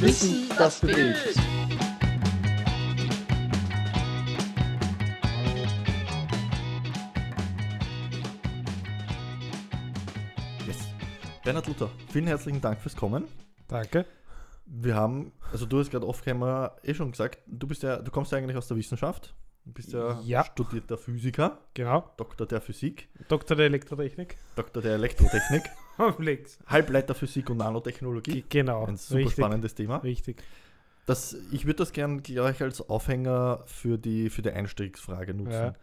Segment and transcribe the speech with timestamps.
[0.00, 1.36] Wissen, das bewegt.
[10.66, 10.88] Yes.
[11.44, 13.24] Bernhard Luther, vielen herzlichen Dank fürs Kommen.
[13.68, 14.04] Danke.
[14.66, 18.30] Wir haben, also du hast gerade off-camera eh schon gesagt, du bist ja, du kommst
[18.32, 19.34] ja eigentlich aus der Wissenschaft.
[19.64, 20.44] Du bist ja, Ja.
[20.44, 22.08] studierter Physiker, Genau.
[22.16, 24.36] Doktor der Physik, Doktor der Elektrotechnik.
[24.56, 25.62] Doktor der Elektrotechnik,
[26.18, 26.58] Links.
[26.66, 28.44] Halbleiterphysik und Nanotechnologie.
[28.48, 28.86] Genau.
[28.86, 29.34] Ein super Richtig.
[29.34, 29.98] spannendes Thema.
[29.98, 30.42] Richtig.
[31.06, 35.52] Das, ich würde das gern gleich als Aufhänger für die, für die Einstiegsfrage nutzen.
[35.52, 35.74] Ja.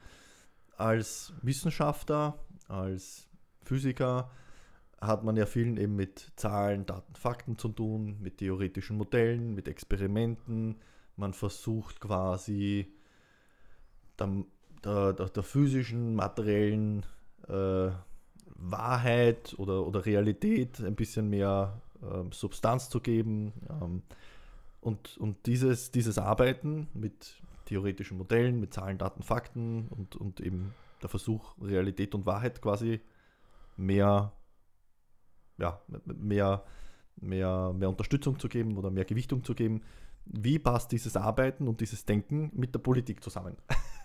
[0.77, 3.27] Als Wissenschaftler, als
[3.63, 4.29] Physiker
[5.01, 9.67] hat man ja vielen eben mit Zahlen, Daten, Fakten zu tun, mit theoretischen Modellen, mit
[9.67, 10.77] Experimenten.
[11.15, 12.93] Man versucht quasi
[14.19, 14.45] der,
[14.83, 17.05] der, der, der physischen, materiellen
[17.47, 17.89] äh,
[18.57, 23.53] Wahrheit oder, oder Realität ein bisschen mehr ähm, Substanz zu geben.
[23.69, 24.01] Ähm,
[24.81, 30.73] und und dieses, dieses Arbeiten mit theoretischen Modellen, mit Zahlen, Daten, Fakten und, und eben
[31.01, 33.01] der Versuch, Realität und Wahrheit quasi
[33.75, 34.31] mehr,
[35.57, 36.63] ja, mehr,
[37.17, 39.81] mehr, mehr Unterstützung zu geben oder mehr Gewichtung zu geben.
[40.31, 43.55] Wie passt dieses Arbeiten und dieses Denken mit der Politik zusammen?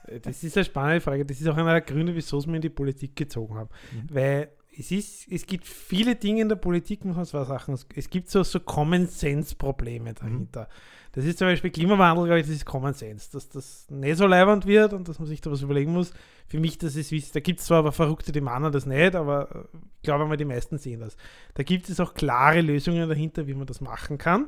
[0.07, 1.25] Äh, Das ist eine spannende Frage.
[1.25, 3.71] Das ist auch einer der Gründe, wieso es mir in die Politik gezogen habe.
[3.93, 4.15] Mhm.
[4.15, 7.79] Weil es ist, es gibt viele Dinge in der Politik, muss man zwei Sachen.
[7.95, 10.69] Es gibt so, so Common Sense Probleme dahinter.
[11.13, 14.27] Das ist zum Beispiel Klimawandel, glaube ich, das ist Common Sense, dass das nicht so
[14.27, 16.15] leibend wird und dass man sich da was überlegen muss.
[16.47, 17.33] Für mich, das ist wichtig.
[17.33, 20.39] Da gibt es zwar aber Verrückte, die meinen das nicht, aber äh, ich glaube mal,
[20.39, 21.19] die meisten sehen das.
[21.53, 24.47] Da gibt es auch klare Lösungen dahinter, wie man das machen kann.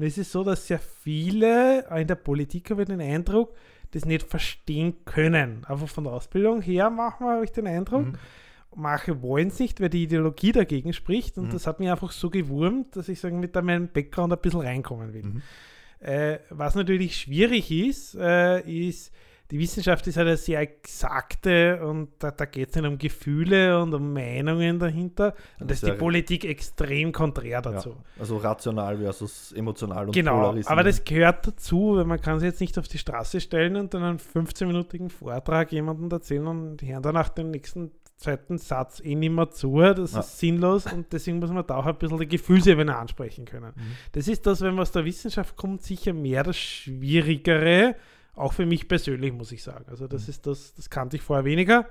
[0.00, 3.54] Und es ist so, dass sehr viele in der Politik, habe ich den Eindruck,
[3.90, 5.66] das nicht verstehen können.
[5.66, 8.06] Einfach von der Ausbildung her machen wir, habe ich den Eindruck.
[8.06, 8.14] Mhm.
[8.74, 11.36] Manche wollen es nicht, weil die Ideologie dagegen spricht.
[11.36, 11.50] Und Mhm.
[11.50, 15.12] das hat mich einfach so gewurmt, dass ich sagen, mit meinem Background ein bisschen reinkommen
[15.12, 15.22] will.
[15.22, 15.42] Mhm.
[16.00, 19.12] Äh, was natürlich schwierig ist, äh, ist,
[19.50, 23.92] die Wissenschaft ist eine sehr exakte und da, da geht es nicht um Gefühle und
[23.94, 25.34] um Meinungen dahinter.
[25.58, 27.90] Und das ist die Politik extrem konträr dazu.
[27.90, 30.72] Ja, also rational versus emotional und Genau, polarisieren.
[30.72, 33.92] aber das gehört dazu, weil man kann sich jetzt nicht auf die Straße stellen und
[33.94, 39.32] dann einen 15-minütigen Vortrag jemandem erzählen und hören danach den nächsten zweiten Satz eh nicht
[39.32, 39.78] mehr zu.
[39.80, 40.20] Das Ja.
[40.20, 43.72] ist sinnlos und deswegen muss man da auch ein bisschen die Gefühlsebene ansprechen können.
[43.74, 43.92] Mhm.
[44.12, 47.96] Das ist das, wenn man aus der Wissenschaft kommt, sicher mehr das Schwierigere,
[48.40, 49.84] auch für mich persönlich, muss ich sagen.
[49.88, 50.30] Also das Mhm.
[50.30, 51.86] ist das, das kannte ich vorher weniger.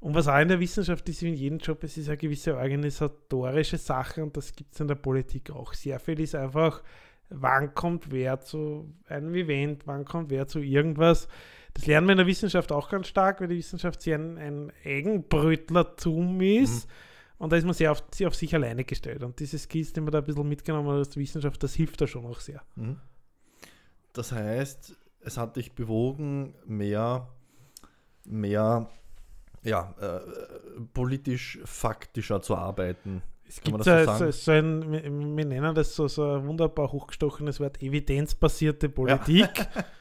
[0.00, 2.56] Und was auch in der Wissenschaft ist, wie in jedem Job, es ist eine gewisse
[2.56, 5.74] organisatorische Sache und das gibt es in der Politik auch.
[5.74, 6.82] Sehr viel ist einfach,
[7.28, 11.28] wann kommt wer zu einem Event, wann kommt wer zu irgendwas.
[11.74, 14.72] Das lernen wir in der Wissenschaft auch ganz stark, weil die Wissenschaft sehr ein, ein
[14.84, 16.88] Eigenbrötlertum ist.
[17.38, 19.22] Und da ist man sehr auf, sehr auf sich alleine gestellt.
[19.22, 22.00] Und diese Skills, die man da ein bisschen mitgenommen hat aus der Wissenschaft, das hilft
[22.00, 22.62] da schon auch sehr.
[22.76, 22.96] Mhm.
[24.12, 27.28] Das heißt, es hat dich bewogen, mehr,
[28.24, 28.88] mehr
[29.62, 30.20] ja, äh,
[30.94, 33.22] politisch faktischer zu arbeiten.
[33.46, 37.82] Es gibt so, so so, ein, wir, nennen das so, so ein wunderbar hochgestochenes Wort,
[37.82, 39.50] evidenzbasierte Politik.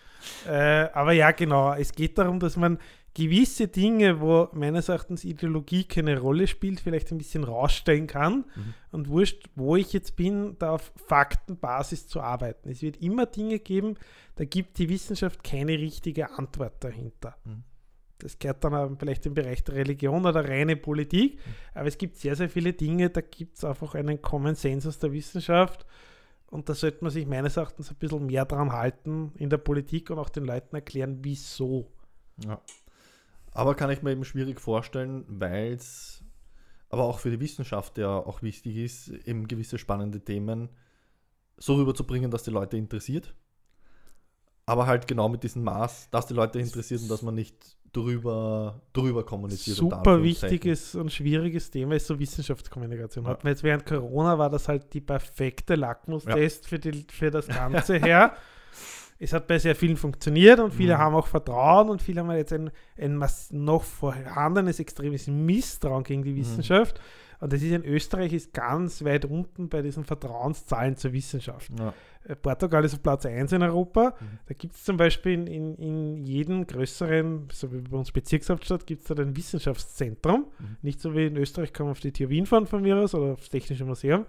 [0.48, 2.78] äh, aber ja, genau, es geht darum, dass man
[3.20, 8.74] gewisse Dinge, wo meines Erachtens Ideologie keine Rolle spielt, vielleicht ein bisschen rausstellen kann Mhm.
[8.92, 12.70] und wurscht, wo ich jetzt bin, da auf Faktenbasis zu arbeiten.
[12.70, 13.96] Es wird immer Dinge geben,
[14.36, 17.36] da gibt die Wissenschaft keine richtige Antwort dahinter.
[17.46, 17.64] Mhm.
[18.20, 21.40] Das gehört dann vielleicht im Bereich der Religion oder reine Politik.
[21.74, 25.00] Aber es gibt sehr, sehr viele Dinge, da gibt es einfach einen Common Sense aus
[25.00, 25.86] der Wissenschaft.
[26.48, 30.10] Und da sollte man sich meines Erachtens ein bisschen mehr dran halten in der Politik
[30.10, 31.92] und auch den Leuten erklären, wieso.
[32.44, 32.60] Ja.
[33.60, 36.24] Aber kann ich mir eben schwierig vorstellen, weil es
[36.88, 40.70] aber auch für die Wissenschaft ja auch wichtig ist, eben gewisse spannende Themen
[41.58, 43.36] so rüberzubringen, dass die Leute interessiert.
[44.66, 48.82] Aber halt genau mit diesem Maß, dass die Leute interessiert und dass man nicht drüber,
[48.94, 49.76] drüber kommuniziert.
[49.76, 53.26] Super wichtiges und schwieriges Thema ist so Wissenschaftskommunikation.
[53.26, 53.32] Ja.
[53.32, 57.50] Hatten wir jetzt während Corona war das halt die perfekte Lackmustest für, die, für das
[57.50, 58.38] Ganze her.
[59.22, 61.00] Es hat bei sehr vielen funktioniert und viele Mhm.
[61.00, 63.22] haben auch Vertrauen und viele haben jetzt ein, ein
[63.52, 66.26] noch vorhandenes extremes Misstrauen gegen Mhm.
[66.26, 67.00] die Wissenschaft.
[67.42, 71.72] Und das ist in Österreich ist ganz weit unten bei diesen Vertrauenszahlen zur Wissenschaft.
[71.80, 71.94] Ja.
[72.26, 74.14] Äh, Portugal ist auf Platz 1 in Europa.
[74.20, 74.40] Mhm.
[74.48, 78.86] Da gibt es zum Beispiel in, in, in jedem größeren, so wie bei uns Bezirkshauptstadt,
[78.86, 80.48] gibt es da ein Wissenschaftszentrum.
[80.60, 80.78] Mhm.
[80.82, 83.16] Nicht so wie in Österreich, kann man auf die TU Wien fahren von mir aus
[83.16, 84.26] oder aufs Technische Museum,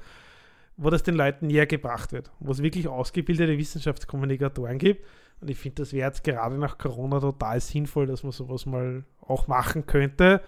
[0.82, 5.06] wo das den Leuten näher gebracht wird, wo es wirklich ausgebildete Wissenschaftskommunikatoren gibt.
[5.40, 9.04] Und ich finde, das wäre jetzt gerade nach Corona total sinnvoll, dass man sowas mal
[9.20, 10.40] auch machen könnte.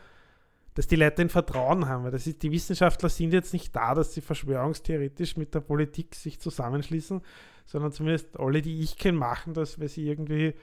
[0.74, 2.04] dass die Leute ein Vertrauen haben.
[2.04, 6.14] Weil das ist, die Wissenschaftler sind jetzt nicht da, dass sie verschwörungstheoretisch mit der Politik
[6.14, 7.20] sich zusammenschließen,
[7.66, 10.54] sondern zumindest alle, die ich kenne, machen das, weil sie irgendwie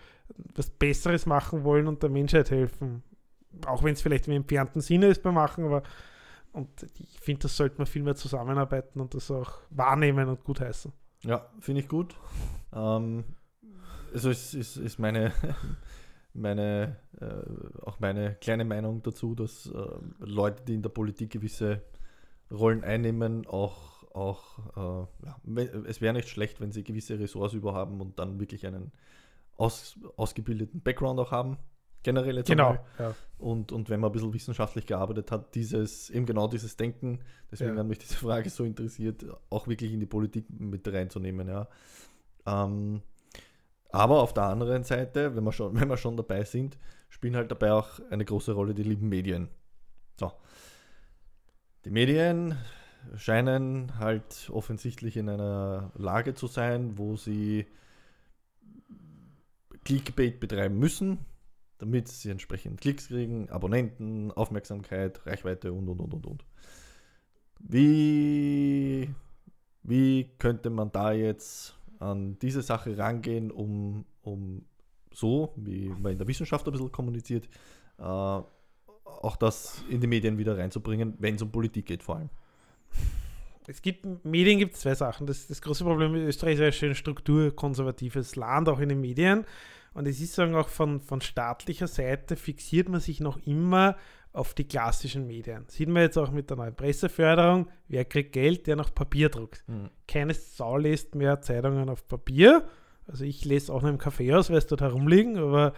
[0.55, 3.03] was Besseres machen wollen und der Menschheit helfen.
[3.65, 5.83] Auch wenn es vielleicht im entfernten Sinne ist beim Machen, aber
[6.51, 10.61] und ich finde, das sollte man viel mehr zusammenarbeiten und das auch wahrnehmen und gut
[10.61, 10.91] heißen.
[11.21, 12.15] Ja, finde ich gut.
[12.73, 13.23] Ähm,
[14.13, 15.31] also es ist, ist meine,
[16.33, 19.85] meine äh, auch meine kleine Meinung dazu, dass äh,
[20.19, 21.81] Leute, die in der Politik gewisse
[22.51, 28.01] Rollen einnehmen, auch, auch äh, ja, es wäre nicht schlecht, wenn sie gewisse Ressorts überhaben
[28.01, 28.91] und dann wirklich einen
[29.55, 31.57] aus, ausgebildeten Background auch haben
[32.03, 33.13] generell jetzt genau, ja.
[33.37, 37.19] und, und wenn man ein bisschen wissenschaftlich gearbeitet hat, dieses, eben genau dieses Denken,
[37.51, 37.79] deswegen ja.
[37.79, 41.67] hat mich diese Frage so interessiert, auch wirklich in die Politik mit reinzunehmen, ja.
[42.45, 43.01] Ähm,
[43.91, 46.77] aber auf der anderen Seite, wenn wir, schon, wenn wir schon dabei sind,
[47.09, 49.49] spielen halt dabei auch eine große Rolle die lieben Medien.
[50.17, 50.31] So.
[51.85, 52.57] Die Medien
[53.15, 57.65] scheinen halt offensichtlich in einer Lage zu sein, wo sie
[59.85, 61.25] Clickbait betreiben müssen,
[61.79, 66.45] damit sie entsprechend Klicks kriegen, Abonnenten, Aufmerksamkeit, Reichweite und und und und und.
[67.59, 69.09] Wie,
[69.83, 74.65] wie könnte man da jetzt an diese Sache rangehen, um, um
[75.11, 77.49] so, wie man in der Wissenschaft ein bisschen kommuniziert,
[77.97, 82.29] äh, auch das in die Medien wieder reinzubringen, wenn es um Politik geht vor allem?
[83.67, 85.27] Es gibt, Medien gibt es zwei Sachen.
[85.27, 89.45] Das, das große Problem in Österreich ist ein schön strukturkonservatives Land, auch in den Medien.
[89.93, 93.97] Und es ist sagen auch von, von staatlicher Seite fixiert man sich noch immer
[94.31, 95.65] auf die klassischen Medien.
[95.67, 99.63] Sieht man jetzt auch mit der neuen Presseförderung, wer kriegt Geld, der noch Papier druckt.
[99.67, 99.89] Mhm.
[100.07, 102.67] Keine Sau liest mehr Zeitungen auf Papier.
[103.07, 105.73] Also ich lese auch noch im Café aus, weil es dort herumliegen, aber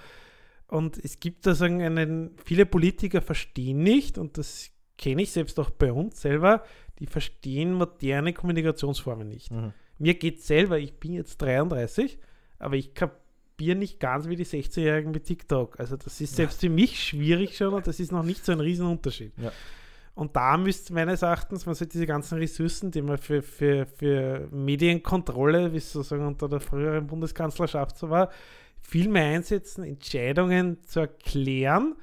[0.67, 5.59] und es gibt da sagen einen, viele Politiker verstehen nicht, und das kenne ich selbst
[5.59, 6.63] auch bei uns selber,
[6.99, 9.51] die verstehen moderne Kommunikationsformen nicht.
[9.51, 9.73] Mhm.
[9.97, 12.19] Mir geht selber, ich bin jetzt 33,
[12.57, 12.93] aber ich
[13.61, 15.79] kapiere nicht ganz wie die 16-Jährigen mit TikTok.
[15.79, 18.59] Also das ist selbst für mich schwierig schon und das ist noch nicht so ein
[18.59, 19.33] Riesenunterschied.
[19.37, 19.51] Ja.
[20.15, 24.47] Und da müsste meines Erachtens, man sollte diese ganzen Ressourcen, die man für, für, für
[24.51, 28.31] Medienkontrolle, wie es sozusagen unter der früheren Bundeskanzlerschaft so war,
[28.81, 31.95] viel mehr einsetzen, Entscheidungen zu erklären.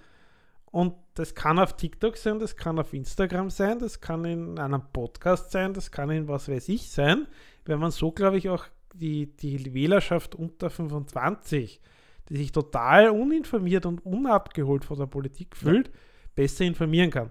[0.71, 4.83] Und das kann auf TikTok sein, das kann auf Instagram sein, das kann in einem
[4.93, 7.27] Podcast sein, das kann in was weiß ich sein,
[7.65, 8.65] wenn man so, glaube ich, auch
[8.95, 11.81] die, die Wählerschaft unter 25,
[12.29, 15.95] die sich total uninformiert und unabgeholt von der Politik fühlt, ja.
[16.35, 17.31] besser informieren kann.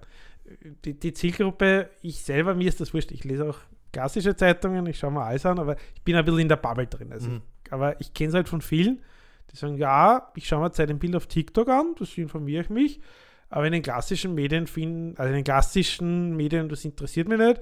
[0.85, 3.59] Die, die, Zielgruppe, ich selber, mir ist das wurscht, ich lese auch
[3.91, 6.87] klassische Zeitungen, ich schaue mir alles an, aber ich bin ein bisschen in der Bubble
[6.87, 7.11] drin.
[7.11, 7.41] Also mhm.
[7.69, 9.01] Aber ich kenne es halt von vielen,
[9.51, 12.69] die sagen, ja, ich schaue mir Zeit ein Bild auf TikTok an, das informiere ich
[12.69, 13.01] mich,
[13.49, 17.61] aber in den klassischen Medien finden, also in den klassischen Medien, das interessiert mich nicht.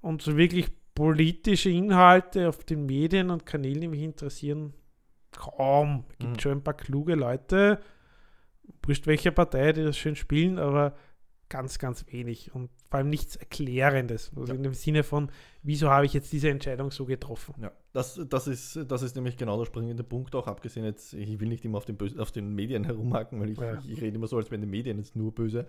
[0.00, 4.74] Und so wirklich politische Inhalte auf den Medien und Kanälen, die mich interessieren,
[5.32, 6.04] kaum.
[6.10, 6.40] Es gibt mhm.
[6.40, 7.80] schon ein paar kluge Leute,
[8.84, 10.94] wurscht welche Partei, die das schön spielen, aber
[11.48, 14.32] ganz, ganz wenig und vor allem nichts Erklärendes.
[14.34, 14.56] Also ja.
[14.56, 15.30] in dem Sinne von,
[15.62, 17.54] wieso habe ich jetzt diese Entscheidung so getroffen?
[17.60, 21.38] Ja, das, das, ist, das ist nämlich genau der springende Punkt auch, abgesehen jetzt, ich
[21.40, 23.78] will nicht immer auf den, Böse, auf den Medien herumhaken, weil ich, ja.
[23.86, 25.66] ich, rede immer so, als wären die Medien jetzt nur böse.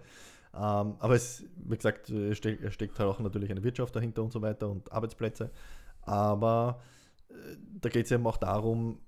[0.56, 4.42] Ähm, aber es, wie gesagt, steck, steckt halt auch natürlich eine Wirtschaft dahinter und so
[4.42, 5.52] weiter und Arbeitsplätze.
[6.02, 6.82] Aber
[7.30, 7.34] äh,
[7.82, 9.00] da geht es eben auch darum,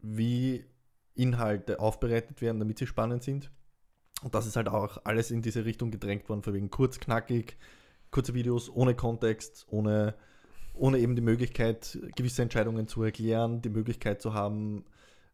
[0.00, 0.64] wie
[1.14, 3.50] Inhalte aufbereitet werden, damit sie spannend sind.
[4.22, 7.56] Und das ist halt auch alles in diese Richtung gedrängt worden, von wegen kurz, knackig,
[8.12, 10.14] kurze Videos ohne Kontext, ohne,
[10.74, 14.91] ohne eben die Möglichkeit, gewisse Entscheidungen zu erklären, die Möglichkeit zu haben, äh,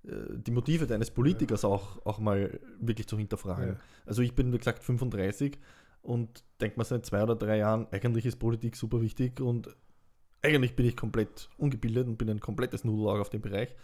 [0.08, 1.68] die Motive deines Politikers ja.
[1.68, 3.74] auch, auch mal wirklich zu hinterfragen.
[3.74, 3.80] Ja.
[4.06, 5.58] Also ich bin, wie gesagt, 35
[6.02, 9.68] und denke mir seit zwei oder drei Jahren, eigentlich ist Politik super wichtig und
[10.42, 13.74] eigentlich bin ich komplett ungebildet und bin ein komplettes Nudelauge auf dem Bereich,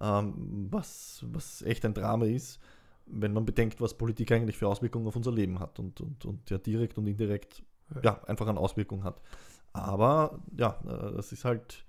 [0.00, 2.60] ähm, was, was echt ein Drama ist,
[3.06, 6.50] wenn man bedenkt, was Politik eigentlich für Auswirkungen auf unser Leben hat und, und, und
[6.50, 7.62] ja direkt und indirekt
[7.96, 8.00] ja.
[8.02, 9.20] ja einfach eine Auswirkung hat.
[9.72, 11.84] Aber ja, äh, das ist halt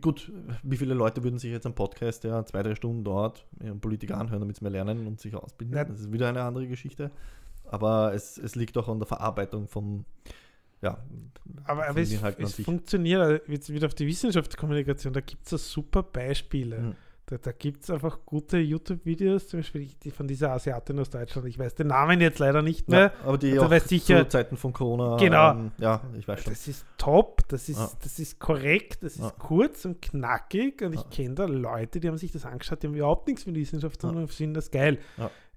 [0.00, 3.46] Gut, wie viele Leute würden sich jetzt am Podcast ja zwei, drei Stunden dort
[3.80, 5.76] Politiker anhören, damit sie mehr lernen und sich ausbilden?
[5.76, 5.84] Ja.
[5.84, 7.10] Das ist wieder eine andere Geschichte.
[7.64, 10.04] Aber es, es liegt auch an der Verarbeitung vom,
[10.82, 10.98] ja,
[11.64, 16.78] aber, aber es, es funktioniert, jetzt wieder auf die Wissenschaftskommunikation, da gibt es super Beispiele.
[16.78, 16.96] Mhm.
[17.26, 21.48] Da, da gibt es einfach gute YouTube-Videos, zum Beispiel die von dieser Asiatin aus Deutschland.
[21.48, 23.00] Ich weiß den Namen jetzt leider nicht mehr.
[23.00, 25.16] Ja, aber die also, auch sicher, zu Zeiten von Corona.
[25.16, 25.52] Genau.
[25.52, 26.52] Ähm, ja, ich weiß schon.
[26.52, 27.90] Das ist top, das ist, ja.
[28.02, 30.82] das ist korrekt, das ist kurz und knackig.
[30.82, 33.54] Und ich kenne da Leute, die haben sich das angeschaut, die haben überhaupt nichts mit
[33.54, 34.98] Wissenschaft zu tun und finden das geil.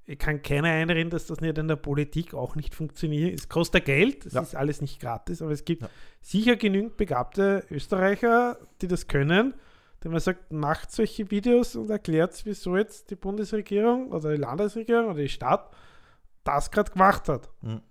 [0.05, 3.37] ich kann keiner einreden, dass das nicht in der Politik auch nicht funktioniert.
[3.37, 5.83] Es kostet Geld, es ist alles nicht gratis, aber es gibt
[6.21, 9.53] sicher genügend begabte Österreicher, die das können,
[10.03, 15.05] die man sagt, macht solche Videos und erklärt, wieso jetzt die Bundesregierung oder die Landesregierung
[15.11, 15.71] oder die Stadt
[16.43, 17.49] das gerade gemacht hat.
[17.61, 17.69] Mhm.
[17.69, 17.81] Ein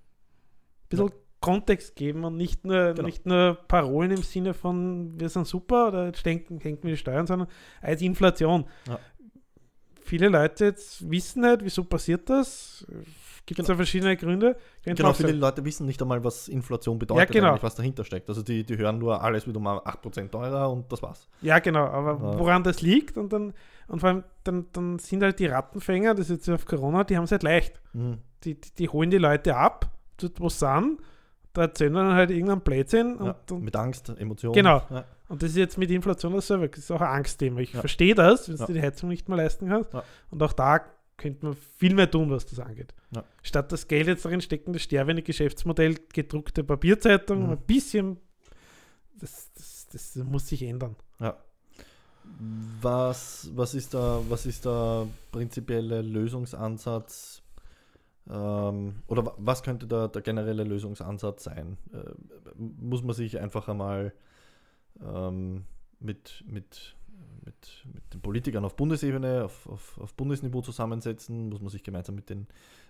[0.88, 1.10] bisschen
[1.40, 3.06] Kontext geben und nicht nur, Genau.
[3.06, 6.96] nicht nur Parolen im Sinne von wir sind super oder jetzt denken, hängen wir die
[6.96, 7.48] Steuern, sondern
[7.82, 8.66] als Inflation.
[8.88, 8.98] Ja.
[10.00, 12.86] Viele Leute jetzt wissen nicht, wieso passiert das.
[13.46, 13.74] Gibt es Genau.
[13.74, 14.56] ja verschiedene Gründe.
[14.84, 15.30] Genau, viele.
[15.32, 17.50] Leute wissen nicht einmal, was Inflation bedeutet, genau.
[17.50, 18.28] eigentlich, was dahinter steckt.
[18.28, 21.28] Also die, die hören nur, alles wird um 8% teurer und das war's.
[21.42, 22.38] Ja, genau, aber Ja.
[22.40, 23.52] woran das liegt und dann,
[23.86, 27.16] und vor allem, dann, dann sind halt die Rattenfänger, das ist jetzt auf Corona, die
[27.16, 27.80] haben es halt leicht.
[27.92, 28.18] Mhm.
[28.42, 29.90] Die, die, die holen die Leute ab,
[30.38, 31.00] wo sie sind,
[31.52, 34.54] da erzählen dann halt irgendeinen Blödsinn und, Ja, und, mit Angst, Emotionen.
[34.54, 34.82] Genau.
[34.90, 35.04] Ja.
[35.28, 37.60] und das ist jetzt mit Inflation dasselbe, das ist auch ein Angstthema.
[37.60, 37.80] Ich Ja.
[37.80, 38.66] verstehe das, wenn Ja.
[38.66, 40.02] du die Heizung nicht mehr leisten kannst Ja.
[40.30, 40.80] und auch da
[41.16, 42.94] könnte man viel mehr tun, was das angeht.
[43.14, 43.24] Ja.
[43.42, 47.50] Statt das Geld jetzt darin stecken, das sterbende Geschäftsmodell, gedruckte Papierzeitung, Mhm.
[47.52, 48.16] ein bisschen,
[49.18, 50.96] das, das, das muss sich ändern.
[51.20, 51.36] Ja.
[52.82, 57.42] Was, was, ist da, was ist der prinzipielle Lösungsansatz?
[58.28, 61.78] Ähm, oder wa- was könnte der, der generelle Lösungsansatz sein?
[61.92, 62.10] Äh,
[62.58, 64.12] muss man sich einfach einmal
[65.00, 65.64] ähm,
[66.00, 66.95] mit, mit,
[67.46, 71.48] mit, mit den Politikern auf Bundesebene, auf, auf, auf Bundesniveau zusammensetzen?
[71.48, 72.46] Muss man sich gemeinsam mit den,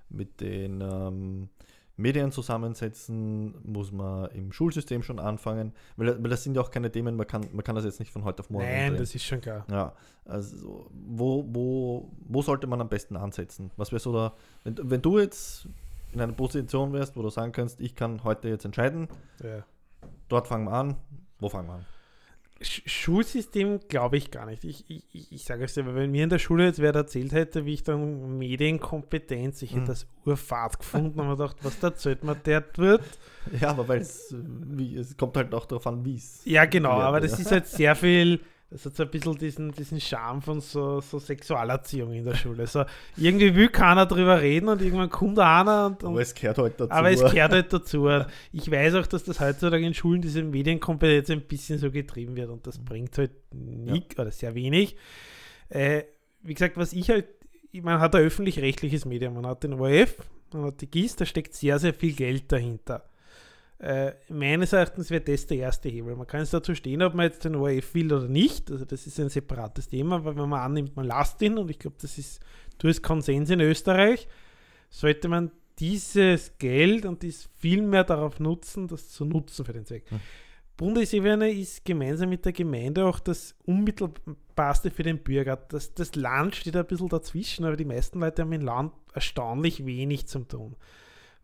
[0.08, 1.48] mit den ähm,
[1.96, 3.54] Medien zusammensetzen?
[3.62, 5.72] Muss man im Schulsystem schon anfangen?
[5.96, 8.10] Weil, weil das sind ja auch keine Themen, man kann, man kann das jetzt nicht
[8.10, 9.64] von heute auf morgen Nein, das ist schon klar.
[9.70, 9.92] Ja,
[10.24, 13.70] also wo, wo, wo sollte man am besten ansetzen?
[13.76, 14.34] Was wäre so da,
[14.64, 15.68] wenn, wenn du jetzt
[16.12, 19.08] in einer Position wärst, wo du sagen kannst, ich kann heute jetzt entscheiden,
[19.42, 19.64] Ja.
[20.28, 20.96] dort fangen wir an,
[21.40, 21.86] wo fangen wir an?
[22.60, 24.64] Sch Schulsystem glaube ich gar nicht.
[24.64, 27.66] Ich, ich, ich- sage es dir, wenn mir in der Schule jetzt wer erzählt hätte,
[27.66, 29.86] wie ich dann Medienkompetenz, ich hätte Mhm.
[29.86, 33.02] das urfahrt gefunden und gedacht, was da erzählt man der wird.
[33.60, 36.40] Ja, aber weil es, äh, es kommt halt auch darauf an, wie es.
[36.44, 40.00] Ja, genau, aber das ist halt sehr viel, das hat so ein bisschen diesen, diesen
[40.00, 42.66] Charme von so, so Sexualerziehung in der Schule.
[42.66, 42.84] So,
[43.16, 46.80] irgendwie will keiner drüber reden und irgendwann kommt einer und, und Aber es gehört halt
[46.80, 46.90] dazu.
[46.90, 48.08] Aber es gehört halt dazu.
[48.52, 52.50] Ich weiß auch, dass das heutzutage in Schulen diese Medienkompetenz ein bisschen so getrieben wird
[52.50, 54.96] und das bringt halt nicht oder sehr wenig.
[55.68, 56.02] Äh,
[56.42, 57.26] wie gesagt, was ich halt,
[57.72, 60.16] man hat ein öffentlich-rechtliches Medium, man hat den ORF,
[60.52, 63.08] man hat die GIS, da steckt sehr, sehr viel Geld dahinter.
[63.78, 66.16] Äh, meines Erachtens wäre das der erste Hebel.
[66.16, 68.70] Man kann es dazu stehen, ob man jetzt den ORF will oder nicht.
[68.70, 71.78] Also das ist ein separates Thema, weil wenn man annimmt, man lasst ihn und ich
[71.78, 72.40] glaube, das ist
[72.78, 74.28] durchaus Konsens in Österreich,
[74.88, 79.84] sollte man dieses Geld und dies viel mehr darauf nutzen, das zu nutzen für den
[79.84, 80.10] Zweck.
[80.10, 80.20] Hm.
[80.78, 85.56] Bundesebene ist gemeinsam mit der Gemeinde auch das unmittelbarste für den Bürger.
[85.56, 89.86] Das, das Land steht ein bisschen dazwischen, aber die meisten Leute haben im Land erstaunlich
[89.86, 90.76] wenig zum tun.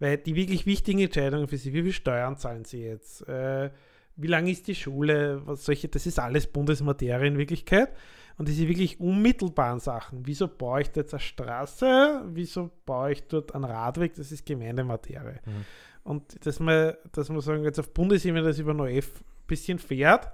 [0.02, 3.71] Weil die wirklich wichtigen Entscheidungen für sie, wie viel Steuern zahlen sie jetzt, äh,
[4.16, 7.94] wie lang ist die Schule, was solche, das ist alles Bundesmaterie in Wirklichkeit.
[8.37, 13.23] Und diese wirklich unmittelbaren Sachen, wieso baue ich da jetzt eine Straße, wieso baue ich
[13.28, 15.38] dort einen Radweg, das ist Gemeindematerie.
[15.47, 15.64] Mhm.
[16.02, 18.88] Und dass man, dass man sagen, jetzt auf Bundesebene das über NOF
[19.21, 20.32] ein bisschen fährt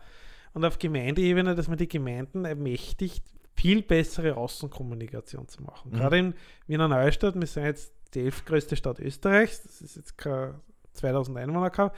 [0.55, 3.23] und auf Gemeindeebene, dass man die Gemeinden ermächtigt,
[3.53, 5.91] viel bessere Außenkommunikation zu machen.
[5.91, 5.97] Mhm.
[5.97, 6.35] Gerade in
[6.69, 10.55] Wiener Neustadt, wir sind jetzt die elfgrößte Stadt Österreichs, das ist jetzt kein
[10.95, 11.97] 2000 Einwohner gehabt,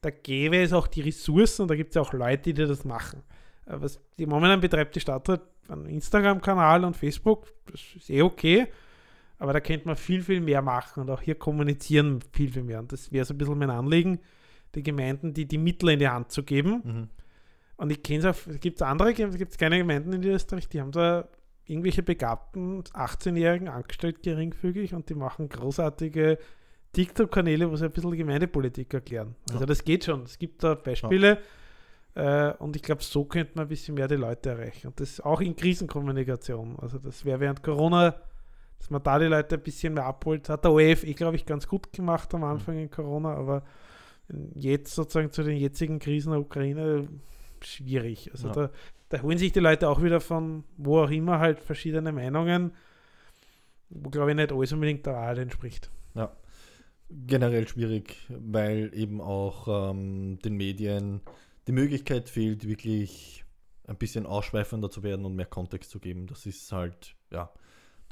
[0.00, 2.84] da gäbe es auch die Ressourcen und da gibt es ja auch Leute, die das
[2.84, 3.22] machen.
[3.66, 8.22] Äh, Was die momentan betreibt die Stadt halt einen Instagram-Kanal und Facebook, das ist eh
[8.22, 8.66] okay,
[9.38, 12.80] aber da könnte man viel, viel mehr machen und auch hier kommunizieren viel, viel mehr.
[12.80, 14.20] Und das wäre so ein bisschen mein Anliegen,
[14.74, 16.82] die Gemeinden, die die Mittel in die Hand zu geben.
[16.84, 17.08] Mhm.
[17.76, 20.80] Und ich kenne es auch, es gibt andere, es gibt keine Gemeinden in Österreich, die
[20.80, 21.26] haben da
[21.66, 26.38] irgendwelche begabten 18-Jährigen angestellt geringfügig und die machen großartige
[26.92, 29.36] TikTok-Kanäle, wo sie ein bisschen Gemeindepolitik erklären.
[29.50, 29.66] Also Ja.
[29.66, 30.22] das geht schon.
[30.24, 31.38] Es gibt da Beispiele
[32.16, 34.88] äh, und ich glaube, so könnte man ein bisschen mehr die Leute erreichen.
[34.88, 36.76] Und das auch in Krisenkommunikation.
[36.80, 38.16] Also das wäre während Corona,
[38.78, 40.48] dass man da die Leute ein bisschen mehr abholt.
[40.48, 43.62] Hat der ORF eh, glaube ich, ganz gut gemacht am Anfang in Corona, aber
[44.54, 47.06] jetzt sozusagen zu den jetzigen Krisen der Ukraine
[47.60, 48.30] schwierig.
[48.32, 48.54] Also Ja.
[48.54, 48.70] da,
[49.10, 52.72] da holen sich die Leute auch wieder von wo auch immer halt verschiedene Meinungen,
[53.90, 55.90] wo glaube ich nicht alles unbedingt der Wahrheit entspricht.
[57.26, 61.20] Generell schwierig, weil eben auch ähm, den Medien
[61.66, 63.44] die Möglichkeit fehlt, wirklich
[63.88, 66.28] ein bisschen ausschweifender zu werden und mehr Kontext zu geben.
[66.28, 67.50] Das ist halt, ja,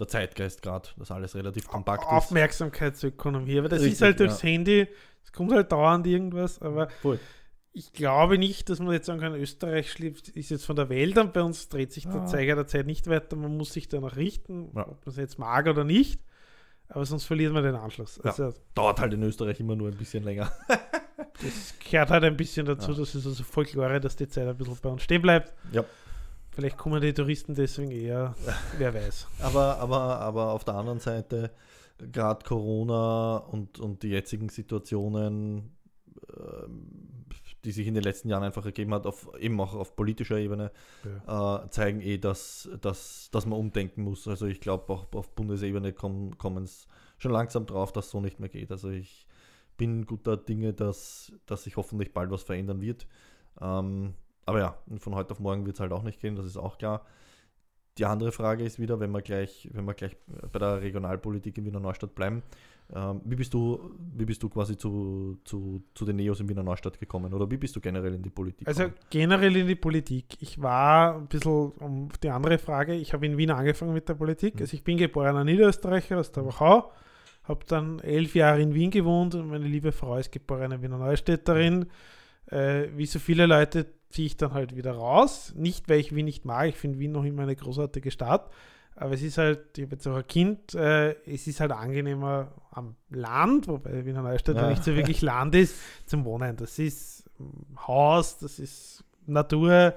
[0.01, 2.09] der Zeitgeist gerade, dass alles relativ kompakt ist.
[2.09, 4.49] Aufmerksamkeitsökonomie, aber das Richtig, ist halt durchs ja.
[4.49, 4.89] Handy,
[5.23, 7.21] es kommt halt dauernd irgendwas, aber Voll.
[7.79, 11.17] Ich glaube nicht, dass man jetzt sagen kann, Österreich schläft, ist jetzt von der Welt
[11.19, 12.27] und bei uns dreht sich der Ja.
[12.27, 14.83] Zeiger der Zeit nicht weiter, man muss sich danach richten, Ja.
[14.89, 16.21] ob man es jetzt mag oder nicht.
[16.91, 18.19] aber sonst verliert man den Anschluss.
[18.25, 18.31] Ja.
[18.31, 20.51] Also, Dauert halt in Österreich immer nur ein bisschen länger.
[21.43, 22.99] das gehört halt ein bisschen dazu, Ja.
[22.99, 25.53] das ist also Folklore, dass die Zeit ein bisschen bei uns stehen bleibt.
[25.73, 25.85] Ja.
[26.51, 28.35] Vielleicht kommen die Touristen deswegen eher,
[28.79, 29.27] wer weiß.
[29.41, 31.51] Aber, aber, aber auf der anderen Seite,
[31.99, 35.77] gerade Corona und, und die jetzigen Situationen,
[36.37, 37.08] ähm,
[37.65, 40.71] die sich in den letzten Jahren einfach ergeben hat, auf, eben auch auf politischer Ebene,
[41.27, 44.29] äh, zeigen eh, dass, dass, dass man umdenken muss.
[44.29, 46.87] Also ich glaube, auch auf Bundesebene kommen es
[47.19, 48.71] schon langsam drauf, dass so nicht mehr geht.
[48.71, 49.27] Also ich
[49.77, 53.07] bin guter Dinge, dass, dass sich hoffentlich bald was verändern wird.
[53.61, 56.57] Ähm, aber ja, von heute auf morgen wird es halt auch nicht gehen, das ist
[56.57, 57.05] auch klar.
[57.99, 60.17] Die andere Frage ist wieder, wenn wir gleich, wenn wir gleich
[60.53, 62.43] bei der Regionalpolitik in Wiener Neustadt bleiben,
[62.95, 66.63] ähm, wie, bist du, wie bist du quasi zu, zu, zu den Neos in Wiener
[66.63, 69.01] Neustadt gekommen oder wie bist du generell in die Politik Also gekommen?
[69.11, 70.25] generell in die Politik.
[70.41, 74.15] Ich war ein bisschen, um die andere Frage, ich habe in Wien angefangen mit der
[74.15, 74.55] Politik.
[74.55, 74.61] Mhm.
[74.63, 76.91] Also ich bin geborener Niederösterreicher aus der Wachau,
[77.45, 81.87] habe dann elf Jahre in Wien gewohnt und meine liebe Frau ist geborene Wiener Neustädterin.
[82.47, 85.53] Äh, wie so viele Leute ziehe ich dann halt wieder raus.
[85.55, 88.51] Nicht, weil ich Wien nicht mag, ich finde Wien noch immer eine großartige Stadt.
[89.01, 92.49] Aber es ist halt, ich habe jetzt auch ein Kind, äh, es ist halt angenehmer
[92.73, 95.77] am Land, wobei Wiener Neustadt ja nicht so wirklich Land ist,
[96.07, 96.57] zum Wohnen.
[96.57, 99.95] Das ist ähm, Haus, das ist Natur,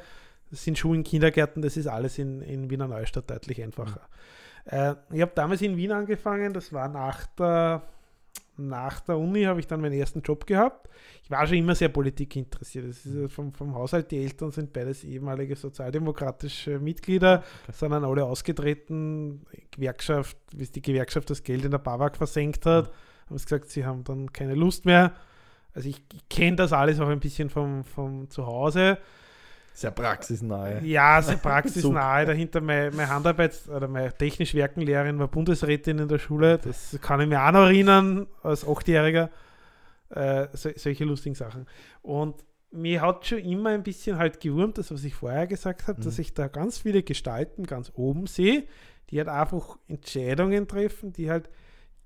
[0.51, 4.01] das sind Schulen, Kindergärten, das ist alles in, in Wiener Neustadt deutlich einfacher.
[4.65, 7.81] Äh, ich habe damals in Wien angefangen, das war nach der,
[8.67, 10.89] nach der Uni, habe ich dann meinen ersten Job gehabt.
[11.23, 12.89] Ich war schon immer sehr Politik interessiert.
[12.89, 18.03] Das ist ja vom, vom Haushalt, die Eltern sind beides ehemalige sozialdemokratische Mitglieder, sind dann
[18.03, 19.45] alle ausgetreten.
[19.71, 22.91] Gewerkschaft, bis die Gewerkschaft das Geld in der BAWAG versenkt hat,
[23.29, 25.13] haben sie gesagt, sie haben dann keine Lust mehr.
[25.73, 28.97] Also ich, ich kenne das alles auch ein bisschen vom, vom Zuhause.
[29.73, 30.83] Sehr praxisnahe.
[30.83, 32.25] Ja, sehr praxisnahe.
[32.27, 36.57] Dahinter meine, meine Handarbeits- oder meine technisch Werkenlehrerin war Bundesrätin in der Schule.
[36.57, 39.29] Das kann ich mir auch noch erinnern, als Achtjähriger.
[40.09, 41.67] Äh, so, solche lustigen Sachen.
[42.01, 45.99] Und mir hat schon immer ein bisschen halt gewurmt, das, was ich vorher gesagt habe,
[45.99, 46.03] Mhm.
[46.03, 48.65] dass ich da ganz viele Gestalten ganz oben sehe,
[49.09, 51.49] die halt einfach Entscheidungen treffen, die halt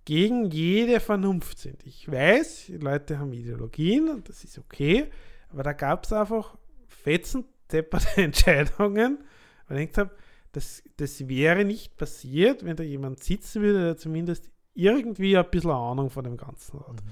[0.05, 1.83] gegen jede Vernunft sind.
[1.85, 5.07] Ich weiß, die Leute haben Ideologien und das ist okay,
[5.49, 6.55] aber da gab es einfach
[6.87, 9.23] fetzen depperte Entscheidungen.
[9.69, 10.11] Und ich habe,
[10.51, 15.71] das, das wäre nicht passiert, wenn da jemand sitzen würde, der zumindest irgendwie ein bisschen
[15.71, 17.03] Ahnung von dem Ganzen hat.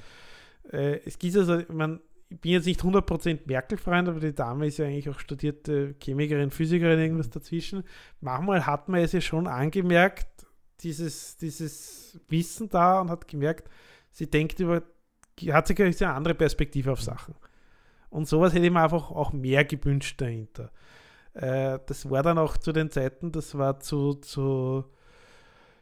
[0.71, 4.67] Äh, es gibt also, ich, mein, ich bin jetzt nicht 100% Merkel-Freund, aber die Dame
[4.67, 7.83] ist ja eigentlich auch studierte Chemikerin, Physikerin, irgendwas dazwischen.
[8.21, 10.27] Manchmal hat man es ja schon angemerkt,
[10.81, 13.69] dieses, dieses Wissen da und hat gemerkt,
[14.11, 14.83] sie denkt über,
[15.49, 17.35] hat sich eine andere Perspektive auf Sachen.
[18.13, 20.71] Und sowas hätte ich mir einfach auch mehr gewünscht dahinter.
[21.33, 24.85] Äh, das war dann auch zu den Zeiten, das war zu, zu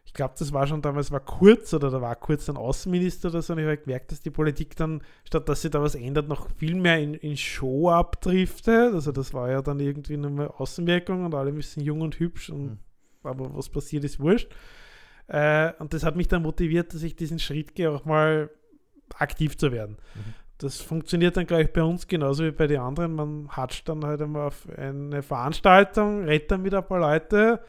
[0.05, 3.41] ich glaube, das war schon damals, war Kurz oder da war Kurz dann Außenminister oder
[3.41, 6.27] so und ich habe gemerkt, dass die Politik dann, statt dass sich da was ändert,
[6.27, 8.93] noch viel mehr in, in Show abdriftet.
[8.93, 12.49] Also das war ja dann irgendwie nur mal Außenwirkung und alle müssen jung und hübsch
[12.49, 12.77] und Mhm.
[13.23, 14.49] aber was passiert ist wurscht.
[15.27, 18.49] Äh, und das hat mich dann motiviert, dass ich diesen Schritt gehe, auch mal
[19.15, 19.97] aktiv zu werden.
[20.15, 20.33] Mhm.
[20.61, 23.15] Das funktioniert dann, glaube ich, bei uns genauso wie bei den anderen.
[23.15, 27.61] Man hatscht dann halt einmal auf eine Veranstaltung, redet dann mit ein paar Leute,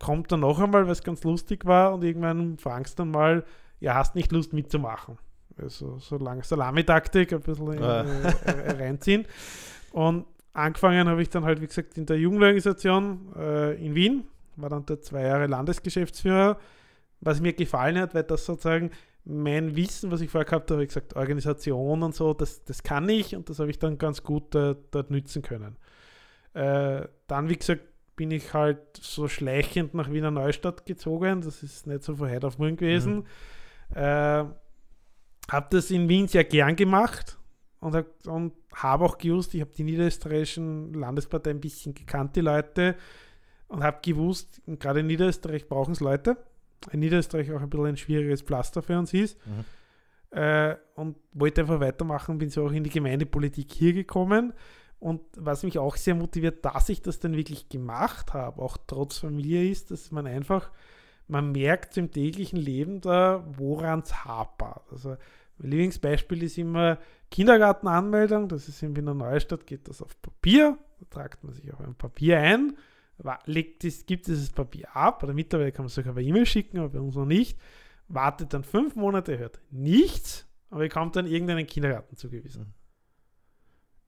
[0.00, 3.44] kommt dann noch einmal, was ganz lustig war und irgendwann fragst dann mal,
[3.80, 5.18] ja, hast nicht Lust mitzumachen.
[5.60, 8.04] Also so lange Salamitaktik ein bisschen in, Ah.
[8.46, 9.26] äh, reinziehen.
[9.92, 14.24] Und angefangen habe ich dann halt, wie gesagt, in der Jugendorganisation äh, in Wien,
[14.56, 16.56] war dann dort zwei Jahre Landesgeschäftsführer,
[17.20, 18.90] was mir gefallen hat, weil das sozusagen
[19.24, 22.82] mein Wissen, was ich vorher gehabt habe, habe ich gesagt, Organisation und so, das, das
[22.82, 25.76] kann ich und das habe ich dann ganz gut äh, dort nützen können.
[26.52, 27.82] Äh, dann, wie gesagt,
[28.16, 31.40] bin ich halt so schleichend nach Wiener Neustadt gezogen.
[31.40, 33.26] Das ist nicht so von heute auf morgen gewesen.
[33.94, 34.44] Äh,
[35.50, 37.38] habe das in Wien sehr gern gemacht
[37.80, 42.40] und, hab- und habe auch gewusst, ich habe die niederösterreichischen Landesparteien ein bisschen gekannt, die
[42.40, 42.96] Leute,
[43.68, 46.36] und habe gewusst, gerade in Niederösterreich brauchen es Leute.
[46.90, 49.38] In Niederösterreich auch ein bisschen ein schwieriges Pflaster für uns ist.
[49.46, 50.38] Mhm.
[50.38, 54.52] Äh, und wollte einfach weitermachen, bin so auch in die Gemeindepolitik hier gekommen.
[54.98, 59.18] Und was mich auch sehr motiviert, dass ich das dann wirklich gemacht habe, auch trotz
[59.18, 60.70] Familie, ist, dass man einfach,
[61.28, 64.82] man merkt im täglichen Leben da, woran es hapert.
[64.90, 65.16] Also
[65.58, 66.98] mein Lieblingsbeispiel ist immer
[67.30, 71.80] Kindergartenanmeldung, das ist in Wiener Neustadt, geht das auf Papier, da tragt man sich auf
[71.80, 72.76] ein Papier ein,
[73.46, 76.78] legt es, gibt dieses Papier ab, oder mittlerweile kann man es sogar per E-Mail schicken,
[76.78, 77.58] aber bei uns noch nicht,
[78.08, 82.62] wartet dann fünf Monate, hört nichts, aber bekommt dann irgendeinen Kindergarten zugewiesen.
[82.62, 82.72] Mhm.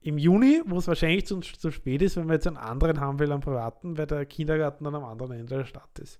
[0.01, 3.19] Im Juni, wo es wahrscheinlich zu, zu spät ist, wenn man jetzt einen anderen haben
[3.19, 6.19] will, einen privaten, weil der Kindergarten dann am anderen Ende der Stadt ist.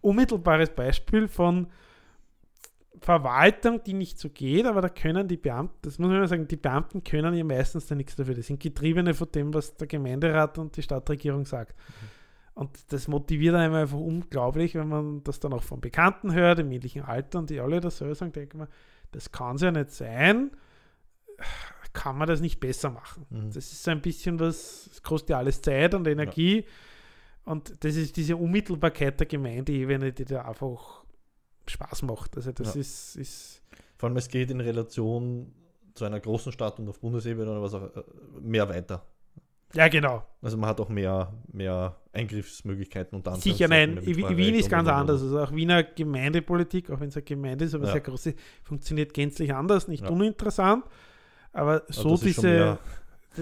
[0.00, 1.66] Unmittelbares Beispiel von
[3.00, 6.46] Verwaltung, die nicht so geht, aber da können die Beamten, das muss man immer sagen,
[6.46, 8.34] die Beamten können ja meistens da nichts dafür.
[8.34, 11.76] Die sind Getriebene von dem, was der Gemeinderat und die Stadtregierung sagt.
[11.76, 12.20] Mhm.
[12.60, 16.70] Und das motiviert einem einfach unglaublich, wenn man das dann auch von Bekannten hört, im
[16.70, 18.68] ähnlichen Alter und die alle das so sagen, denkt man,
[19.12, 20.50] das kann es ja nicht sein.
[21.92, 23.26] Kann man das nicht besser machen?
[23.30, 23.46] Mhm.
[23.46, 26.60] Das ist so ein bisschen was, es kostet ja alles Zeit und Energie.
[26.60, 26.66] Ja.
[27.52, 31.02] Und das ist diese Unmittelbarkeit der Gemeindeebene, die da einfach
[31.70, 32.36] Spaß macht.
[32.36, 32.80] Also das ja.
[32.80, 33.62] ist, ist.
[33.96, 35.52] Vor allem, es geht in Relation
[35.94, 38.02] zu einer großen Stadt und auf Bundesebene oder was auch äh,
[38.40, 39.02] mehr weiter.
[39.72, 40.24] Ja, genau.
[40.42, 43.40] Also man hat auch mehr, mehr Eingriffsmöglichkeiten und dann.
[43.40, 44.04] Sicher, nein.
[44.04, 45.22] Wien ist ganz anders.
[45.22, 47.92] Also auch Wiener Gemeindepolitik, auch wenn es eine Gemeinde ist, aber ja.
[47.92, 48.30] sehr groß
[48.64, 50.10] funktioniert gänzlich anders, nicht ja.
[50.10, 50.84] uninteressant.
[51.52, 52.78] Aber so aber diese.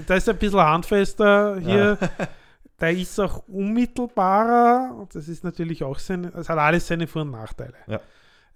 [0.07, 1.99] Da ist ein bisschen handfester hier.
[2.01, 2.09] Ja.
[2.77, 5.07] da ist auch unmittelbarer.
[5.13, 7.75] Das ist natürlich auch sein, es hat alles seine Vor- und Nachteile.
[7.87, 8.01] Ja.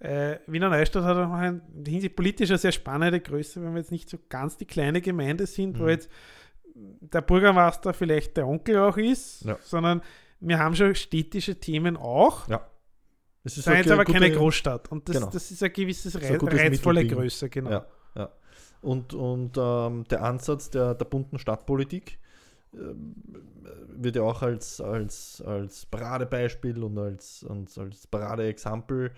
[0.03, 4.09] Äh, Wiener Neustadt hat auch ein hinsichtlich politischer sehr spannende Größe, wenn wir jetzt nicht
[4.09, 5.79] so ganz die kleine Gemeinde sind, mhm.
[5.79, 6.09] wo jetzt
[6.75, 9.57] der Bürgermeister vielleicht der Onkel auch ist, ja.
[9.61, 10.01] sondern
[10.41, 12.49] wir haben schon städtische Themen auch.
[12.49, 12.67] Ja.
[13.45, 14.91] Es ist jetzt aber keine Großstadt.
[14.91, 15.29] Und das, genau.
[15.31, 17.71] das ist ein gewisses Reiz, ein reizvolle Größe, genau.
[17.71, 17.85] Ja,
[18.15, 18.29] ja.
[18.81, 22.19] Und, und ähm, der Ansatz der, der bunten Stadtpolitik
[22.73, 22.77] äh,
[23.95, 29.11] wird ja auch als, als, als Paradebeispiel und als, als, als Paradeexempel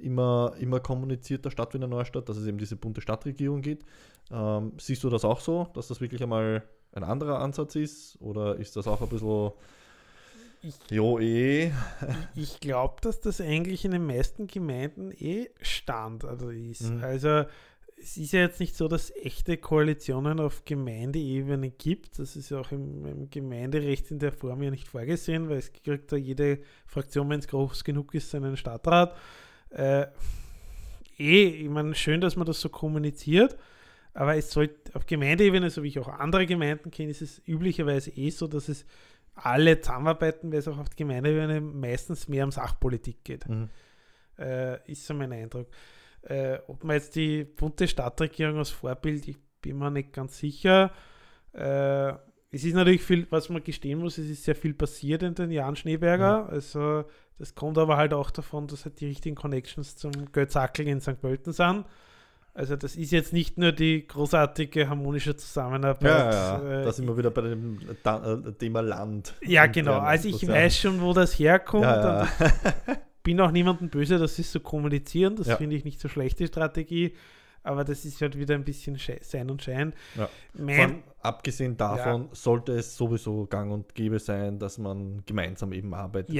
[0.00, 3.86] immer, immer kommuniziert der Stadt Wiener Neustadt, dass es eben diese bunte Stadtregierung gibt.
[4.30, 8.16] Ähm, siehst du das auch so, dass das wirklich einmal ein anderer Ansatz ist?
[8.20, 9.52] Oder ist das auch ein bisschen
[10.62, 11.72] ich, jo, eh.
[12.34, 16.90] ich glaube, dass das eigentlich in den meisten Gemeinden eh Standard ist.
[16.90, 17.02] Mhm.
[17.02, 17.44] Also
[18.02, 22.18] es ist ja jetzt nicht so, dass es echte Koalitionen auf Gemeindeebene gibt.
[22.18, 25.72] Das ist ja auch im, im, Gemeinderecht in der Form ja nicht vorgesehen, weil es
[25.72, 29.16] kriegt da jede Fraktion, wenn es groß genug ist, seinen Stadtrat.
[29.70, 30.06] Äh,
[31.18, 33.56] eh, ich meine, schön, dass man das so kommuniziert.
[34.12, 38.10] Aber es sollte auf Gemeindeebene, so wie ich auch andere Gemeinden kenne, ist es üblicherweise
[38.10, 38.84] eh so, dass es
[39.34, 43.48] alle zusammenarbeiten, weil es auch auf Gemeindeebene meistens mehr um Sachpolitik geht.
[43.48, 43.68] Mhm.
[44.38, 45.68] Äh, ist so mein Eindruck.
[46.22, 50.92] Äh, ob man jetzt die bunte Stadtregierung als Vorbild, ich bin mir nicht ganz sicher.
[51.52, 52.12] Äh,
[52.52, 55.50] es ist natürlich viel, was man gestehen muss, es ist sehr viel passiert in den
[55.50, 56.44] Jahren Schneeberger.
[56.44, 56.50] Mhm.
[56.50, 57.04] Also
[57.40, 61.18] das kommt aber halt auch davon, dass halt die richtigen Connections zum Götzackel in St.
[61.22, 61.86] Pölten sind.
[62.52, 66.34] Also das ist jetzt nicht nur die großartige harmonische Zusammenarbeit.
[66.34, 69.32] Ja, ja, äh, da sind wir wieder bei dem äh, Thema Land.
[69.40, 70.00] Ja, genau.
[70.00, 71.84] Also ich weiß schon, wo das herkommt.
[71.84, 72.28] Ja, ja.
[73.22, 75.36] bin auch niemandem böse, dass sie es so kommunizieren.
[75.36, 77.14] Das finde ich nicht so schlechte Strategie.
[77.62, 79.94] Aber das ist halt wieder ein bisschen Sein und Schein.
[80.54, 86.34] Von, abgesehen davon sollte es sowieso gang und gäbe sein, dass man gemeinsam eben arbeitet.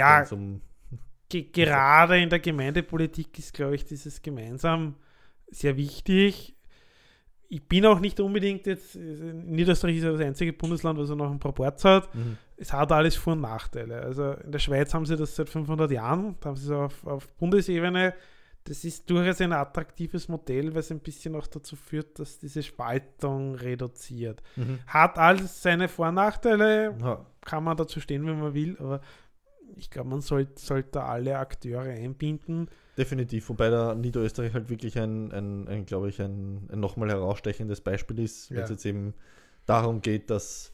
[1.33, 4.95] Ja, gerade in der Gemeindepolitik ist, glaube ich, dieses gemeinsam
[5.49, 6.55] sehr wichtig.
[7.49, 11.41] Ich bin auch nicht unbedingt jetzt, Niederösterreich ist ja das einzige Bundesland, was noch ein
[11.41, 12.15] Proporz hat.
[12.15, 12.37] Mhm.
[12.57, 14.01] Es hat alles Vor- und Nachteile.
[14.03, 17.07] Also in der Schweiz haben sie das seit 500 Jahren, da haben sie es auf,
[17.07, 18.15] auf Bundesebene.
[18.65, 22.63] Das ist durchaus ein attraktives Modell, weil es ein bisschen auch dazu führt, dass diese
[22.63, 24.43] Spaltung reduziert.
[24.55, 24.79] Mhm.
[24.87, 27.27] Hat alles seine Vor- und Nachteile, ja.
[27.41, 29.01] kann man dazu stehen, wenn man will, aber
[29.77, 32.69] ich glaube, man sollte, sollte alle Akteure einbinden.
[32.97, 37.81] Definitiv, wobei da Niederösterreich halt wirklich ein, ein, ein glaube ich, ein, ein nochmal herausstechendes
[37.81, 38.65] Beispiel ist, wenn ja.
[38.65, 39.15] es jetzt eben
[39.67, 40.73] darum geht, dass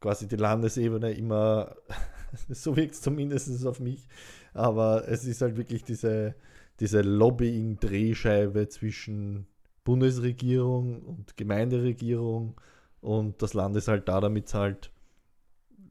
[0.00, 1.76] quasi die Landesebene immer,
[2.48, 4.06] so wirkt es zumindest auf mich,
[4.54, 6.34] aber es ist halt wirklich diese,
[6.80, 9.46] diese Lobbying-Drehscheibe zwischen
[9.84, 12.60] Bundesregierung und Gemeinderegierung
[13.00, 14.90] und das Land ist halt da, damit es halt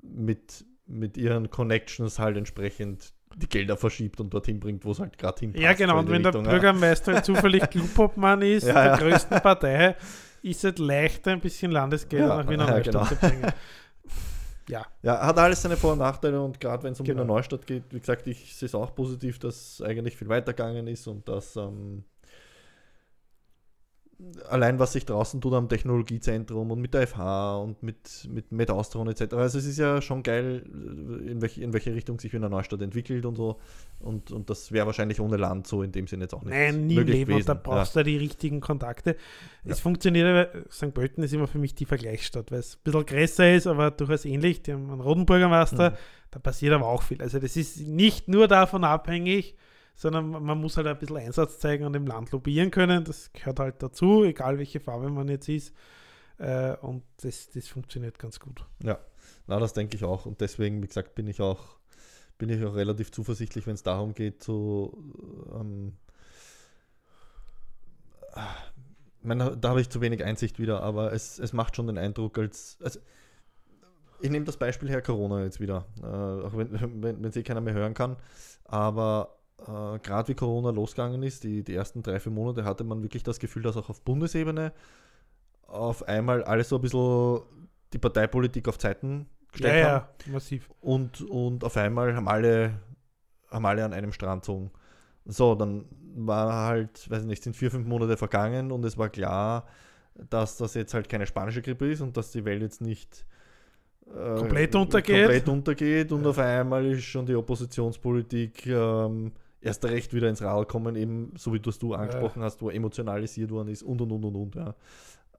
[0.01, 5.17] mit, mit ihren Connections halt entsprechend die Gelder verschiebt und dorthin bringt, wo es halt
[5.17, 5.63] gerade hinpasst.
[5.63, 6.00] Ja, genau.
[6.00, 7.24] Und wenn Richtung, der Bürgermeister ja.
[7.24, 9.95] zufällig Klubobmann ist, ja, der größten Partei,
[10.41, 13.06] ist es leichter, ein bisschen Landesgelder nach Wiener Neustadt genau.
[13.06, 13.52] zu bringen.
[14.67, 14.84] Ja.
[15.04, 17.19] ja, hat alles seine Vor- und Nachteile und gerade wenn es um genau.
[17.19, 21.06] Wiener Neustadt geht, wie gesagt, ich sehe es auch positiv, dass eigentlich viel weitergegangen ist
[21.06, 22.04] und dass ähm,
[24.49, 29.10] allein was sich draußen tut am Technologiezentrum und mit der FH und mit, mit MedAustron
[29.10, 29.34] etc.
[29.34, 30.63] Also es ist ja schon geil,
[31.28, 33.60] in welche, in welche Richtung sich Wiener Neustadt entwickelt und so.
[33.99, 36.54] Und, und das wäre wahrscheinlich ohne Land so in dem Sinne jetzt auch nicht.
[36.54, 37.32] Nein, nie möglich Leben.
[37.32, 37.51] Gewesen.
[37.51, 38.04] Und da brauchst ja.
[38.04, 39.17] du die richtigen Kontakte.
[39.63, 39.71] Ja.
[39.71, 40.93] Es funktioniert, St.
[40.93, 44.23] Pölten ist immer für mich die Vergleichsstadt, weil es ein bisschen größer ist, aber durchaus
[44.23, 44.62] ähnlich.
[44.62, 45.95] Die haben einen Rodenburger Master, mhm.
[46.32, 47.21] da passiert aber auch viel.
[47.21, 49.56] Also das ist nicht nur davon abhängig,
[49.95, 53.03] sondern man muss halt ein bisschen Einsatz zeigen und im Land lobbyieren können.
[53.03, 55.73] Das gehört halt dazu, egal welche Farbe man jetzt ist.
[56.38, 58.65] Äh, und das, das funktioniert ganz gut.
[58.84, 58.99] Ja,
[59.47, 60.25] na, das denke ich auch.
[60.25, 61.77] Und deswegen, wie gesagt, bin ich auch,
[62.38, 64.97] bin ich auch relativ zuversichtlich, wenn es darum geht, so
[65.58, 65.93] ähm,
[69.25, 72.38] meine, da habe ich zu wenig Einsicht wieder, aber es, es macht schon den Eindruck,
[72.38, 72.77] als.
[72.81, 72.99] Also,
[74.21, 76.71] ich nehme das Beispiel her Corona jetzt wieder, äh, auch wenn
[77.03, 78.17] wenn wenn es eh keiner mehr hören kann.
[78.63, 83.03] Aber äh, gerade wie Corona losgegangen ist, die, die ersten drei, vier Monate hatte man
[83.03, 84.73] wirklich das Gefühl, dass auch auf Bundesebene
[85.67, 87.41] auf einmal alles so ein bisschen
[87.93, 90.01] die Parteipolitik auf Zeiten Ja, gestellt haben.
[90.01, 90.69] ja, massiv.
[90.81, 92.79] Und, und auf einmal haben alle,
[93.49, 94.71] haben alle an einem Strand gezogen.
[95.25, 99.09] So, dann war halt, weiß ich nicht, sind vier, fünf Monate vergangen und es war
[99.09, 99.67] klar,
[100.29, 103.25] dass das jetzt halt keine spanische Grippe ist und dass die Welt jetzt nicht
[104.07, 105.25] äh, Komplett untergeht.
[105.25, 106.29] komplett untergeht und Ja.
[106.29, 109.31] auf einmal ist schon die Oppositionspolitik ähm,
[109.65, 112.69] erst recht wieder ins Rad kommen, eben so wie du es du angesprochen hast, wo
[112.69, 114.56] emotionalisiert worden ist und und und und und.
[114.56, 114.75] Ja.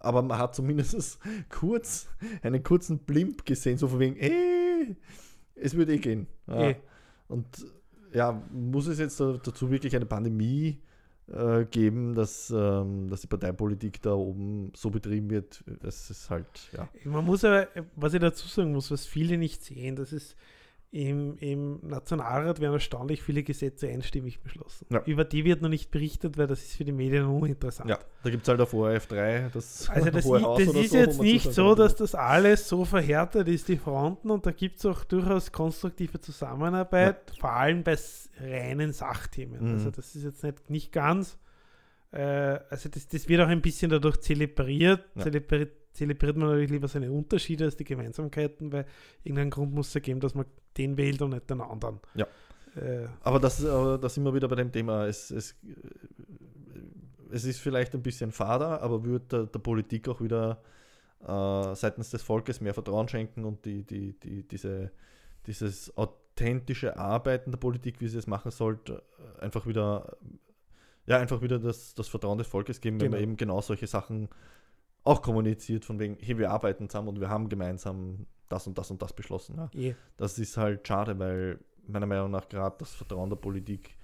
[0.01, 2.09] Aber man hat zumindest kurz
[2.43, 4.97] einen kurzen Blimp gesehen, so von wegen, ey,
[5.55, 6.27] es wird eh gehen.
[6.49, 6.71] Ja.
[6.71, 6.77] Eh.
[7.29, 7.47] Und
[8.12, 10.81] ja, muss es jetzt da- dazu wirklich eine Pandemie
[11.29, 15.65] äh, geben, dass, ähm, dass die Parteipolitik da oben so betrieben wird?
[15.81, 16.89] Das ist halt, ja.
[17.05, 20.37] Man muss aber, was ich dazu sagen muss, was viele nicht sehen, das ist
[20.92, 24.87] im, im Nationalrat werden erstaunlich viele Gesetze einstimmig beschlossen.
[24.90, 25.03] Ja.
[25.05, 27.90] Über die wird noch nicht berichtet, weil das ist für die Medien uninteressant.
[27.90, 31.20] Ja, da gibt es halt auf ORF3 das Also das, i- das ist so, jetzt
[31.20, 35.05] nicht so, dass das alles so verhärtet ist, die Fronten, und da gibt es auch
[35.05, 37.96] durchaus konstruktive Zusammenarbeit, vor allem bei
[38.40, 39.64] reinen Sachthemen.
[39.66, 39.72] Mhm.
[39.75, 41.37] Also das ist jetzt nicht, nicht ganz,
[42.12, 42.20] äh,
[42.70, 45.05] also das, das wird auch ein bisschen dadurch zelebriert.
[45.16, 45.22] Ja.
[45.25, 45.66] Zelebri
[45.97, 48.87] zelebriert man natürlich lieber seine Unterschiede als die Gemeinsamkeiten, weil
[49.25, 52.01] irgendeinen Grund muss es ja geben, dass man den wählt und nicht den anderen.
[52.15, 52.27] Ja.
[52.77, 55.07] Äh, Aber das, aber da sind wir wieder bei dem Thema.
[55.07, 55.57] Es, es,
[57.31, 60.61] es ist vielleicht ein bisschen fader, aber wird der, der Politik auch wieder
[61.27, 64.91] äh, seitens des Volkes mehr Vertrauen schenken und die, die, die, diese,
[65.47, 69.03] dieses authentische Arbeiten der Politik, wie sie es machen sollte,
[69.41, 70.17] einfach wieder,
[71.07, 73.31] ja, einfach wieder das, das Vertrauen des Volkes geben, wenn man Genau.
[73.31, 74.29] eben genau solche Sachen
[75.07, 78.90] auch kommuniziert, von wegen, hey, wir arbeiten zusammen und wir haben gemeinsam das und das
[78.90, 79.57] und das beschlossen.
[79.57, 79.95] Ja eh.
[80.16, 83.97] das ist halt schade, weil meiner Meinung nach gerade das Vertrauen der Politik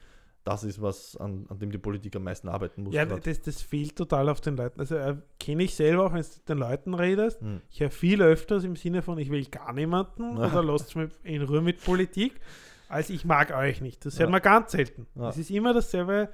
[0.44, 2.94] das ist, was an, an dem die Politik am meisten arbeiten muss.
[2.94, 3.26] Ja, grad.
[3.26, 4.80] das, das fehlt total auf den Leuten.
[4.80, 7.40] Also äh, kenne ich selber auch, wenn du mit den Leuten redest.
[7.40, 7.60] Hm.
[7.70, 10.46] Ich höre viel öfters im Sinne von, ich will gar niemanden Ja.
[10.48, 12.40] oder lasst mich in Ruhe mit Politik,
[12.88, 14.04] als ich mag euch nicht.
[14.04, 14.32] Das hört Ja.
[14.32, 15.06] man ganz selten.
[15.14, 15.28] Ja.
[15.28, 16.28] Es ist immer dasselbe,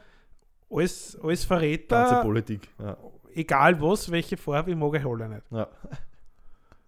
[0.71, 2.69] alles, alles Ganze Verräter, Politik.
[2.79, 2.97] Ja.
[3.39, 5.43] Egal was, welche Farbe, ich mag euch alle nicht.
[5.51, 5.69] Ja.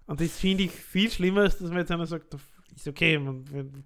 [0.07, 2.35] Und das finde ich viel schlimmer, als dass man jetzt einer sagt,
[2.75, 3.85] ist okay, man, wenn,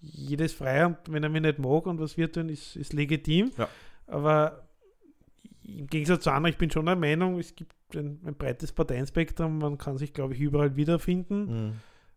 [0.00, 3.50] jedes frei und wenn er mich nicht mag und was wir tun, ist, ist legitim.
[3.56, 3.68] Ja.
[4.06, 4.68] Aber
[5.62, 9.58] im Gegensatz zu anderen, ich bin schon der Meinung, es gibt ein, ein breites Parteienspektrum,
[9.58, 11.72] man kann sich, glaube ich, überall wiederfinden Hm.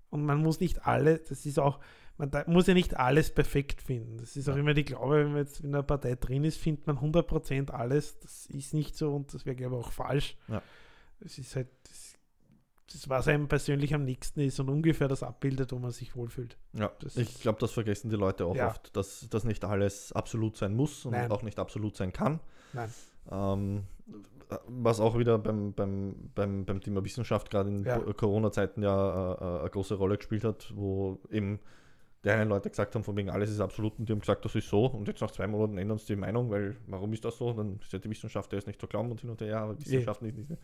[0.10, 1.80] und man muss nicht alle, das ist auch,
[2.18, 4.18] man muss ja nicht alles perfekt finden.
[4.18, 6.88] Das ist auch immer die Glaube, wenn man jetzt in einer Partei drin ist, findet
[6.88, 8.20] man 100% alles.
[8.20, 10.36] Das ist nicht so und das wäre, glaube ich, auch falsch.
[10.48, 10.62] Ja.
[11.20, 12.14] Es ist halt das,
[12.92, 16.58] das, was einem persönlich am nächsten ist und ungefähr das abbildet, wo man sich wohlfühlt.
[16.74, 16.92] Ja.
[17.02, 18.68] Das Ich glaube, das vergessen die Leute auch Ja.
[18.68, 21.32] oft, dass das nicht alles absolut sein muss und Nein.
[21.32, 22.40] auch nicht absolut sein kann.
[22.74, 22.90] Nein.
[23.30, 23.84] Ähm,
[24.68, 28.00] was auch wieder beim, beim, beim, beim Thema Wissenschaft gerade in Ja.
[28.00, 31.60] Corona-Zeiten ja äh, äh, eine große Rolle gespielt hat, wo eben
[32.24, 34.54] die einen Leute gesagt haben, von wegen alles ist absolut und die haben gesagt, das
[34.56, 37.38] ist so und jetzt nach zwei Monaten ändern sie die Meinung, weil warum ist das
[37.38, 37.54] so?
[37.54, 39.64] Dann ist ja die Wissenschaft, der ist nicht zu glauben und hin und her, ja,
[39.64, 40.58] aber Wissenschaft ist nicht ein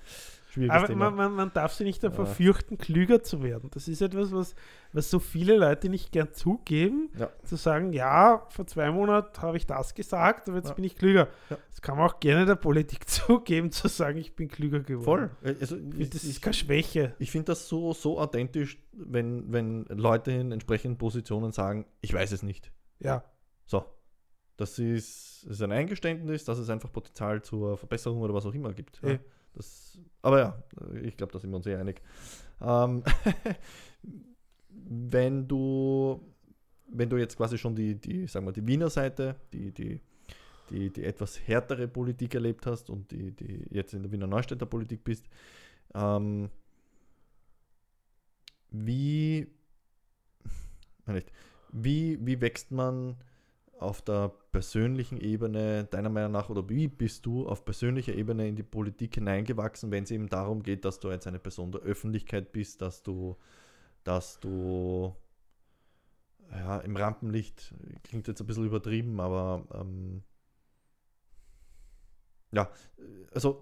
[0.52, 1.06] schwieriges Aber Thema.
[1.12, 2.32] man, man, man darf sich nicht davor Ja.
[2.32, 3.70] fürchten, klüger zu werden.
[3.72, 4.56] Das ist etwas, was,
[4.94, 7.30] was so viele Leute nicht gern zugeben, Ja.
[7.44, 10.74] zu sagen, ja, vor zwei Monaten habe ich das gesagt, aber jetzt Ja.
[10.74, 11.28] bin ich klüger.
[11.50, 11.58] Ja.
[11.70, 15.30] Das kann man auch gerne der Politik zugeben, zu sagen, ich bin klüger geworden.
[15.44, 15.56] Voll.
[15.62, 17.14] Also, Ich das ist keine Schwäche.
[17.20, 22.32] Ich finde das so, so authentisch, wenn, wenn Leute in entsprechenden Positionen sagen, ich weiß
[22.32, 22.72] es nicht.
[23.00, 23.24] Ja,
[23.66, 23.86] So.
[24.56, 28.72] Das ist, ist ein Eingeständnis, dass es einfach Potenzial zur Verbesserung oder was auch immer
[28.72, 29.02] gibt.
[29.02, 29.18] Ja.
[29.56, 30.64] Das, aber ja,
[31.02, 32.04] ich glaube, da sind wir uns eh einig.
[32.62, 33.04] Ähm,
[34.70, 36.34] wenn du
[36.94, 40.00] wenn du jetzt quasi schon die, die sagen wir, die Wiener Seite, die, die,
[40.70, 44.66] die, die etwas härtere Politik erlebt hast und die, die jetzt in der Wiener Neustädter
[44.66, 45.26] Politik bist,
[45.94, 46.50] ähm,
[48.74, 49.48] wie,
[51.72, 53.16] wie, wie wächst man
[53.80, 58.56] auf der persönlichen Ebene deiner Meinung nach oder wie bist du auf persönlicher Ebene in
[58.56, 62.52] die Politik hineingewachsen, wenn es eben darum geht, dass du jetzt eine Person der Öffentlichkeit
[62.52, 63.36] bist, dass du,
[64.04, 65.16] dass du
[66.52, 70.24] ja, im Rampenlicht klingt jetzt ein bisschen übertrieben, aber ähm,
[72.52, 72.72] ja,
[73.34, 73.62] also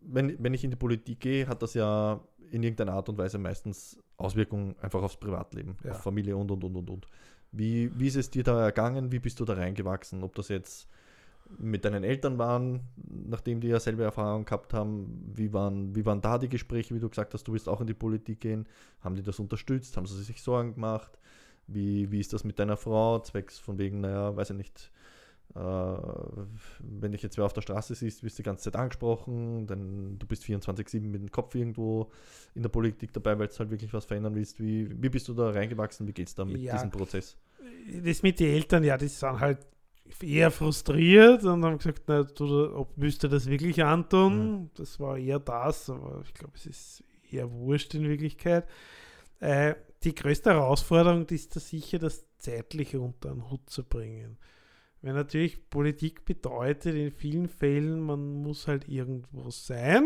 [0.00, 3.38] wenn, wenn ich in die Politik gehe, hat das ja in irgendeiner Art und Weise
[3.38, 5.92] meistens Auswirkungen einfach aufs Privatleben, Ja.
[5.92, 7.06] auf Familie und und und und und.
[7.52, 9.12] Wie, wie ist es dir da ergangen?
[9.12, 10.22] Wie bist du da reingewachsen?
[10.22, 10.88] Ob das jetzt
[11.58, 15.30] mit deinen Eltern waren, nachdem die ja selber Erfahrung gehabt haben.
[15.34, 17.86] Wie waren, wie waren da die Gespräche, wie du gesagt hast, du willst auch in
[17.86, 18.66] die Politik gehen?
[19.00, 19.96] Haben die das unterstützt?
[19.96, 21.18] Haben sie sich Sorgen gemacht?
[21.68, 23.20] Wie, wie ist das mit deiner Frau?
[23.20, 24.90] Zwecks von wegen, naja, weiß ich nicht,
[25.58, 30.18] wenn dich jetzt wer auf der Straße siehst, wirst du die ganze Zeit angesprochen, denn
[30.18, 32.10] du bist 24-7 mit dem Kopf irgendwo
[32.54, 34.60] in der Politik dabei, weil du halt wirklich was verändern willst.
[34.60, 36.06] Wie, wie bist du da reingewachsen?
[36.06, 36.74] Wie geht es da mit Ja.
[36.74, 37.36] diesem Prozess?
[38.02, 39.58] Das mit den Eltern, ja, die sind halt
[40.22, 44.60] eher frustriert und haben gesagt, na, du, ob du das wirklich antun?
[44.62, 44.70] Mhm.
[44.74, 48.66] Das war eher das, aber ich glaube, es ist eher wurscht in Wirklichkeit.
[49.40, 54.38] Äh, die größte Herausforderung ist da sicher, das Zeitliche unter einen Hut zu bringen.
[55.06, 60.04] Weil natürlich Politik bedeutet in vielen Fällen, man muss halt irgendwo sein.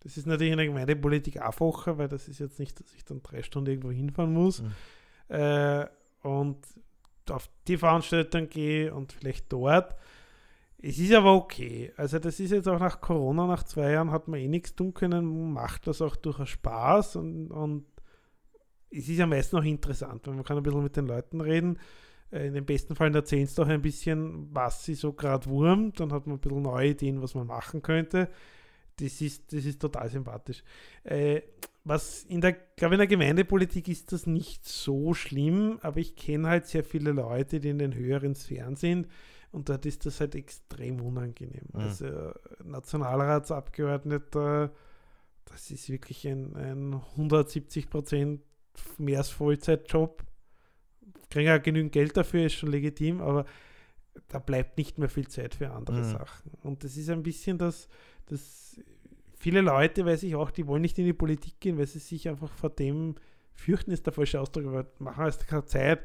[0.00, 3.22] Das ist natürlich in der Gemeindepolitik einfacher, weil das ist jetzt nicht, dass ich dann
[3.22, 4.60] drei Stunden irgendwo hinfahren muss.
[4.60, 4.70] Mhm.
[5.28, 5.86] Äh,
[6.24, 6.58] und
[7.30, 9.96] auf die Veranstaltung gehe und vielleicht dort.
[10.76, 11.90] Es ist aber okay.
[11.96, 14.92] Also das ist jetzt auch nach Corona, nach zwei Jahren hat man eh nichts tun
[14.92, 17.86] können, macht das auch durchaus Spaß und, und
[18.90, 21.78] es ist am meisten auch interessant, weil man kann ein bisschen mit den Leuten reden.
[22.36, 26.00] Äh, In den besten Fällen erzählst du auch ein bisschen, was sie so gerade wurmt,
[26.00, 28.28] dann hat man ein bisschen neue Ideen, was man machen könnte.
[28.96, 30.62] Das ist, das ist total sympathisch.
[31.04, 31.42] Äh,
[31.84, 36.48] was in der, glaube in der Gemeindepolitik ist das nicht so schlimm, aber ich kenne
[36.48, 39.06] halt sehr viele Leute, die in den höheren Sphären sind
[39.52, 41.66] und dort ist das halt extrem unangenehm.
[41.72, 41.80] Mhm.
[41.80, 42.32] Also äh,
[42.64, 44.72] Nationalratsabgeordneter,
[45.44, 48.40] das ist wirklich ein, ein 170 Prozent
[48.98, 50.25] mehr als Vollzeitjob.
[51.30, 53.44] Kriegen ja genügend Geld dafür, ist schon legitim, aber
[54.28, 56.04] da bleibt nicht mehr viel Zeit für andere Mhm.
[56.04, 56.50] Sachen.
[56.62, 57.88] Und das ist ein bisschen das,
[58.26, 58.80] das
[59.36, 62.28] viele Leute, weiß ich auch, die wollen nicht in die Politik gehen, weil sie sich
[62.28, 63.14] einfach vor dem
[63.54, 66.00] fürchten, ist der falsche Ausdruck, aber machen es keine Zeit.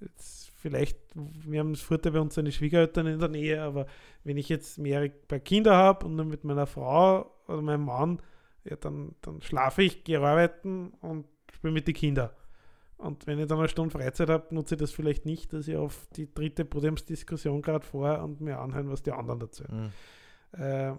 [0.00, 3.86] Jetzt vielleicht, wir haben das Vorteil bei uns seine Schwiegereltern in der Nähe, aber
[4.24, 8.20] wenn ich jetzt mehrere paar Kinder habe und nur mit meiner Frau oder meinem Mann,
[8.64, 12.30] ja, dann, dann schlafe ich, gehe arbeiten und spiele mit den Kindern.
[13.00, 15.76] Und wenn ich dann eine Stunde Freizeit habe, nutze ich das vielleicht nicht, dass ich
[15.76, 19.90] auf die dritte Podiumsdiskussion gerade vor und mir anhören, was die anderen dazu Mhm.
[20.60, 20.92] äh,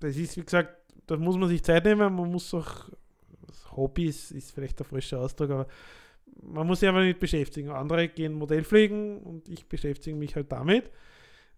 [0.00, 2.88] das ist, wie gesagt, da muss man sich Zeit nehmen, man muss auch,
[3.46, 5.66] das Hobby ist, ist vielleicht der falsche Ausdruck, aber
[6.42, 7.70] man muss sich einfach damit beschäftigen.
[7.70, 10.90] Andere gehen Modellfliegen und ich beschäftige mich halt damit.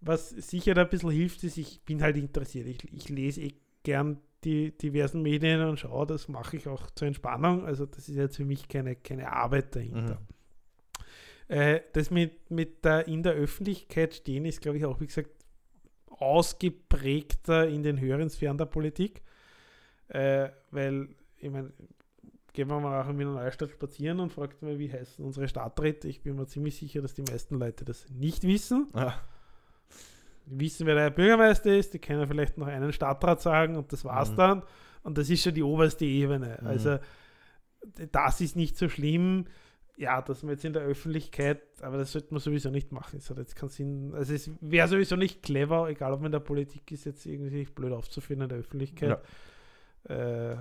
[0.00, 2.66] Was sicher da ein bisschen hilft, ist, ich bin halt interessiert.
[2.66, 3.54] Ich, ich lese eh
[3.84, 7.64] gern die diversen Medien und schaue, das mache ich auch zur Entspannung.
[7.64, 10.20] Also das ist jetzt für mich keine, keine Arbeit dahinter.
[11.48, 11.56] Mhm.
[11.56, 15.30] Äh, das mit, mit der in der Öffentlichkeit stehen ist, glaube ich, auch, wie gesagt,
[16.08, 19.22] ausgeprägter in den höheren Sphären der Politik.
[20.08, 21.72] Äh, weil, ich meine,
[22.52, 26.08] gehen wir mal auch in Wiener Neustadt spazieren und fragt mal, wie heißen unsere Stadträte.
[26.08, 28.88] Ich bin mir ziemlich sicher, dass die meisten Leute das nicht wissen.
[28.92, 29.14] Ah,
[30.58, 34.32] wissen, wer der Bürgermeister ist, die können vielleicht noch einen Stadtrat sagen und das war's
[34.32, 34.36] Mhm.
[34.36, 34.62] dann.
[35.02, 36.58] Und das ist schon die oberste Ebene.
[36.60, 36.66] Mhm.
[36.66, 36.98] Also
[38.12, 39.46] das ist nicht so schlimm.
[39.96, 43.18] Ja, dass man jetzt in der Öffentlichkeit, aber das sollte man sowieso nicht machen.
[43.18, 44.14] Es hat jetzt keinen Sinn.
[44.14, 47.64] Also es wäre sowieso nicht clever, egal ob man in der Politik ist, jetzt irgendwie
[47.64, 49.18] blöd aufzuführen in der Öffentlichkeit.
[50.04, 50.56] Äh,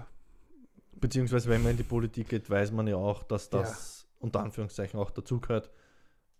[0.93, 4.99] Beziehungsweise, wenn man in die Politik geht, weiß man ja auch, dass das unter Anführungszeichen
[4.99, 5.71] auch dazugehört,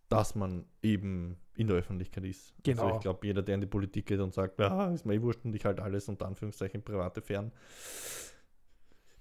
[0.10, 2.54] dass man eben in der Öffentlichkeit ist.
[2.64, 2.84] Genau.
[2.84, 5.22] Also ich glaube, jeder, der in die Politik geht und sagt, ja, ist mir eh
[5.22, 7.52] wurscht und ich halt alles unter Anführungszeichen private fern.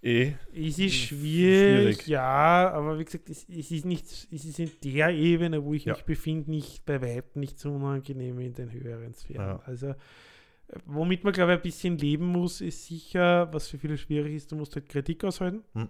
[0.02, 2.06] Eh, Es ist schwierig, schwierig.
[2.06, 5.84] ja, aber wie gesagt, es, es ist nicht, es ist in der Ebene, wo ich
[5.84, 5.92] Ja.
[5.92, 9.58] mich befinde, nicht bei weitem nicht so unangenehm in den höheren Sphären.
[9.58, 9.62] Ja.
[9.66, 9.94] Also, äh,
[10.86, 14.50] womit man, glaube ich, ein bisschen leben muss, ist sicher, was für viele schwierig ist,
[14.50, 15.64] du musst halt Kritik aushalten.
[15.74, 15.88] Hm.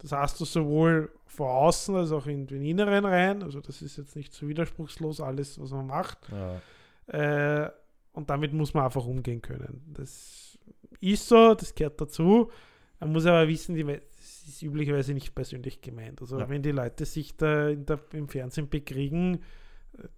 [0.00, 3.42] Das hast du sowohl von außen als auch in den Inneren rein.
[3.42, 6.18] Also, das ist jetzt nicht so widerspruchslos alles, was man macht.
[6.30, 6.60] ja,
[7.06, 7.70] Äh,
[8.12, 9.82] und damit muss man einfach umgehen können.
[9.94, 10.58] Das
[11.00, 12.50] ist so, das gehört dazu.
[12.98, 16.20] Man muss aber wissen, die, das ist üblicherweise nicht persönlich gemeint.
[16.20, 16.48] Also Ja.
[16.48, 19.42] wenn die Leute sich da, der im Fernsehen bekriegen,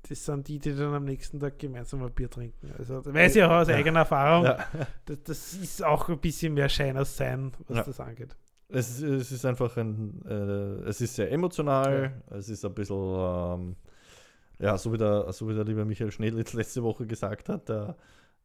[0.09, 2.73] das sind die, die dann am nächsten Tag gemeinsam ein Bier trinken.
[2.79, 3.77] Also das weiß ich auch aus Ja.
[3.77, 4.45] eigener Erfahrung.
[4.47, 4.67] ja.
[5.07, 8.37] Das, das ist auch ein bisschen mehr Schein als Sein, was das angeht.
[8.73, 13.77] Es, es ist einfach ein, äh, es ist sehr emotional, es ist ein bisschen, ähm,
[14.59, 17.97] ja, so wie, der, so wie der liebe Michael Schnedlitz letzte Woche gesagt hat, der,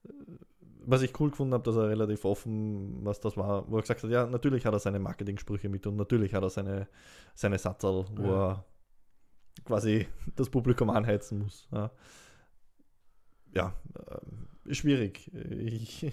[0.03, 0.09] äh,
[0.89, 4.03] was ich cool gefunden habe, dass er relativ offen, was das war, wo er gesagt
[4.03, 6.87] hat, ja, natürlich hat er seine Marketing-Sprüche mit und natürlich hat er seine,
[7.33, 8.51] seine Satzerl, wo Ja.
[8.51, 8.65] er
[9.65, 11.67] quasi das Publikum anheizen muss.
[11.71, 11.91] Ja,
[13.53, 13.73] ja
[14.09, 15.31] ähm, schwierig.
[15.49, 16.11] Ich,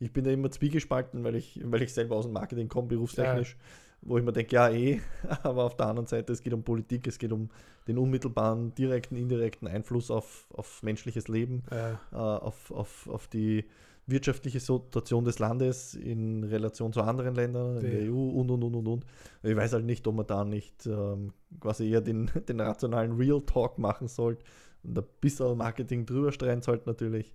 [0.00, 3.56] ich bin da immer zwiegespalten, weil ich, weil ich selber aus dem Marketing komme, berufstechnisch,
[3.58, 4.08] ja.
[4.08, 5.00] wo ich mir denke, ja eh,
[5.42, 7.50] aber auf der anderen Seite, es geht um Politik, es geht um
[7.88, 12.00] den unmittelbaren, direkten, indirekten Einfluss auf, auf menschliches Leben, ja.
[12.12, 13.64] äh, auf, auf, auf die
[14.06, 18.74] wirtschaftliche Situation des Landes in Relation zu anderen Ländern, in der EU und und und
[18.76, 19.06] und und.
[19.42, 23.40] Ich weiß halt nicht, ob man da nicht ähm, quasi eher den, den rationalen Real
[23.40, 24.44] Talk machen sollte
[24.84, 27.34] und ein bisschen Marketing drüber streuen sollte natürlich.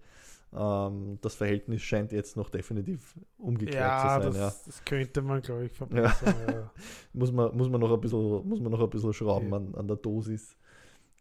[0.53, 4.21] Ähm, das Verhältnis scheint jetzt noch definitiv umgekehrt ja, zu sein.
[4.21, 6.35] Das, ja, das könnte man, glaube ich, verbessern.
[6.47, 6.71] Ja.
[7.13, 9.87] Muss, man, muss, man noch ein bisschen, muss man noch ein bisschen schrauben an, an
[9.87, 10.57] der Dosis.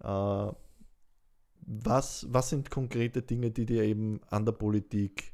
[0.03, 0.53] Äh,
[1.67, 5.33] was, was sind konkrete Dinge, die dir eben an der Politik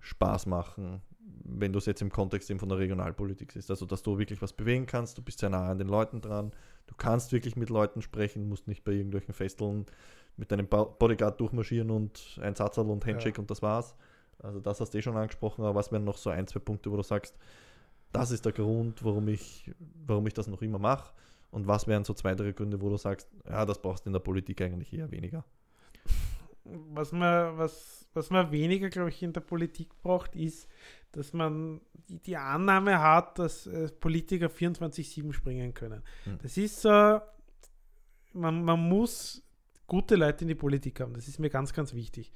[0.00, 1.00] Spaß machen,
[1.44, 3.70] wenn du es jetzt im Kontext eben von der Regionalpolitik siehst?
[3.70, 6.52] Also, dass du wirklich was bewegen kannst, du bist sehr nah an den Leuten dran,
[6.86, 9.86] du kannst wirklich mit Leuten sprechen, musst nicht bei irgendwelchen Festeln
[10.36, 13.40] mit deinem Bodyguard durchmarschieren und ein Satz und Handshake ja.
[13.40, 13.94] und das war's.
[14.38, 16.90] Also das hast du eh schon angesprochen, aber was wären noch so ein, zwei Punkte,
[16.90, 17.34] wo du sagst,
[18.12, 19.70] das ist der Grund, warum ich,
[20.06, 21.12] warum ich das noch immer mache?
[21.50, 24.12] Und was wären so zwei, drei Gründe, wo du sagst, ja, das brauchst du in
[24.12, 25.44] der Politik eigentlich eher weniger?
[26.64, 30.68] Was man, was, was man weniger, glaube ich, in der Politik braucht, ist,
[31.12, 36.02] dass man die, die Annahme hat, dass äh, Politiker 24-7 springen können.
[36.24, 36.38] Hm.
[36.42, 37.20] Das ist so,
[38.32, 39.45] man, man muss
[39.86, 41.14] gute Leute in die Politik haben.
[41.14, 42.32] Das ist mir ganz, ganz wichtig.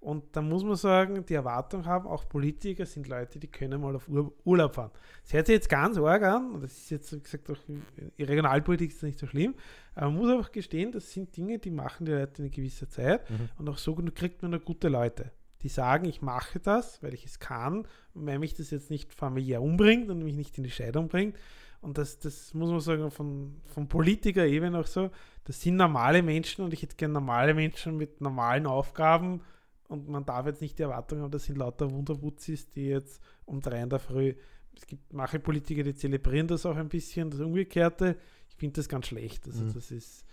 [0.00, 3.94] Und da muss man sagen, die Erwartung haben, auch Politiker sind Leute, die können mal
[3.94, 4.90] auf Ur Urlaub fahren.
[5.22, 8.24] Das hört sich jetzt ganz arg an, und das ist jetzt, wie gesagt, auch in
[8.24, 9.54] Regionalpolitik ist nicht so schlimm,
[9.94, 12.88] aber man muss einfach gestehen, das sind Dinge, die machen die Leute in einer gewissen
[12.88, 13.50] Zeit mhm.
[13.58, 17.26] und auch so kriegt man da gute Leute, die sagen, ich mache das, weil ich
[17.26, 20.70] es kann und weil mich das jetzt nicht familiär umbringt und mich nicht in die
[20.70, 21.36] Scheidung bringt,
[21.80, 25.10] und das, das muss man sagen, von, von Politiker-Ebene auch so,
[25.44, 29.42] das sind normale Menschen und ich hätte gerne normale Menschen mit normalen Aufgaben
[29.88, 33.60] und man darf jetzt nicht die Erwartung haben, das sind lauter Wunderwutzis, die jetzt um
[33.60, 34.34] drei in der Früh,
[34.76, 38.16] es gibt manche Politiker, die zelebrieren das auch ein bisschen, das Umgekehrte.
[38.48, 39.46] Ich finde das ganz schlecht.
[39.46, 39.74] Also mhm.
[39.74, 40.24] das ist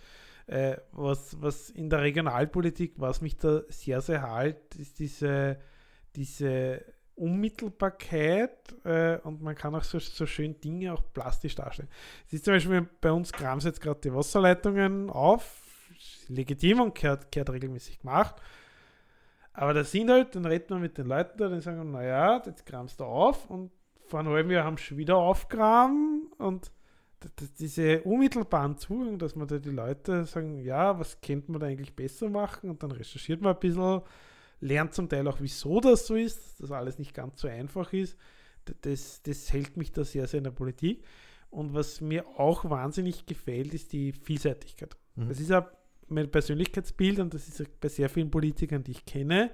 [0.46, 5.58] äh, was, was in der Regionalpolitik, was mich da sehr, sehr halt, ist diese,
[6.16, 6.82] diese
[7.18, 11.88] Unmittelbarkeit äh, und man kann auch so, so schön Dinge auch plastisch darstellen.
[12.26, 15.62] Es ist zum Beispiel bei uns graben jetzt gerade die Wasserleitungen auf,
[16.28, 18.36] legitim und gehört, gehört regelmäßig gemacht.
[19.52, 22.64] Aber das sind halt, dann redet man mit den Leuten da, die sagen, naja, jetzt
[22.64, 23.72] kramst du auf und
[24.06, 26.70] vor einem halben Jahr haben sie wieder aufgraben und
[27.58, 31.94] diese unmittelbaren Zugang, dass man da die Leute sagen, ja, was könnte man da eigentlich
[31.94, 34.02] besser machen und dann recherchiert man ein bisschen
[34.60, 38.16] lernt zum Teil auch, wieso das so ist, dass alles nicht ganz so einfach ist.
[38.82, 41.04] Das, das hält mich da sehr, sehr in der Politik.
[41.50, 44.96] Und was mir auch wahnsinnig gefällt, ist die Vielseitigkeit.
[45.14, 45.28] Mhm.
[45.28, 45.70] Das ist ja
[46.08, 49.50] mein Persönlichkeitsbild und das ist bei sehr vielen Politikern, die ich kenne,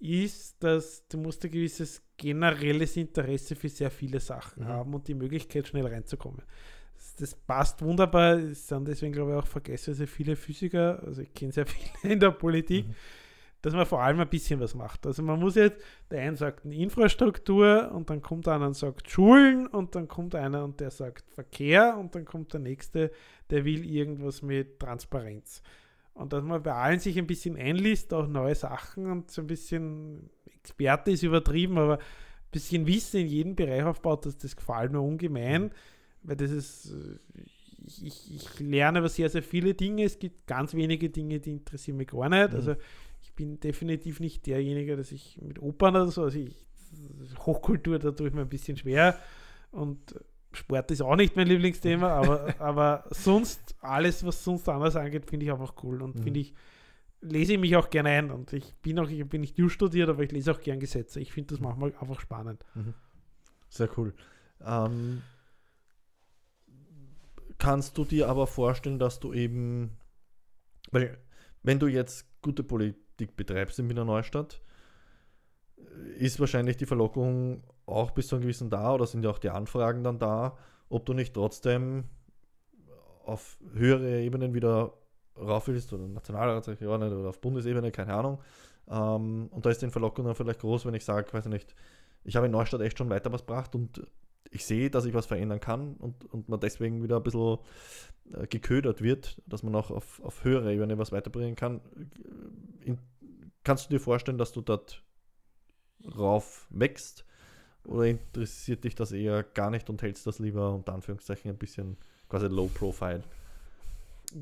[0.00, 4.68] ist, dass du musst ein gewisses generelles Interesse für sehr viele Sachen mhm.
[4.68, 6.42] haben und die Möglichkeit, schnell reinzukommen.
[6.94, 8.38] Das, das passt wunderbar.
[8.38, 11.66] Es sind deswegen, glaube ich, auch vergessen sehr viele Physiker, also ich kenne sehr
[12.02, 12.88] viele in der Politik.
[12.88, 12.94] Mhm
[13.62, 15.06] dass man vor allem ein bisschen was macht.
[15.06, 15.78] Also man muss jetzt,
[16.10, 20.34] der eine sagt eine Infrastruktur und dann kommt einer und sagt Schulen und dann kommt
[20.34, 23.10] einer und der sagt Verkehr und dann kommt der nächste,
[23.50, 25.62] der will irgendwas mit Transparenz.
[26.14, 29.46] Und dass man bei allen sich ein bisschen einliest, auch neue Sachen und so ein
[29.46, 34.92] bisschen Experte ist übertrieben, aber ein bisschen Wissen in jedem Bereich aufbaut, das, das gefällt
[34.92, 35.70] mir ungemein,
[36.22, 36.94] weil das ist,
[37.86, 40.04] ich, ich, ich lerne aber sehr, sehr viele Dinge.
[40.04, 42.50] Es gibt ganz wenige Dinge, die interessieren mich gar nicht.
[42.50, 42.56] Mhm.
[42.56, 42.74] Also
[43.38, 46.66] bin definitiv nicht derjenige, dass ich mit Opern oder so, also ich,
[47.38, 49.16] Hochkultur, da tue ich mir ein bisschen schwer
[49.70, 50.16] und
[50.52, 55.46] Sport ist auch nicht mein Lieblingsthema, aber, aber sonst, alles, was sonst anders angeht, finde
[55.46, 56.22] ich einfach cool und mhm.
[56.24, 56.52] finde ich,
[57.20, 60.08] lese ich mich auch gerne ein und ich bin auch, ich bin nicht jus studiert,
[60.08, 61.20] aber ich lese auch gern Gesetze.
[61.20, 62.64] Ich finde das manchmal einfach spannend.
[62.74, 62.94] Mhm.
[63.68, 64.14] Sehr cool.
[64.64, 65.22] Ähm,
[67.58, 69.96] kannst du dir aber vorstellen, dass du eben,
[70.90, 71.18] weil
[71.62, 74.60] wenn du jetzt gute Politik Politik betreibst in Wiener Neustadt,
[76.18, 79.50] ist wahrscheinlich die Verlockung auch bis zu einem gewissen da oder sind ja auch die
[79.50, 80.56] Anfragen dann da,
[80.88, 82.04] ob du nicht trotzdem
[83.24, 84.92] auf höhere Ebenen wieder
[85.36, 88.40] rauf willst oder Nationalratsabgeordnete oder auf Bundesebene, keine Ahnung.
[88.88, 91.74] Ähm, und da ist die Verlockung dann vielleicht groß, wenn ich sage, weiß ich nicht,
[92.24, 94.06] ich habe in Neustadt echt schon weiter was gebracht und
[94.50, 97.58] ich sehe, dass ich was verändern kann und, und man deswegen wieder ein bisschen
[98.32, 101.80] äh, geködert wird, dass man auch auf, auf höherer Ebene was weiterbringen kann.
[102.84, 102.98] In,
[103.64, 105.02] kannst du dir vorstellen, dass du dort
[106.16, 107.24] rauf wächst?
[107.84, 111.96] Oder interessiert dich das eher gar nicht und hältst das lieber unter Anführungszeichen ein bisschen
[112.28, 113.22] quasi low profile?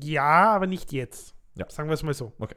[0.01, 1.33] Ja, aber nicht jetzt.
[1.55, 1.69] Ja.
[1.69, 2.33] Sagen wir es mal so.
[2.39, 2.55] Okay.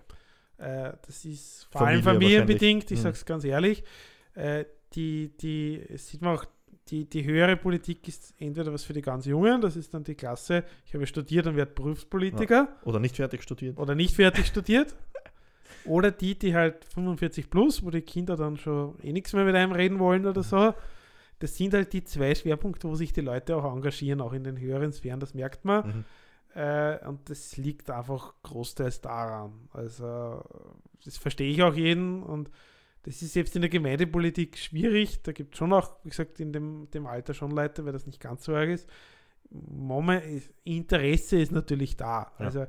[0.58, 3.02] Äh, das ist vor allem familienbedingt, ich Hm.
[3.04, 3.84] sage es ganz ehrlich.
[4.34, 4.64] Äh,
[4.94, 6.44] die, die, sieht man auch,
[6.90, 10.14] die, die höhere Politik ist entweder was für die ganz Jungen, das ist dann die
[10.14, 13.78] Klasse, ich habe studiert und werde Berufspolitiker Oder nicht fertig studiert.
[13.78, 14.94] oder nicht fertig studiert.
[15.84, 19.54] Oder die, die halt 45 plus, wo die Kinder dann schon eh nichts mehr mit
[19.54, 20.74] einem reden wollen oder so.
[21.38, 24.58] Das sind halt die zwei Schwerpunkte, wo sich die Leute auch engagieren, auch in den
[24.58, 25.86] höheren Sphären, das merkt man.
[25.86, 26.04] Mhm.
[26.54, 29.52] Äh, und das liegt einfach großteils daran.
[29.72, 30.42] Also,
[31.04, 32.50] das verstehe ich auch jeden und
[33.02, 35.22] das ist selbst in der Gemeindepolitik schwierig.
[35.22, 38.06] Da gibt es schon auch, wie gesagt, in dem, dem Alter schon Leute, weil das
[38.06, 38.88] nicht ganz so arg ist.
[39.50, 42.32] Moment, ist, Interesse ist natürlich da.
[42.38, 42.44] Ja.
[42.44, 42.68] Also, äh,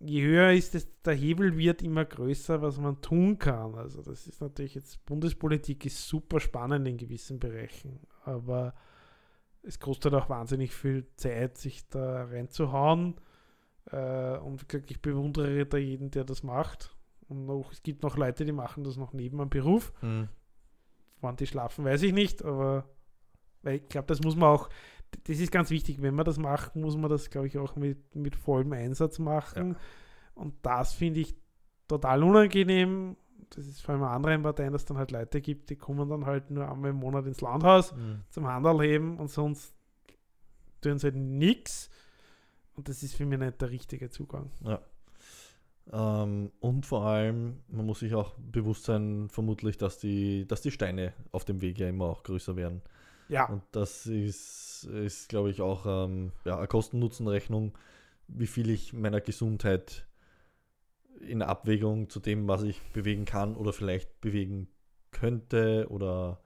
[0.00, 3.74] je höher ist es, der Hebel wird immer größer, was man tun kann.
[3.74, 8.74] Also, das ist natürlich jetzt, Bundespolitik ist super spannend in gewissen Bereichen, aber
[9.62, 13.14] es kostet auch wahnsinnig viel Zeit, sich da reinzuhauen.
[13.90, 16.95] Äh, und ich bewundere da jeden, der das macht.
[17.28, 19.92] Und noch, es gibt noch Leute, die machen das noch neben einem Beruf.
[20.02, 20.28] Mhm.
[21.20, 22.84] Wann die schlafen, weiß ich nicht, aber
[23.62, 24.68] weil ich glaube, das muss man auch,
[25.24, 28.14] das ist ganz wichtig, wenn man das macht, muss man das, glaube ich, auch mit,
[28.14, 29.76] mit vollem Einsatz machen.
[30.34, 31.34] Und das finde ich
[31.88, 33.16] total unangenehm.
[33.50, 36.26] Das ist vor allem anderen Parteien, dass es dann halt Leute gibt, die kommen dann
[36.26, 38.22] halt nur einmal im Monat ins Landhaus Mhm.
[38.28, 39.74] zum Handel heben und sonst
[40.80, 41.88] tun sie halt nichts.
[42.74, 44.50] Und das ist für mich nicht der richtige Zugang.
[45.92, 50.70] Ähm, und vor allem, man muss sich auch bewusst sein, vermutlich, dass die, dass die
[50.72, 52.82] Steine auf dem Weg ja immer auch größer werden.
[53.28, 57.76] Ja, Und das ist, ist glaube ich, auch ähm, ja, eine Kosten-Nutzen-Rechnung,
[58.28, 60.06] wie viel ich meiner Gesundheit
[61.20, 64.68] in Abwägung zu dem, was ich bewegen kann oder vielleicht bewegen
[65.12, 66.40] könnte oder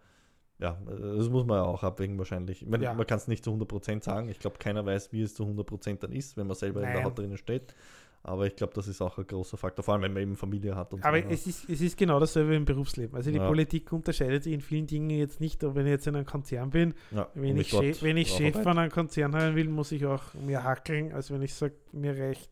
[0.59, 2.63] ja, das muss man ja auch abwägen wahrscheinlich.
[2.63, 2.93] Ich meine, Ja.
[2.95, 4.29] Man kann es nicht zu 100% sagen.
[4.29, 6.97] Ich glaube, keiner weiß, wie es zu 100% dann ist, wenn man selber in der
[6.97, 7.05] Nein.
[7.05, 7.75] Haut drinnen steht.
[8.23, 10.77] Aber ich glaube, das ist auch ein großer Faktor, vor allem wenn man eben Familie
[10.77, 11.29] hat und aber so.
[11.31, 13.17] es ist, es ist genau dasselbe im Berufsleben.
[13.17, 13.47] Also die Ja.
[13.47, 16.69] Politik unterscheidet sich in vielen Dingen jetzt nicht, ob wenn ich jetzt in einem Konzern
[16.69, 20.05] bin, ja, wenn ich, Chef, wenn ich Chef von einem Konzern haben will, muss ich
[20.05, 22.51] auch mehr hackeln, als wenn ich sage, mir reicht,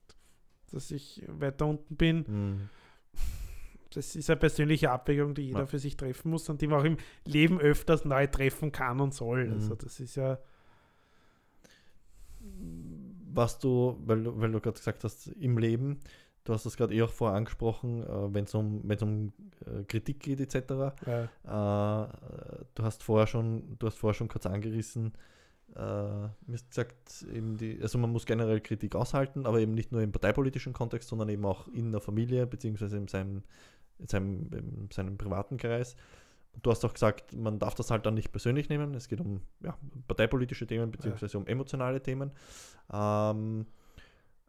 [0.72, 2.24] dass ich weiter unten bin.
[2.26, 2.68] Mhm.
[3.94, 5.66] Das ist eine persönliche Abwägung, die jeder Ja.
[5.66, 6.96] für sich treffen muss und die man auch im
[7.26, 9.46] Leben öfters neu treffen kann und soll.
[9.46, 9.52] Mhm.
[9.54, 10.38] Also das ist ja,
[13.32, 16.00] was du, weil du, weil du gerade gesagt hast, im Leben,
[16.44, 19.32] du hast das gerade eh auch vorher angesprochen, äh, wenn es um, wenn's um
[19.66, 20.54] äh, Kritik geht etc.
[20.54, 22.08] äh, Äh,
[22.74, 25.12] du hast vorher schon, du hast vorher schon kurz angerissen,
[25.74, 30.12] äh, gesagt, eben die, also man muss generell Kritik aushalten, aber eben nicht nur im
[30.12, 33.42] parteipolitischen Kontext, sondern eben auch in der Familie, beziehungsweise in seinem,
[33.98, 35.96] in seinem, in seinem privaten Kreis.
[36.62, 38.94] Du hast auch gesagt, man darf das halt dann nicht persönlich nehmen.
[38.94, 39.76] Es geht um ja,
[40.09, 42.32] parteipolitische Themen, beziehungsweise um emotionale Themen.
[42.92, 43.66] Ähm,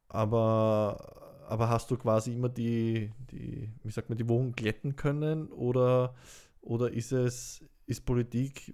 [0.07, 5.51] aber, aber hast du quasi immer die, die, wie sagt man, die Wogen glätten können
[5.51, 6.15] oder,
[6.61, 8.73] oder ist es, ist Politik,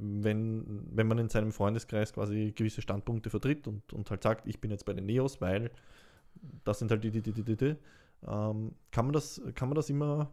[0.00, 4.60] wenn, wenn man in seinem Freundeskreis quasi gewisse Standpunkte vertritt und, und halt sagt, ich
[4.60, 5.70] bin jetzt bei den Neos, weil
[6.64, 7.76] das sind halt die, die, die, die, die, die
[8.26, 10.32] ähm, kann, man das, kann man das immer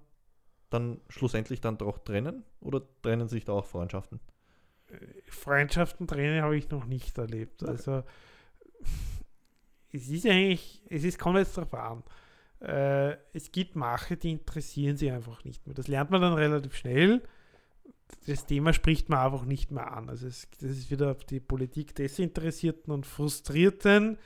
[0.75, 4.19] dann schlussendlich dann doch trennen oder trennen sich da auch Freundschaften?
[5.27, 7.63] Freundschaften trennen habe ich noch nicht erlebt.
[7.63, 7.71] Okay.
[7.71, 8.03] Also
[9.91, 12.03] es ist eigentlich, es ist, kommt jetzt darauf an.
[12.59, 15.73] Äh, es gibt Mache, die interessieren sie einfach nicht mehr.
[15.73, 17.21] Das lernt man dann relativ schnell.
[18.27, 20.09] Das Thema spricht man einfach nicht mehr an.
[20.09, 24.17] Also es, das ist wieder die Politik Desinteressierten und Frustrierten.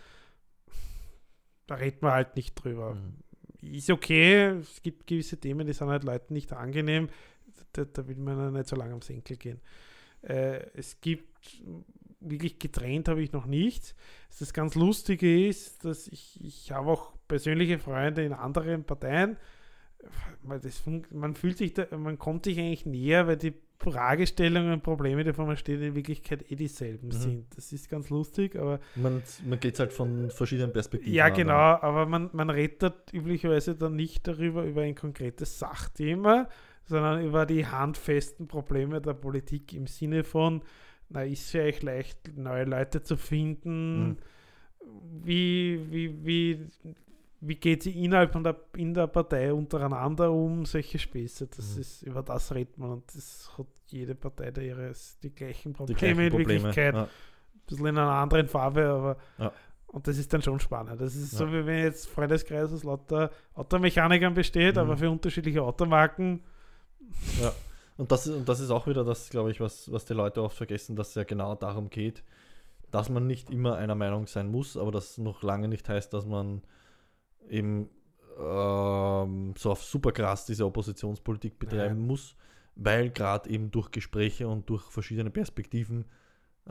[1.68, 2.96] Da redet man halt nicht drüber.
[2.96, 3.18] Mhm.
[3.62, 7.10] Ist okay, es gibt gewisse Themen, die sind halt Leuten nicht angenehm.
[7.74, 9.60] Da, da will man ja nicht so lange am Senkel gehen.
[10.22, 11.64] Äh, es gibt
[12.22, 13.96] wirklich getrennt habe ich noch nicht.
[14.40, 19.38] Das ganz Lustige ist, dass ich, ich habe auch persönliche Freunde in anderen Parteien.
[20.44, 24.84] Man, das, man fühlt sich da, man kommt sich eigentlich näher, weil die Fragestellungen und
[24.84, 27.12] Probleme, die vor man steht, in Wirklichkeit eh dieselben Mhm.
[27.14, 27.58] sind.
[27.58, 31.14] Das ist ganz lustig, aber Man, man geht halt von verschiedenen Perspektiven.
[31.14, 31.34] ja, an.
[31.34, 36.50] genau, aber man, man redet üblicherweise dann nicht darüber, über ein konkretes Sachthema,
[36.86, 40.62] sondern über die handfesten Probleme der Politik im Sinne von,
[41.08, 44.18] na, ist es vielleicht leicht, neue Leute zu finden?
[45.24, 46.68] Wie, wie, wie,
[47.42, 50.66] wie geht sie innerhalb von der, in der Partei untereinander um?
[50.66, 51.82] Solche Späße, das Mhm.
[51.82, 54.92] ist, über das redet man und das hat jede Partei da ihre,
[55.24, 56.50] die gleichen Die Probleme gleichen in Probleme.
[56.64, 57.04] Wirklichkeit Ja.
[57.04, 57.10] ein
[57.66, 59.52] bisschen in einer anderen Farbe, aber Ja.
[59.88, 61.00] und das ist dann schon spannend.
[61.00, 61.54] Das ist so, Ja.
[61.54, 64.82] wie wenn jetzt Freundeskreis aus lauter Automechanikern besteht, Mhm.
[64.82, 66.44] aber für unterschiedliche Automarken.
[67.42, 67.54] Ja.
[67.98, 70.42] Und das, ist, und das ist auch wieder das, glaube ich, was, was die Leute
[70.42, 72.24] oft vergessen, dass es ja genau darum geht,
[72.92, 76.26] dass man nicht immer einer Meinung sein muss, aber das noch lange nicht heißt, dass
[76.26, 76.62] man
[77.50, 77.90] eben
[78.40, 82.06] ähm, so auf super krass diese Oppositionspolitik betreiben Ja.
[82.08, 82.36] muss,
[82.76, 86.06] weil gerade eben durch Gespräche und durch verschiedene Perspektiven,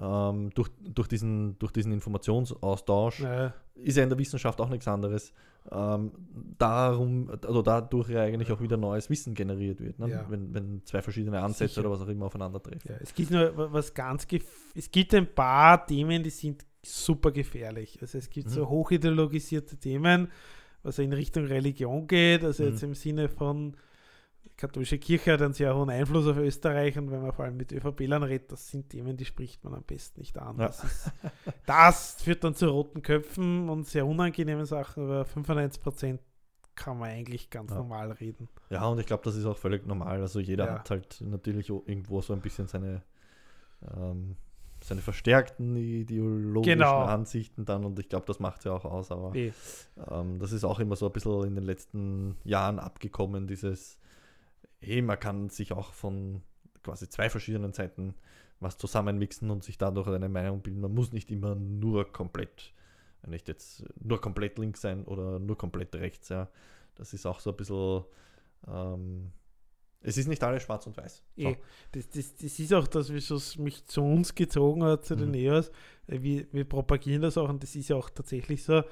[0.01, 4.89] ähm, durch, durch, diesen, durch diesen Informationsaustausch, Naja, ist ja in der Wissenschaft auch nichts
[4.89, 5.33] anderes,
[5.71, 6.13] ähm,
[6.57, 10.09] darum, also dadurch ja eigentlich auch wieder neues Wissen generiert wird, ne?
[10.09, 10.27] Ja.
[10.31, 11.81] wenn, wenn zwei verschiedene Ansätze Sicher.
[11.83, 12.81] oder was auch immer aufeinandertreffen.
[12.91, 14.27] ja, es gibt nur wa- was ganz
[14.75, 17.99] es gibt ein paar Themen, die sind super gefährlich.
[18.01, 18.53] Also es gibt Mhm.
[18.53, 20.29] so hochideologisierte Themen,
[20.83, 22.69] was in Richtung Religion geht, also Mhm.
[22.71, 23.77] jetzt im Sinne von
[24.57, 27.71] katholische Kirche hat einen sehr hohen Einfluss auf Österreich und wenn man vor allem mit
[27.73, 30.59] ÖVP-Lern redet, das sind Themen, die spricht man am besten nicht an.
[30.59, 30.67] Ja.
[30.67, 31.13] Das, ist,
[31.67, 36.19] das führt dann zu roten Köpfen und sehr unangenehmen Sachen, aber 95%
[36.75, 37.77] kann man eigentlich ganz Ja.
[37.79, 38.49] normal reden.
[38.71, 40.21] Ja, und ich glaube, das ist auch völlig normal.
[40.21, 40.75] Also jeder Ja.
[40.79, 43.03] hat halt natürlich irgendwo so ein bisschen seine,
[43.97, 44.37] ähm,
[44.89, 47.05] seine verstärkten ideologischen Genau.
[47.05, 49.11] Ansichten dann und ich glaube, das macht ja auch aus.
[49.11, 49.53] Aber Eh.
[50.11, 53.99] ähm, das ist auch immer so ein bisschen in den letzten Jahren abgekommen, dieses,
[54.81, 56.43] hey, man kann sich auch von
[56.83, 58.15] quasi zwei verschiedenen Seiten
[58.61, 60.81] was zusammenmixen und sich dadurch eine Meinung bilden.
[60.81, 62.73] Man muss nicht immer nur komplett,
[63.27, 66.49] nicht jetzt nur komplett links sein oder nur komplett rechts, ja.
[66.97, 68.03] Das ist auch so ein bisschen,
[68.67, 69.31] ähm,
[70.01, 71.23] es ist nicht alles schwarz und weiß.
[71.37, 71.49] So.
[71.49, 71.57] Eh,
[71.93, 75.29] das, das, das ist auch das, wieso es mich zu uns gezogen hat, zu den
[75.31, 75.35] Mhm.
[75.35, 75.69] EOS.
[76.07, 78.83] Äh, Wir, wir propagieren das auch und das ist ja auch tatsächlich so.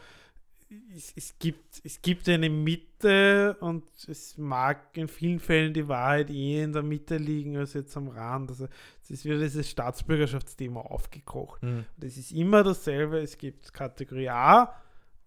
[0.96, 6.28] Es, es, gibt, es gibt eine Mitte und es mag in vielen Fällen die Wahrheit
[6.28, 8.50] eher in der Mitte liegen als jetzt am Rand.
[8.50, 8.66] Also
[9.00, 11.62] es ist wieder dieses Staatsbürgerschaftsthema aufgekocht.
[11.62, 11.84] Mhm.
[11.96, 13.18] Das ist immer dasselbe.
[13.20, 14.74] Es gibt Kategorie A,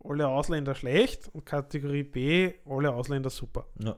[0.04, 3.96] alle Ausländer schlecht und Kategorie B, alle Ausländer super Ja.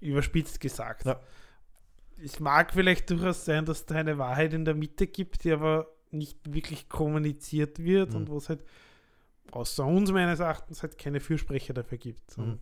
[0.00, 1.04] Überspitzt gesagt.
[1.06, 1.20] Ja.
[2.24, 5.88] Es mag vielleicht durchaus sein, dass da eine Wahrheit in der Mitte gibt, die aber
[6.10, 8.16] nicht wirklich kommuniziert wird Mhm.
[8.16, 8.64] und wo es halt
[9.50, 12.36] außer uns meines Erachtens halt keine Fürsprecher dafür gibt.
[12.38, 12.44] Mhm.
[12.44, 12.60] Und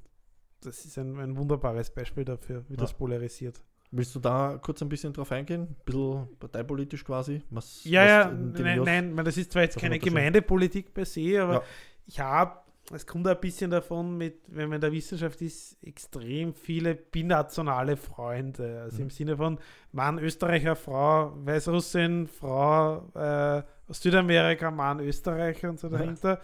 [0.62, 2.80] das ist ein, ein wunderbares Beispiel dafür, wie Ja.
[2.80, 3.61] das polarisiert.
[3.92, 5.62] Willst du da kurz ein bisschen drauf eingehen?
[5.62, 7.42] Ein bisschen parteipolitisch quasi?
[7.50, 9.98] Was, Ja, was ja, nein, nein, das ist zwar jetzt keine?
[9.98, 11.62] Gemeindepolitik per se, aber Ja.
[12.06, 12.61] ich habe,
[12.97, 17.97] es kommt ein bisschen davon mit, wenn man in der Wissenschaft ist, extrem viele binationale
[17.97, 18.80] Freunde.
[18.82, 19.03] Also Mhm.
[19.05, 19.59] im Sinne von
[19.93, 25.99] Mann Österreicher, Frau Weißrussin, Frau äh, aus Südamerika, Mann Österreicher und so Ja.
[25.99, 26.41] dahinter.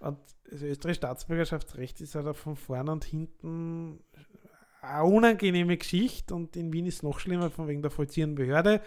[0.00, 0.18] Und
[0.50, 4.00] das österreichische Staatsbürgerschaftsrecht ist halt auch von vorn und hinten
[4.82, 8.80] eine unangenehme Geschichte und in Wien ist es noch schlimmer, von wegen der vollziehenden Behörde.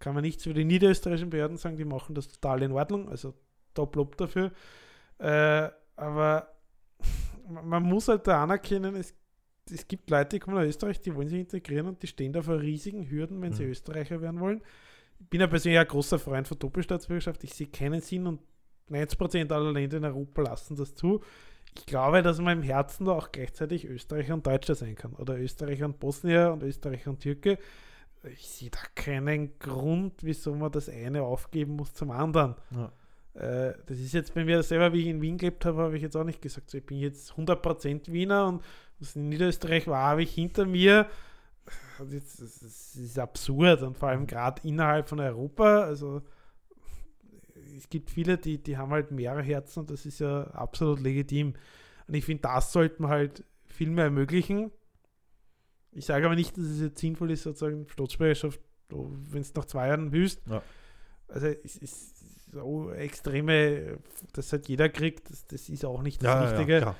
[0.00, 3.32] Kann man nichts über die niederösterreichischen Behörden sagen, die machen das total in Ordnung, also
[3.74, 4.50] top Lob dafür.
[5.18, 6.48] Äh, aber
[7.64, 9.14] man muss halt da anerkennen, es,
[9.70, 12.42] es gibt Leute, die kommen nach Österreich, die wollen sich integrieren und die stehen da
[12.42, 13.70] vor riesigen Hürden, wenn sie Mhm.
[13.70, 14.62] Österreicher werden wollen.
[15.18, 17.42] Ich bin ja persönlich ein großer Freund von Doppelstaatsbürgerschaft.
[17.44, 18.40] Ich sehe keinen Sinn und
[18.90, 21.22] 90% aller Länder in Europa lassen das zu.
[21.76, 25.14] Ich glaube, dass man im Herzen da auch gleichzeitig Österreicher und Deutscher sein kann.
[25.14, 27.58] Oder Österreicher und Bosnier und Österreicher und Türke.
[28.30, 32.54] Ich sehe da keinen Grund, wieso man das eine aufgeben muss zum anderen.
[32.70, 32.92] Ja.
[33.36, 36.02] Äh, das ist jetzt bei mir selber, wie ich in Wien gelebt habe, habe ich
[36.02, 38.64] jetzt auch nicht gesagt, so, ich bin jetzt 100% Wiener und
[38.98, 41.06] was in Niederösterreich war, habe ich hinter mir.
[42.10, 45.82] Jetzt, das, ist absurd und vor allem gerade innerhalb von Europa.
[45.82, 46.22] Also
[47.76, 51.54] es gibt viele, die, die haben halt mehrere Herzen und das ist ja absolut legitim.
[52.06, 54.70] Und ich finde, das sollten wir halt viel mehr ermöglichen.
[55.92, 59.88] Ich sage aber nicht, dass es jetzt sinnvoll ist, sozusagen Staatsbürgerschaft, wenn es nach zwei
[59.88, 60.40] Jahren willst.
[60.48, 60.62] Ja.
[61.28, 62.16] Also es ist
[62.56, 63.98] so extreme,
[64.32, 66.80] das halt jeder kriegt, das, das ist auch nicht das Ja, Richtige.
[66.80, 66.96] ja.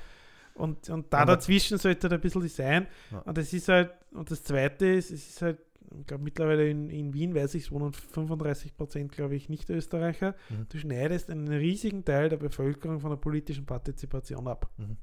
[0.55, 2.87] Und, und da dazwischen sollte ein bisschen sein.
[3.25, 5.59] Und das ist halt, und das zweite ist, es ist halt,
[5.99, 10.35] ich glaube mittlerweile in, in Wien, weiß ich, es wohnen 35 Prozent, glaube ich, Nicht-Österreicher.
[10.49, 10.65] Mhm.
[10.69, 14.67] Du schneidest einen riesigen Teil der Bevölkerung von der politischen Partizipation ab.
[14.77, 14.97] Mhm.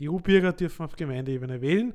[0.00, 1.92] EU-Bürger dürfen auf Gemeindeebene wählen.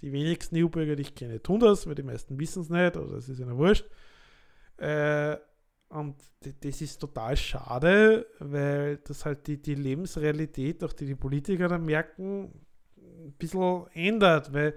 [0.00, 3.16] Die wenigsten EU-Bürger, die ich kenne, tun das, weil die meisten wissen es nicht oder
[3.18, 3.84] es ist ihnen wurscht.
[4.78, 5.36] Äh,
[5.90, 6.16] und
[6.60, 11.84] das ist total schade, weil das halt die, die Lebensrealität, auch die die Politiker dann
[11.84, 12.52] merken,
[12.96, 14.74] ein bisschen ändert, weil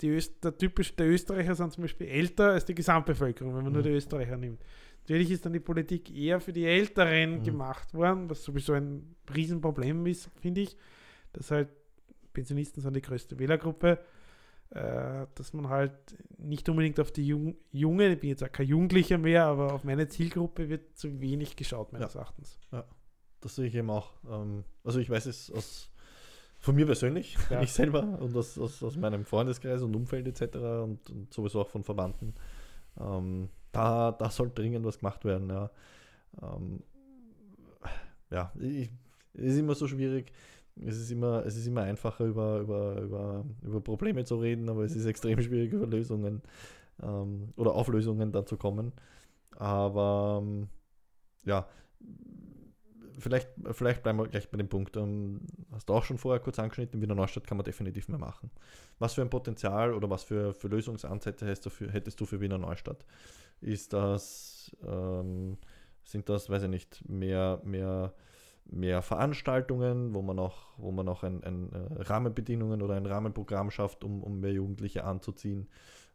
[0.00, 3.72] die Öst der, typisch, der Österreicher sind zum Beispiel älter als die Gesamtbevölkerung, wenn man
[3.72, 3.86] nur Mhm.
[3.86, 4.62] die Österreicher nimmt.
[5.02, 7.42] Natürlich ist dann die Politik eher für die Älteren Mhm.
[7.44, 10.76] gemacht worden, was sowieso ein Riesenproblem ist, finde ich.
[11.34, 11.68] Dass halt
[12.32, 13.98] Pensionisten sind die größte Wählergruppe,
[14.70, 15.92] äh, dass man halt
[16.38, 19.84] nicht unbedingt auf die Jung Junge, ich bin jetzt auch kein Jugendlicher mehr, aber auf
[19.84, 22.58] meine Zielgruppe wird zu wenig geschaut, meines Erachtens.
[23.40, 24.12] Das sehe ich eben auch.
[24.28, 25.90] Ähm, also ich weiß es aus
[26.64, 27.60] von mir persönlich, Ja.
[27.62, 30.56] ich selber und aus, aus, aus meinem Freundeskreis und Umfeld etc.
[30.56, 32.34] Und, und sowieso auch von Verwandten.
[32.98, 35.70] Ähm, da, da soll dringend was gemacht werden, ja.
[36.42, 36.82] Ähm,
[38.30, 38.90] ja, ich,
[39.34, 40.32] es ist immer so schwierig.
[40.76, 44.84] Es ist immer, es ist immer einfacher, über, über, über, über Probleme zu reden, aber
[44.84, 46.42] es ist extrem schwierig, über Lösungen
[47.02, 48.92] ähm, oder Auflösungen dann zu kommen.
[49.56, 50.68] Aber ähm,
[51.44, 51.68] ja,
[53.18, 54.96] vielleicht, vielleicht bleiben wir gleich bei dem Punkt.
[54.96, 55.40] Ähm,
[55.72, 58.50] hast du auch schon vorher kurz angeschnitten, in Wiener Neustadt kann man definitiv mehr machen.
[58.98, 62.40] Was für ein Potenzial oder was für, für Lösungsansätze hättest du, für, hättest du für
[62.40, 63.04] Wiener Neustadt?
[63.60, 65.56] Ist das, ähm,
[66.04, 68.12] sind das, weiß ich nicht, mehr, mehr,
[68.66, 73.70] mehr Veranstaltungen, wo man auch, wo man auch ein, ein äh, Rahmenbedingungen oder ein Rahmenprogramm
[73.70, 75.68] schafft, um, um mehr Jugendliche anzuziehen,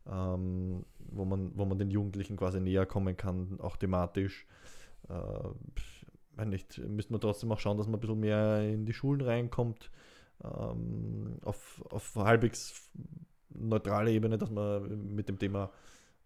[0.07, 4.47] ähm, wo, man, wo man den Jugendlichen quasi näher kommen kann, auch thematisch.
[5.09, 9.21] Äh, nicht, müsste man trotzdem auch schauen, dass man ein bisschen mehr in die Schulen
[9.21, 9.91] reinkommt,
[10.43, 12.89] ähm, auf, auf halbwegs
[13.49, 15.71] neutrale Ebene, dass man mit dem Thema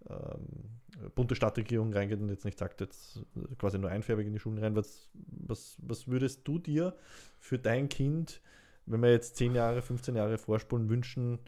[0.08, 0.70] ähm,
[1.16, 3.22] bunte Stadtregierung reingeht und jetzt nicht sagt, jetzt
[3.58, 4.76] quasi nur einfärbig in die Schulen rein.
[4.76, 6.96] Was, was, was würdest du dir
[7.40, 8.42] für dein Kind,
[8.86, 11.40] wenn wir jetzt 10 Jahre, 15 Jahre vorspulen, wünschen,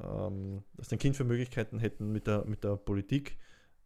[0.00, 3.36] ähm, dass dein Kind für Möglichkeiten hätten mit der, mit der Politik?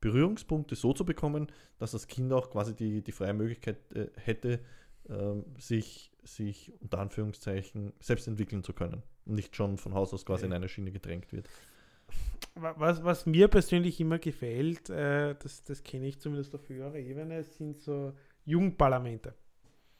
[0.00, 1.48] Berührungspunkte so zu bekommen,
[1.78, 4.60] dass das Kind auch quasi die, die freie Möglichkeit äh, hätte,
[5.08, 10.24] äh, sich, sich unter Anführungszeichen selbst entwickeln zu können und nicht schon von Haus aus
[10.24, 11.48] quasi in eine Schiene gedrängt wird.
[12.60, 17.42] Was, was mir persönlich immer gefällt, äh, das, das kenne ich zumindest auf höherer Ebene,
[17.44, 18.12] sind so
[18.44, 19.34] Jugendparlamente.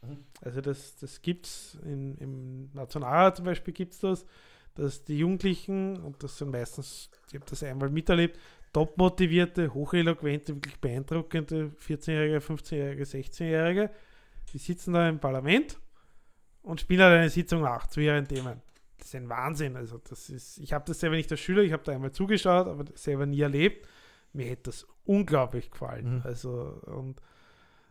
[0.02, 0.24] Mhm.
[0.42, 4.26] Also das, das gibt es im Nationalrat zum Beispiel gibt es das,
[4.74, 8.38] dass die Jugendlichen, und das sind meistens, ich habe das einmal miterlebt,
[8.72, 13.90] top motivierte, hocheloquente, wirklich beeindruckende 14-Jährige, 15-Jährige, 16-Jährige,
[14.52, 15.78] die sitzen da im Parlament
[16.62, 18.62] und spielen halt eine Sitzung nach zu ihren Themen.
[18.98, 19.76] Das ist ein Wahnsinn.
[19.76, 22.66] Also das ist, ich habe das selber nicht als Schüler, ich habe da einmal zugeschaut,
[22.66, 23.86] aber selber nie erlebt.
[24.32, 26.16] Mir hätte das unglaublich gefallen.
[26.16, 26.22] Mhm.
[26.24, 27.20] Also und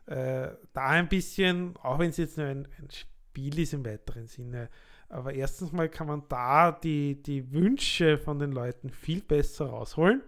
[0.06, 4.28] äh, da ein bisschen, auch wenn es jetzt nur ein, ein Spiel ist im weiteren
[4.28, 4.70] Sinne,
[5.10, 10.22] aber erstens mal kann man da die, die Wünsche von den Leuten viel besser rausholen,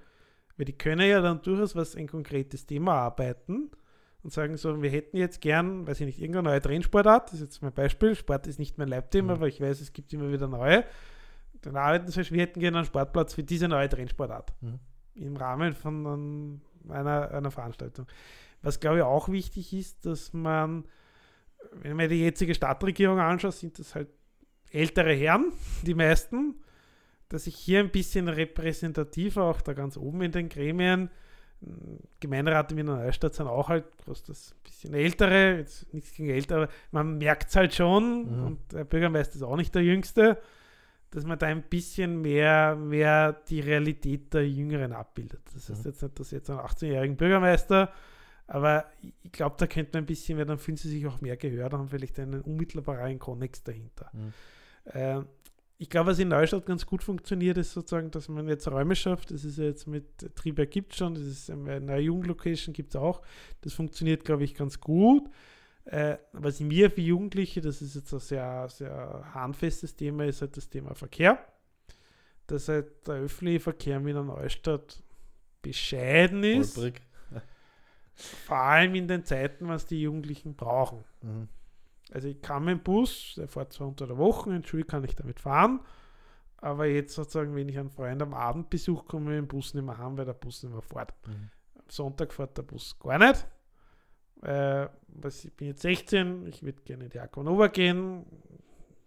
[0.58, 3.72] weil die können ja dann durchaus was ein konkretes Thema arbeiten
[4.24, 7.42] und sagen so, wir hätten jetzt gern, weiß ich nicht, irgendeine neue Trendsportart, das ist
[7.42, 9.40] jetzt mein Beispiel, Sport ist nicht mein Leibthema, mhm.
[9.40, 10.84] aber ich weiß, es gibt immer wieder neue.
[11.62, 14.80] Dann arbeiten sie, wir hätten gerne einen Sportplatz für diese neue Trendsportart mhm.
[15.16, 18.08] im Rahmen von einer, einer Veranstaltung.
[18.62, 20.86] Was glaube ich auch wichtig ist, dass man,
[21.72, 24.10] wenn man die jetzige Stadtregierung anschaut, sind das halt
[24.72, 25.54] ältere Herren,
[25.86, 26.56] die meisten,
[27.30, 31.10] dass ich hier ein bisschen repräsentativer, auch da ganz oben in den Gremien,
[32.20, 36.30] Gemeinderat in Wiener Neustadt sind auch halt, was das ein bisschen ältere, jetzt nichts gegen
[36.30, 38.46] älter, aber man merkt es halt schon mhm.
[38.46, 40.42] und der Bürgermeister ist auch nicht der Jüngste,
[41.12, 45.42] dass man da ein bisschen mehr, mehr die Realität der Jüngeren abbildet.
[45.54, 45.92] Das heißt mhm.
[45.92, 47.92] jetzt nicht, dass jetzt einen 18-jährigen Bürgermeister,
[48.48, 51.36] aber ich glaube, da könnte man ein bisschen mehr, dann fühlen sie sich auch mehr
[51.36, 54.10] gehört, haben vielleicht einen unmittelbaren Konnex dahinter.
[54.14, 54.34] Mhm.
[54.86, 55.22] Äh,
[55.82, 59.32] ich glaube, was in Neustadt ganz gut funktioniert, ist sozusagen, dass man jetzt Räume schafft.
[59.32, 62.90] Das ist ja jetzt mit Triebwerk gibt es schon, das ist eine neue Jugendlocation gibt
[62.90, 63.22] es auch.
[63.62, 65.30] Das funktioniert, glaube ich, ganz gut.
[65.86, 70.58] Äh, was mir für Jugendliche, das ist jetzt ein sehr, sehr handfestes Thema, ist halt
[70.58, 71.40] das Thema Verkehr.
[72.46, 75.02] Dass halt der öffentliche Verkehr in Wiener Neustadt
[75.62, 76.78] bescheiden ist.
[78.16, 81.06] Vor allem in den Zeiten, was die Jugendlichen brauchen.
[81.22, 81.48] Mhm.
[82.12, 85.04] Also ich kann mit dem Bus, der fährt zwar unter der Woche, in Schule kann
[85.04, 85.82] ich damit fahren,
[86.58, 89.74] aber jetzt sozusagen, wenn ich einen Freund am Abend besuche, komme ich mit dem Bus
[89.74, 91.14] nicht mehr heim, weil der Bus nicht mehr fährt.
[91.28, 91.50] Mhm.
[91.76, 93.48] Am Sonntag fährt der Bus gar nicht.
[94.44, 98.26] Äh, ich bin jetzt 16, ich würde gerne in die Aquanova gehen.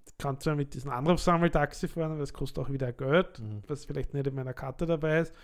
[0.07, 3.63] Ich kann zwar mit diesem Anrufsammeltaxi fahren, aber das kostet auch wieder Geld, mhm.
[3.67, 5.35] was vielleicht nicht in meiner Karte dabei ist.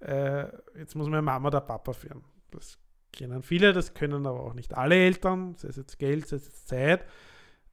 [0.00, 2.24] Äh, jetzt muss meine Mama oder Papa führen.
[2.50, 2.78] Das
[3.12, 6.46] kennen viele, das können aber auch nicht alle Eltern, sei es jetzt Geld, sei es
[6.46, 7.06] jetzt Zeit.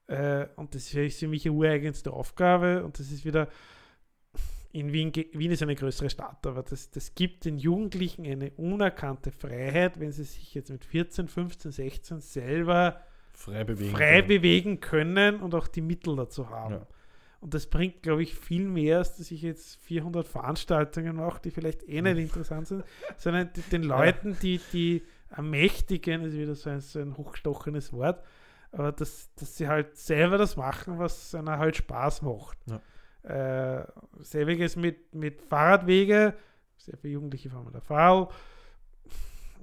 [0.07, 3.47] Äh, und das ist für mich eine ureigenste Aufgabe und das ist wieder,
[4.71, 9.31] in Wien, Wien ist eine größere Stadt, aber das, das gibt den Jugendlichen eine unerkannte
[9.31, 13.01] Freiheit, wenn sie sich jetzt mit 14, 15, 16 selber
[13.33, 14.27] frei bewegen, frei können.
[14.27, 16.75] bewegen können und auch die Mittel dazu haben.
[16.75, 16.87] Ja.
[17.41, 21.51] Und das bringt, glaube ich, viel mehr, als dass ich jetzt 400 Veranstaltungen mache, die
[21.51, 22.83] vielleicht eh nicht interessant sind,
[23.17, 28.23] sondern den Leuten, die, die ermächtigen, ist wieder so ein, so ein hochgestochenes Wort,
[28.71, 32.57] aber dass, dass sie halt selber das machen, was einer halt Spaß macht.
[32.67, 32.81] Ja.
[33.81, 33.85] Äh,
[34.19, 36.33] selbiges mit, mit Fahrradwege,
[36.77, 38.31] sehr viele Jugendliche fahren mit der Fahrrad.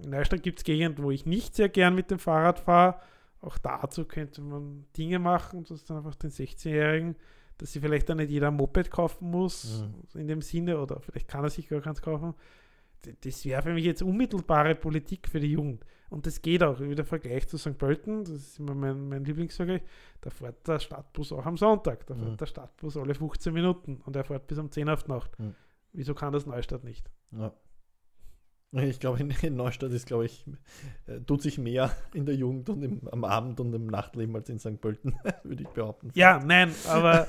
[0.03, 3.01] In Neustadt gibt es Gegenden, wo ich nicht sehr gern mit dem Fahrrad fahre.
[3.41, 7.17] Auch dazu könnte man Dinge machen, dass dann einfach den 16-Jährigen,
[7.59, 10.21] dass sie vielleicht dann nicht jeder ein Moped kaufen muss, mhm.
[10.21, 12.35] in dem Sinne, oder vielleicht kann er sich gar keins kaufen,
[13.23, 15.85] das wäre für mich jetzt unmittelbare Politik für die Jugend.
[16.09, 16.79] Und das geht auch.
[16.81, 17.77] Wieder Vergleich zu St.
[17.79, 19.83] Pölten, das ist immer mein, mein Lieblingsvergleich.
[20.21, 22.07] Da fährt der Stadtbus auch am Sonntag.
[22.07, 22.37] Da fährt Mhm.
[22.37, 25.39] der Stadtbus alle 15 Minuten und er fährt bis um 10 auf die Nacht.
[25.39, 25.55] Mhm.
[25.93, 27.11] Wieso kann das Neustadt nicht?
[27.33, 27.53] Ja.
[28.73, 30.45] Ich glaube, in, Neustadt ist, glaube ich,
[31.07, 34.49] äh, tut sich mehr in der Jugend und im, am Abend und im Nachtleben als
[34.51, 34.81] in St.
[34.81, 36.11] Pölten, würde ich behaupten.
[36.15, 37.27] Ja, nein, aber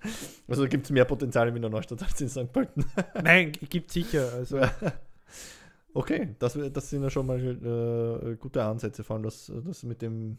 [0.48, 2.52] Also gibt es mehr Potenzial in der Neustadt als in St.
[2.52, 2.84] Pölten.
[3.22, 4.30] nein, gibt sicher.
[4.34, 4.60] Also,
[5.92, 10.02] Okay, das, das sind ja schon mal äh, gute Ansätze, vor allem das, das mit
[10.02, 10.38] dem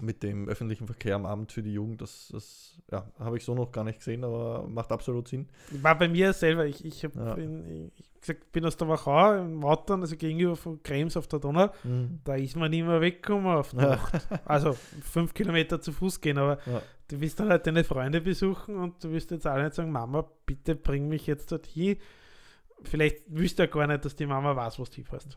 [0.00, 3.52] mit dem öffentlichen Verkehr am Abend für die Jugend, das, das ja, habe ich so
[3.56, 5.48] noch gar nicht gesehen, aber macht absolut Sinn.
[5.82, 7.34] war bei mir selber, ich, ich, Ja.
[7.34, 11.40] in, ich gesagt, bin aus der Wachau in Mautern, also gegenüber von Krems auf der
[11.40, 11.70] Donau.
[11.82, 12.20] Mhm.
[12.22, 13.88] Da ist man nicht mehr weggekommen auf die Ja.
[13.96, 14.28] Nacht.
[14.44, 16.58] Also fünf Kilometer zu Fuß gehen, aber
[17.08, 20.24] du willst dann halt deine Freunde besuchen und du wirst jetzt alle nicht sagen, Mama,
[20.46, 21.96] bitte bring mich jetzt dorthin.
[22.84, 25.36] Vielleicht wüsste er gar nicht, dass die Mama weiß, was du hast.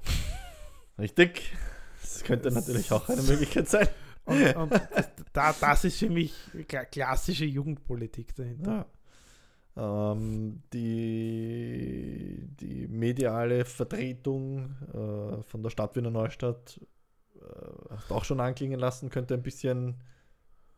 [0.97, 1.53] Richtig.
[2.01, 3.87] Das könnte natürlich auch eine Möglichkeit sein.
[4.25, 8.85] Und, und das, da, das ist für mich kla- klassische Jugendpolitik dahinter.
[9.75, 10.11] Ja.
[10.13, 16.79] Ähm, die, die mediale Vertretung äh, von der Stadt Wiener Neustadt
[17.35, 17.39] äh,
[17.89, 19.95] hast auch schon anklingen lassen, könnte ein bisschen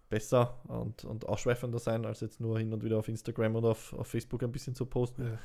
[0.10, 3.94] besser und, und ausschweifender sein, als jetzt nur hin und wieder auf Instagram oder auf,
[3.94, 5.26] auf Facebook ein bisschen zu posten.
[5.26, 5.40] Ja.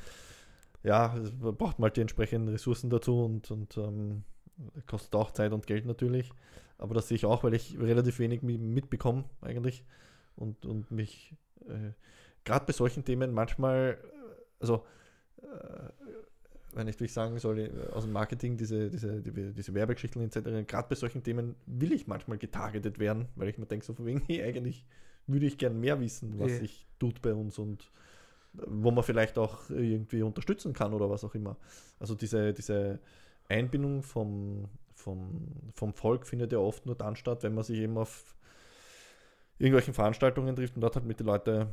[0.82, 4.22] Ja, es braucht mal die entsprechenden Ressourcen dazu und, und ähm,
[4.86, 6.30] kostet auch Zeit und Geld natürlich.
[6.78, 9.84] Aber das sehe ich auch, weil ich relativ wenig mi- mitbekomme eigentlich
[10.36, 11.34] und, und mich
[11.66, 11.92] äh,
[12.44, 14.06] gerade bei solchen Themen manchmal, äh,
[14.60, 14.84] also
[15.42, 15.88] äh,
[16.74, 20.64] wenn ich wirklich sagen soll, äh, aus dem Marketing, diese, diese, die, diese Werbegeschichten etc.,
[20.66, 24.06] gerade bei solchen Themen will ich manchmal getargetet werden, weil ich mir denke, so von
[24.06, 24.84] wegen, hey, eigentlich
[25.26, 27.90] würde ich gern mehr wissen, was sich tut bei uns und
[28.52, 31.56] wo man vielleicht auch irgendwie unterstützen kann oder was auch immer.
[31.98, 32.98] Also diese, diese
[33.48, 37.96] Einbindung vom, vom, vom Volk findet ja oft nur dann statt, wenn man sich eben
[37.98, 38.34] auf
[39.58, 41.66] irgendwelchen Veranstaltungen trifft und dort halt mit den Leuten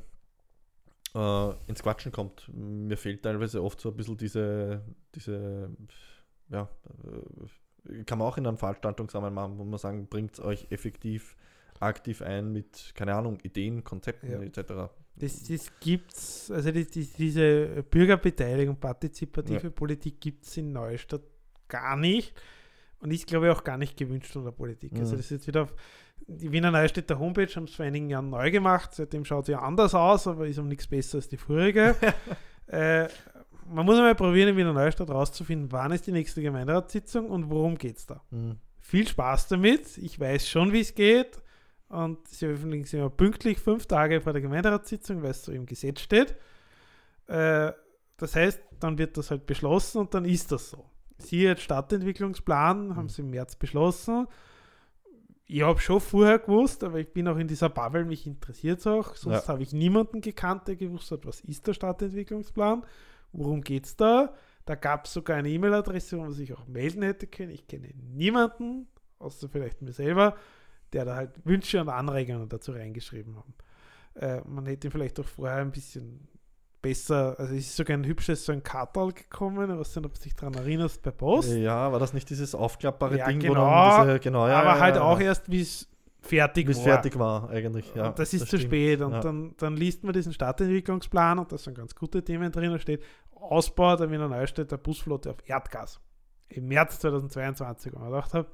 [1.13, 2.49] äh, ins Quatschen kommt.
[2.53, 4.81] Mir fehlt teilweise oft so ein bisschen diese,
[5.13, 5.69] diese
[6.49, 6.69] ja,
[7.89, 11.35] äh, kann man auch in einem Veranstaltungsrahmen machen, wo man sagen, bringt euch effektiv
[11.79, 14.39] aktiv ein mit, keine Ahnung, Ideen, Konzepten Ja.
[14.41, 14.89] etc.
[15.17, 19.69] Das, das gibt's, also die, die, diese Bürgerbeteiligung, partizipative Ja.
[19.69, 21.21] Politik gibt es in Neustadt
[21.69, 22.33] gar nicht
[22.99, 24.91] und ist, glaube ich, auch gar nicht gewünscht von der Politik.
[24.99, 25.17] Also Mhm.
[25.17, 25.73] das ist jetzt wieder auf
[26.27, 29.59] die Wiener Neustädter Homepage haben es vor einigen Jahren neu gemacht, seitdem schaut sie ja
[29.59, 31.95] anders aus, aber ist um nichts besser als die vorige.
[32.67, 33.07] äh,
[33.67, 37.77] man muss einmal probieren, in Wiener Neustadt rauszufinden, wann ist die nächste Gemeinderatssitzung und worum
[37.77, 38.23] geht es da.
[38.31, 38.57] Mhm.
[38.79, 41.41] Viel Spaß damit, ich weiß schon, wie es geht
[42.03, 45.65] und sie veröffentlichen sie immer pünktlich fünf Tage vor der Gemeinderatssitzung, weil es so im
[45.65, 46.35] Gesetz steht.
[47.27, 47.71] Äh,
[48.17, 50.85] das heißt, dann wird das halt beschlossen und dann ist das so.
[51.17, 53.09] Siehe jetzt Stadtentwicklungsplan, haben Mhm.
[53.09, 54.27] sie im März beschlossen.
[55.47, 58.87] Ich habe schon vorher gewusst, aber ich bin auch in dieser Bubble, mich interessiert es
[58.87, 59.15] auch.
[59.15, 59.47] Sonst Ja.
[59.49, 62.83] habe ich niemanden gekannt, der gewusst hat, was ist der Stadtentwicklungsplan,
[63.31, 64.33] worum geht es da.
[64.65, 67.51] Da gab es sogar eine E-Mail-Adresse, wo man sich auch melden hätte können.
[67.51, 68.87] Ich kenne niemanden,
[69.19, 70.35] außer vielleicht mir selber,
[70.93, 73.53] der da halt Wünsche und Anregungen dazu reingeschrieben haben.
[74.15, 76.27] Äh, man hätte ihn vielleicht auch vorher ein bisschen
[76.81, 80.13] besser, also es ist sogar ein hübsches so ein Kartal gekommen, ich weiß nicht, ob
[80.13, 81.51] du dich daran erinnerst, bei Post.
[81.53, 83.65] Ja, war das nicht dieses aufklappbare Ja, Ding, genau.
[83.65, 85.89] dann diese, genau, ja, aber ja, halt auch erst, wie es
[86.21, 86.83] fertig Wie es war.
[86.85, 87.93] fertig war, eigentlich.
[87.95, 88.63] Ja, und das ist zu stimmt.
[88.63, 89.01] spät.
[89.01, 92.71] Und dann, dann liest man diesen Stadtentwicklungsplan und da sind ganz gute Themen drin.
[92.71, 95.99] Da steht Ausbau der Wiener Neustädter Busflotte auf Erdgas.
[96.49, 97.93] Im März 2022.
[97.93, 98.47] Und ich gedacht habe,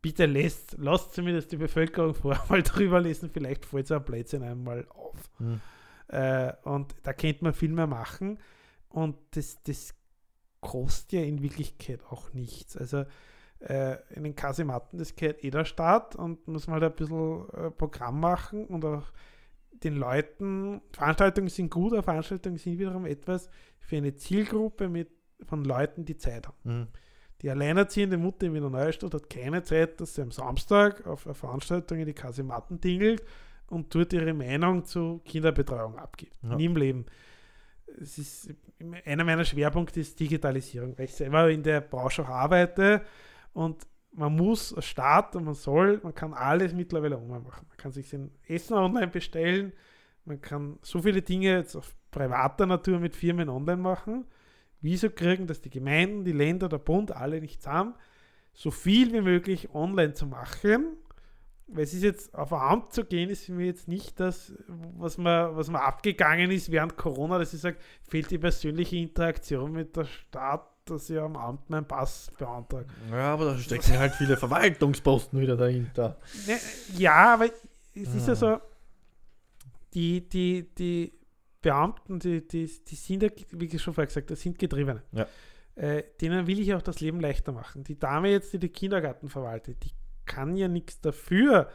[0.00, 3.30] bitte lässt, lasst zumindest die Bevölkerung vorher mal drüber lesen.
[3.30, 5.30] Vielleicht fällt so ein Blödsinn einmal auf.
[5.38, 5.60] Hm.
[6.08, 8.38] Äh, und da könnte man viel mehr machen.
[8.88, 9.94] Und das, das
[10.60, 12.76] kostet ja in Wirklichkeit auch nichts.
[12.76, 13.04] Also
[13.60, 17.48] äh, in den Kasematten, das gehört eh der Staat und muss man halt ein bisschen
[17.50, 19.12] äh, Programm machen und auch
[19.72, 25.10] den Leuten, Veranstaltungen sind gut, aber Veranstaltungen sind wiederum etwas für eine Zielgruppe mit,
[25.44, 26.56] von Leuten, die Zeit haben.
[26.64, 26.88] Hm.
[27.42, 31.34] Die alleinerziehende Mutter in Wiener Neustadt hat keine Zeit, dass sie am Samstag auf eine
[31.34, 33.22] Veranstaltung in die Kasematten tingelt
[33.68, 36.36] und dort ihre Meinung zu Kinderbetreuung abgibt.
[36.42, 36.56] Ja.
[36.56, 37.06] Nie im Leben.
[38.00, 38.54] Es ist,
[39.04, 43.02] einer meiner Schwerpunkte ist Digitalisierung, weil ich selber in der Branche auch arbeite
[43.52, 47.66] und man muss als Staat und man soll, man kann alles mittlerweile online machen.
[47.68, 49.72] Man kann sich sein Essen online bestellen,
[50.24, 54.26] man kann so viele Dinge jetzt auf privater Natur mit Firmen online machen.
[54.80, 57.94] Wieso kriegen das die Gemeinden, die Länder, der Bund alle nicht zusammen,
[58.52, 60.96] so viel wie möglich online zu machen?
[61.66, 64.54] Weil es ist jetzt auf ein Amt zu gehen, ist mich jetzt nicht das,
[64.96, 67.76] was mir, was mir abgegangen ist während Corona, dass ich sage,
[68.08, 72.86] fehlt die persönliche Interaktion mit der Stadt dass ich am Amt meinen Pass beantrage.
[73.10, 76.18] Ja, aber da stecken halt viele Verwaltungsposten wieder dahinter.
[76.46, 76.58] Ne,
[76.96, 77.46] ja, aber
[77.94, 78.36] es ist ja Ah.
[78.36, 78.60] so,
[79.94, 81.17] die, die, die
[81.60, 85.02] Beamten, die, die, die sind ja, wie ich schon vorher gesagt habe, das sind Getriebene.
[85.12, 85.26] Ja.
[85.74, 87.84] Äh, denen will ich auch das Leben leichter machen.
[87.84, 89.92] Die Dame jetzt, die den Kindergarten verwaltet, die
[90.26, 91.68] kann ja nichts dafür.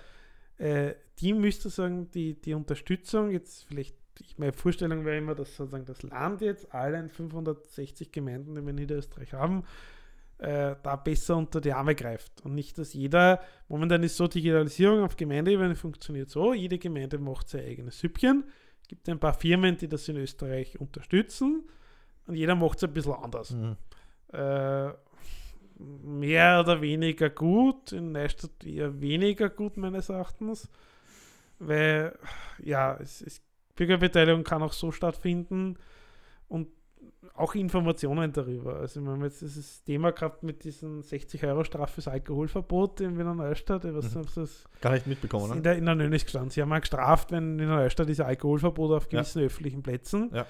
[0.58, 5.56] Äh, die müsste sagen, die, die Unterstützung, jetzt vielleicht, ich, meine Vorstellung wäre immer, dass
[5.56, 9.64] sozusagen das Land jetzt, allen 560 Gemeinden, die wir in Niederösterreich haben,
[10.38, 12.42] äh, da besser unter die Arme greift.
[12.44, 17.50] Und nicht, dass jeder, momentan ist so, Digitalisierung auf Gemeindeebene funktioniert so, jede Gemeinde macht
[17.50, 18.44] sein eigenes Süppchen.
[18.94, 21.64] Es gibt ein paar Firmen, die das in Österreich unterstützen
[22.28, 23.50] und jeder macht es ein bisschen anders.
[23.50, 23.76] Mhm.
[24.32, 24.92] Äh,
[25.80, 30.70] mehr oder weniger gut, in Neustadt eher weniger gut meines Erachtens,
[31.58, 32.16] weil
[32.60, 33.42] ja, es, es,
[33.76, 35.80] Bürgerbeteiligung kann auch so stattfinden
[36.48, 36.68] und
[37.36, 38.76] auch Informationen darüber.
[38.78, 43.18] Also wir haben jetzt dieses Thema gehabt mit diesen 60 Euro Strafe fürs Alkoholverbot in
[43.18, 43.84] Wiener Neustadt.
[43.84, 44.26] Nicht, Mhm.
[44.36, 45.62] das Gar nicht mitbekommen, in ne?
[45.62, 46.50] der, in der Nönis gestanden.
[46.52, 49.20] Sie haben mal gestraft, wenn in Neustadt diese Alkoholverbot auf Ja.
[49.22, 50.32] gewissen öffentlichen Plätzen.
[50.34, 50.46] Ja.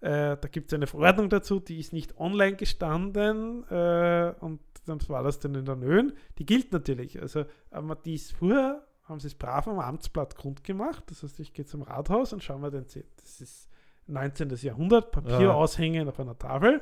[0.00, 5.00] Äh, da gibt es eine Verordnung dazu, die ist nicht online gestanden äh, und dann
[5.08, 6.12] war das dann in der Nön.
[6.38, 7.20] Die gilt natürlich.
[7.20, 11.10] Also, aber die ist vorher, haben sie es brav am Amtsblatt kundgemacht.
[11.10, 13.04] Das heißt, ich gehe zum Rathaus und schaue mir den Z.
[13.20, 13.68] Das ist
[14.08, 14.50] 19.
[14.56, 15.52] Jahrhundert, Papier Ja.
[15.54, 16.80] aushängen auf einer Tafel.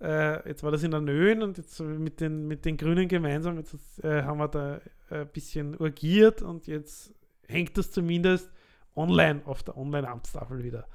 [0.00, 3.56] Äh, jetzt war das in der Nön und jetzt mit den, mit den Grünen gemeinsam
[3.58, 4.76] jetzt, äh, haben wir da
[5.10, 7.12] äh, ein bisschen urgiert und jetzt
[7.48, 8.50] hängt das zumindest
[8.94, 10.86] online auf der Online-Amtstafel wieder.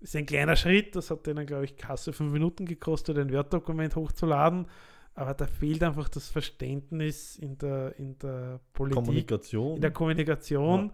[0.00, 3.96] Ist ein kleiner Schritt, das hat denen, glaube ich, Kasse fünf Minuten gekostet, ein Word-Dokument
[3.96, 4.66] hochzuladen,
[5.14, 9.74] aber da fehlt einfach das Verständnis in der, in der Politik, Kommunikation.
[9.76, 10.92] in der Kommunikation,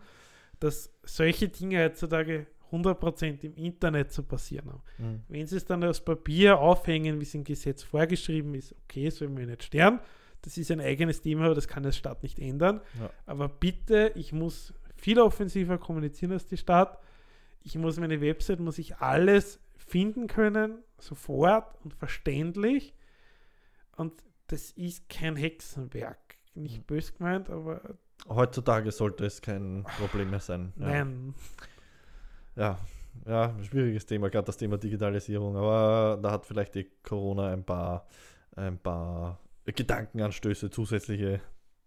[0.61, 4.83] dass solche Dinge heutzutage 100% im Internet zu passieren haben.
[4.99, 5.23] Mhm.
[5.29, 9.29] Wenn sie es dann aus Papier aufhängen, wie es im Gesetz vorgeschrieben ist, okay, soll
[9.29, 10.01] mir nicht stören.
[10.43, 12.81] Das ist ein eigenes Thema, aber das kann der Staat nicht ändern.
[13.01, 13.11] Ja.
[13.27, 16.99] Aber bitte, ich muss viel offensiver kommunizieren als die Stadt.
[17.63, 22.95] Ich muss meine Website, muss ich alles finden können, sofort und verständlich.
[23.97, 24.13] Und
[24.49, 26.19] das ist kein Hexenwerk.
[26.55, 26.85] Nicht Mhm.
[26.85, 27.81] bös gemeint, aber
[28.29, 30.73] Heutzutage sollte es kein Problem mehr sein.
[30.77, 31.35] Nein.
[31.37, 31.63] Ja,
[32.57, 32.79] ja,
[33.63, 35.57] schwieriges Thema, gerade das Thema Digitalisierung.
[35.57, 38.07] Aber da hat vielleicht die Corona ein paar,
[38.57, 41.41] ein paar Gedankenanstöße zusätzliche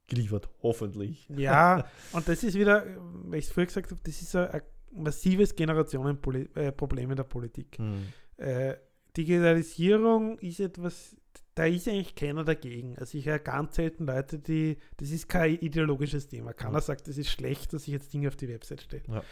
[0.07, 1.28] geliefert, hoffentlich.
[1.30, 2.86] Ja, und das ist wieder,
[3.26, 4.61] weil ich es vorher gesagt habe, das ist ein, ein
[4.91, 7.78] massives Generationenproblem in der Politik.
[7.78, 8.07] Hm.
[8.38, 8.76] Äh,
[9.15, 11.15] Digitalisierung ist etwas,
[11.55, 12.95] da ist eigentlich keiner dagegen.
[12.97, 16.53] Also ich höre ganz selten Leute, die, das ist kein ideologisches Thema.
[16.53, 16.82] Keiner Ja.
[16.82, 19.03] sagt, das ist schlecht, dass ich jetzt Dinge auf die Website stelle.
[19.07, 19.24] Ja.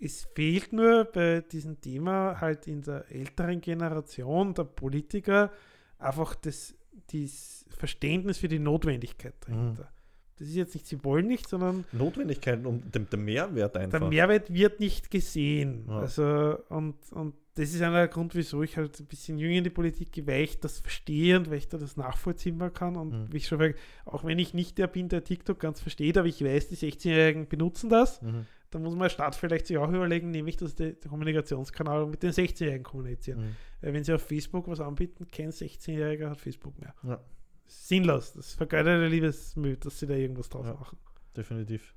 [0.00, 5.50] Es fehlt nur bei diesem Thema halt in der älteren Generation der Politiker
[5.98, 6.74] einfach das,
[7.12, 9.90] das Verständnis für die Notwendigkeit dahinter.
[10.36, 13.98] Das ist jetzt nicht, sie wollen nicht, sondern Notwendigkeit und dem, der Mehrwert einfach.
[13.98, 15.84] der Mehrwert wird nicht gesehen.
[15.88, 15.98] Ja.
[15.98, 19.64] Also, und, und das ist einer der Grund, wieso ich halt ein bisschen jünger in
[19.64, 22.94] die Politik gehe, weil ich das verstehe und weil ich da das nachvollziehbar kann.
[22.94, 23.32] Und Mhm.
[23.32, 23.74] wie ich schon sage,
[24.04, 27.48] auch wenn ich nicht der bin, der TikTok ganz versteht, aber ich weiß, die 16-Jährigen
[27.48, 28.46] benutzen das, Mhm.
[28.70, 32.32] Dann muss man Staat vielleicht sich auch überlegen, nehme ich das der Kommunikationskanal mit den
[32.32, 33.40] 16-Jährigen kommunizieren.
[33.40, 33.56] Mhm.
[33.80, 36.94] Wenn sie auf Facebook was anbieten, kein 16-Jähriger hat Facebook mehr.
[37.02, 37.20] Ja,
[37.66, 38.32] Sinnlos.
[38.34, 40.74] Das vergeudete Liebesmühe, dass sie da irgendwas draus Ja.
[40.74, 40.98] machen.
[41.36, 41.94] definitiv.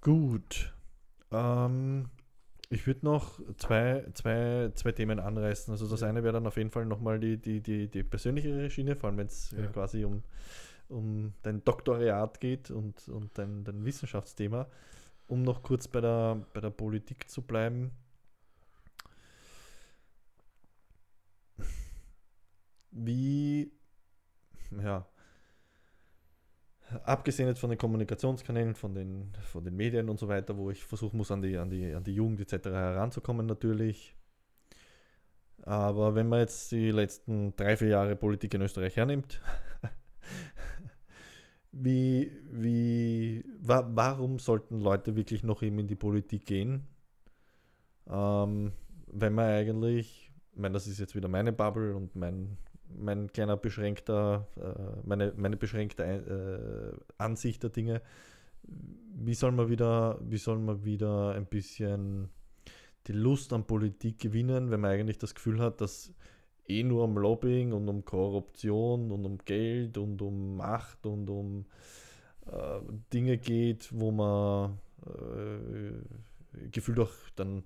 [0.00, 0.72] Gut.
[1.30, 2.08] Ähm,
[2.70, 5.72] ich würde noch zwei, zwei, zwei Themen anreißen.
[5.72, 6.08] Also das Ja.
[6.08, 9.18] eine wäre dann auf jeden Fall nochmal die, die, die, die persönliche Schiene, vor allem
[9.18, 9.66] wenn es Ja.
[9.66, 10.22] quasi um,
[10.88, 14.66] um dein Doktoriat geht und, und dein, dein Wissenschaftsthema.
[15.32, 17.90] Um noch kurz bei der, bei der Politik zu bleiben.
[22.90, 23.72] Wie,
[24.70, 25.06] ja,
[27.04, 30.84] abgesehen jetzt von den Kommunikationskanälen, von den, von den Medien und so weiter, wo ich
[30.84, 32.66] versuchen muss, an die, an, die, an die Jugend etc.
[32.66, 34.14] heranzukommen natürlich.
[35.62, 39.40] Aber wenn man jetzt die letzten drei, vier Jahre Politik in Österreich hernimmt,
[41.72, 42.71] wie, wie,
[43.62, 46.86] warum sollten Leute wirklich noch eben in die Politik gehen?
[48.08, 48.72] Ähm,
[49.06, 52.58] wenn man eigentlich, ich meine, das ist jetzt wieder meine Bubble und mein,
[52.88, 58.02] mein kleiner beschränkter, äh, meine, meine beschränkte äh, Ansicht der Dinge,
[59.14, 62.30] wie soll man wieder, wie soll man wieder ein bisschen
[63.06, 66.12] die Lust an Politik gewinnen, wenn man eigentlich das Gefühl hat, dass
[66.68, 71.66] eh nur um Lobbying und um Korruption und um Geld und um Macht und um
[72.46, 72.80] äh,
[73.12, 77.64] Dinge geht, wo man äh, gefühlt auch dann,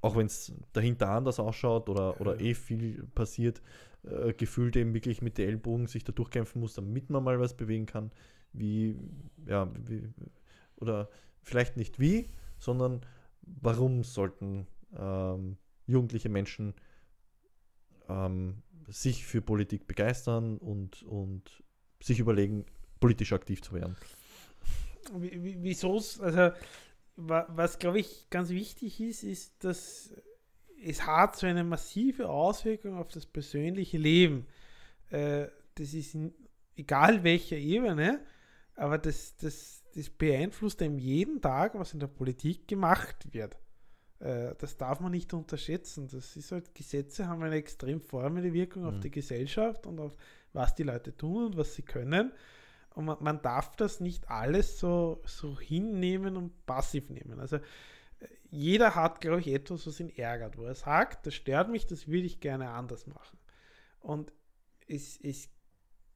[0.00, 3.62] auch wenn es dahinter anders ausschaut oder, oder eh viel passiert,
[4.04, 7.56] äh, gefühlt eben wirklich mit den Ellbogen sich da durchkämpfen muss, damit man mal was
[7.56, 8.12] bewegen kann.
[8.52, 8.96] Wie,
[9.46, 10.08] ja, wie,
[10.76, 11.10] oder
[11.42, 13.00] vielleicht nicht wie, sondern
[13.42, 16.74] warum sollten ähm, jugendliche Menschen
[18.08, 21.62] ähm, sich für Politik begeistern und, und
[22.00, 22.64] sich überlegen,
[23.00, 23.96] politisch aktiv zu werden.
[25.12, 25.94] Wieso?
[25.94, 26.50] Also,
[27.16, 30.12] was glaube ich ganz wichtig ist, ist, dass
[30.82, 34.46] es hat so eine massive Auswirkung auf das persönliche Leben.
[35.10, 36.16] Äh, das ist
[36.76, 38.20] egal welcher Ebene,
[38.74, 43.56] aber das, das, das beeinflusst einem jeden Tag, was in der Politik gemacht wird.
[44.18, 46.08] Äh, das darf man nicht unterschätzen.
[46.08, 48.88] Das ist halt, Gesetze haben eine extrem formelle Wirkung mhm.
[48.88, 50.16] auf die Gesellschaft und auf
[50.52, 52.32] was die Leute tun und was sie können.
[52.96, 57.38] Und man, man, darf das nicht alles so, so hinnehmen und passiv nehmen.
[57.38, 57.60] Also äh,
[58.50, 62.08] jeder hat, glaube ich, etwas, was ihn ärgert, wo er sagt, das stört mich, das
[62.08, 63.38] würde ich gerne anders machen.
[64.00, 64.32] Und
[64.88, 65.50] es, es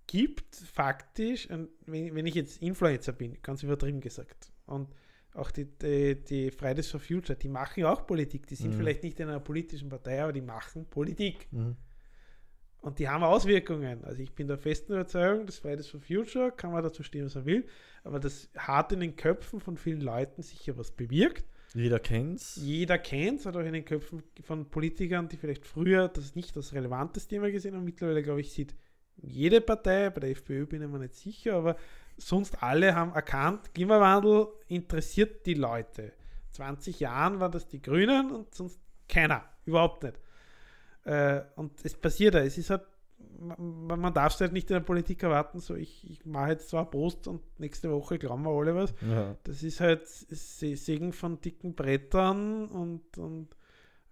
[0.06, 1.68] gibt faktisch, wenn,
[2.14, 4.88] wenn ich jetzt Influencer bin, ganz übertrieben gesagt, und
[5.34, 8.46] auch die, die, die Fridays for Future, die machen ja auch Politik.
[8.46, 8.78] Die sind mhm.
[8.78, 11.46] vielleicht nicht in einer politischen Partei, aber die machen Politik.
[11.52, 11.76] Mhm.
[12.80, 14.04] Und die haben Auswirkungen.
[14.04, 17.36] Also ich bin der festen Überzeugung, das Fridays for Future, kann man dazu stehen, was
[17.36, 17.66] er will,
[18.04, 21.44] aber das hat in den Köpfen von vielen Leuten sicher was bewirkt.
[21.74, 22.56] Jeder kennt's.
[22.56, 26.72] Jeder kennt's, hat auch in den Köpfen von Politikern, die vielleicht früher das nicht als
[26.72, 27.84] relevantes Thema gesehen haben.
[27.84, 28.74] Mittlerweile, glaube ich, sieht
[29.22, 31.76] jede Partei, bei der FPÖ bin ich mir nicht sicher, aber
[32.16, 36.12] sonst alle haben erkannt, Klimawandel interessiert die Leute.
[36.50, 40.18] 20 Jahren waren das die Grünen und sonst keiner, überhaupt nicht.
[41.04, 42.82] Äh, und es passiert da, es ist halt,
[43.38, 46.68] man, man darf es halt nicht in der Politik erwarten, so ich, ich mache jetzt
[46.68, 48.94] zwar Post und nächste Woche glauben wir alle was.
[49.00, 49.36] Ja.
[49.44, 53.48] Das ist halt Segen von dicken Brettern und, und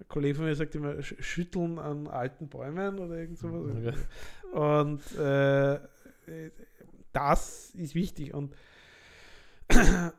[0.00, 3.76] ein Kollege von mir sagt immer, schütteln an alten Bäumen oder irgend sowas.
[3.76, 3.92] Okay.
[4.52, 5.80] Und äh,
[7.12, 8.32] das ist wichtig.
[8.32, 8.54] Und
[9.68, 10.12] das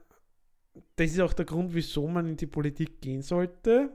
[1.11, 3.89] ist auch der Grund, wieso man in die Politik gehen sollte.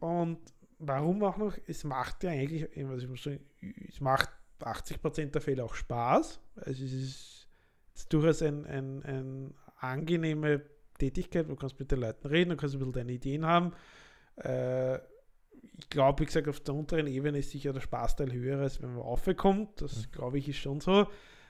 [0.00, 0.38] Und
[0.78, 1.56] warum auch noch?
[1.66, 3.40] Es macht ja eigentlich, ich muss sagen,
[3.88, 6.40] es macht 80% der Fälle auch Spaß.
[6.56, 7.48] Also es ist,
[7.94, 10.62] es ist durchaus eine ein, ein angenehme
[10.98, 11.48] Tätigkeit.
[11.48, 13.72] Du kannst mit den Leuten reden, du kannst ein bisschen deine Ideen haben.
[14.36, 14.96] Äh,
[15.78, 18.94] ich glaube, wie gesagt, auf der unteren Ebene ist sicher der Spaßteil höher, als wenn
[18.94, 19.80] man aufkommt.
[19.80, 20.12] Das, mhm.
[20.12, 21.06] glaube ich, ist schon so.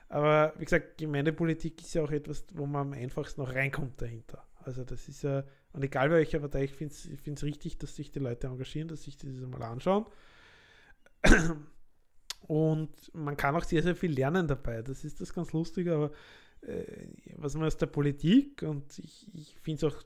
[0.09, 4.45] Aber wie gesagt, Gemeindepolitik ist ja auch etwas, wo man am einfachsten noch reinkommt dahinter.
[4.63, 5.43] Also das ist ja,
[5.77, 9.15] und egal welcher Partei, ich finde es richtig, dass sich die Leute engagieren, dass sich
[9.15, 10.07] das mal anschauen.
[12.47, 14.81] Und man kann auch sehr, sehr viel lernen dabei.
[14.81, 16.11] Das ist das ganz Lustige, aber
[16.61, 20.03] äh, was man aus der Politik, und ich, ich finde es auch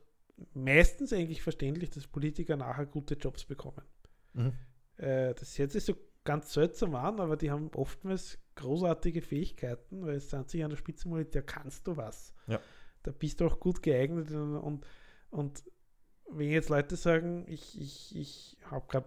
[0.54, 3.86] meistens eigentlich verständlich, dass Politiker nachher gute Jobs bekommen.
[4.34, 4.52] Mhm.
[4.98, 5.96] Äh, das hört sich so
[6.26, 10.78] ganz seltsam an, aber die haben oftmals großartige Fähigkeiten, weil es sind sich an der
[10.78, 12.34] Spitzenmilitär kannst du was.
[12.48, 12.60] Ja.
[13.04, 14.86] Da bist du auch gut geeignet und, und
[15.32, 18.58] wenn jetzt Leute sagen, ich, ich, ich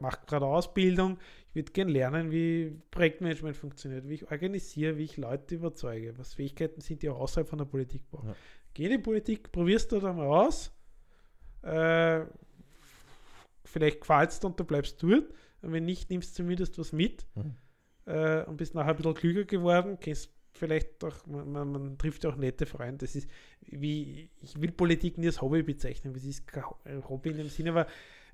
[0.00, 1.18] mache gerade Ausbildung,
[1.48, 6.34] ich würde gerne lernen, wie Projektmanagement funktioniert, wie ich organisiere, wie ich Leute überzeuge, was
[6.34, 8.28] Fähigkeiten sind, die auch außerhalb von der Politik brauchen.
[8.28, 8.36] Ja.
[8.74, 10.72] Geh in die Politik, probierst du da mal aus,
[11.62, 12.24] äh,
[13.64, 17.26] vielleicht gefällt es und du bleibst dort, und wenn nicht, nimmst du zumindest was mit.
[17.34, 17.54] Mhm
[18.06, 22.24] äh, und bist nachher ein bisschen klüger geworden, kennst vielleicht auch, man, man, man, trifft
[22.24, 22.98] ja auch nette Freunde.
[22.98, 23.28] Das ist
[23.60, 26.64] wie, ich will Politik nie als Hobby bezeichnen, es ist kein
[27.08, 27.86] Hobby in dem Sinne, aber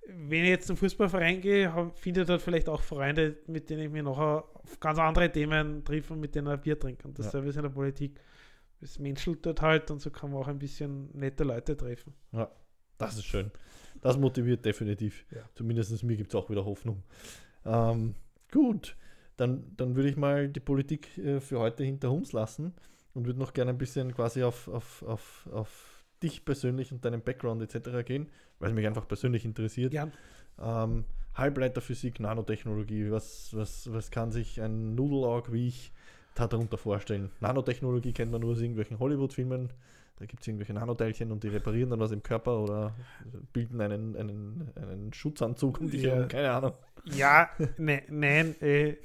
[0.07, 3.91] wenn ich jetzt zum Fußballverein gehe, finde ich dort vielleicht auch Freunde, mit denen ich
[3.91, 7.07] mir nachher auf ganz andere Themen treffe und mit denen ein Bier trinke.
[7.07, 7.51] Und dasselbe ja.
[7.51, 8.19] ist in der Politik.
[8.81, 12.15] Es menschelt dort halt und so kann man auch ein bisschen nette Leute treffen.
[12.33, 12.51] Ja,
[12.97, 13.51] das ist schön.
[14.01, 15.27] Das motiviert definitiv.
[15.31, 15.43] Ja.
[15.55, 17.03] Zumindest mir gibt es auch wieder Hoffnung.
[17.67, 18.15] Ähm,
[18.51, 18.97] gut
[19.41, 22.75] dann, dann würde ich mal die Politik äh, für heute hinter uns lassen
[23.15, 27.23] und würde noch gerne ein bisschen quasi auf, auf, auf, auf dich persönlich und deinen
[27.23, 28.05] Background etc.
[28.05, 29.95] gehen, weil es mich einfach persönlich interessiert.
[29.95, 30.09] Ja.
[30.61, 31.05] Ähm,
[31.35, 35.93] Halbleiterphysik, Nanotechnologie, was, was, was kann sich ein Nudelaug wie ich
[36.35, 37.31] darunter vorstellen?
[37.41, 39.73] Nanotechnologie kennt man nur aus irgendwelchen Hollywood-Filmen,
[40.21, 42.95] da gibt es irgendwelche Nanoteilchen und die reparieren dann was im Körper oder
[43.55, 46.27] bilden einen, einen, einen Schutzanzug um dich ja.
[46.27, 46.73] keine Ahnung.
[47.07, 47.49] Ja,
[47.79, 48.97] ne, nein, äh,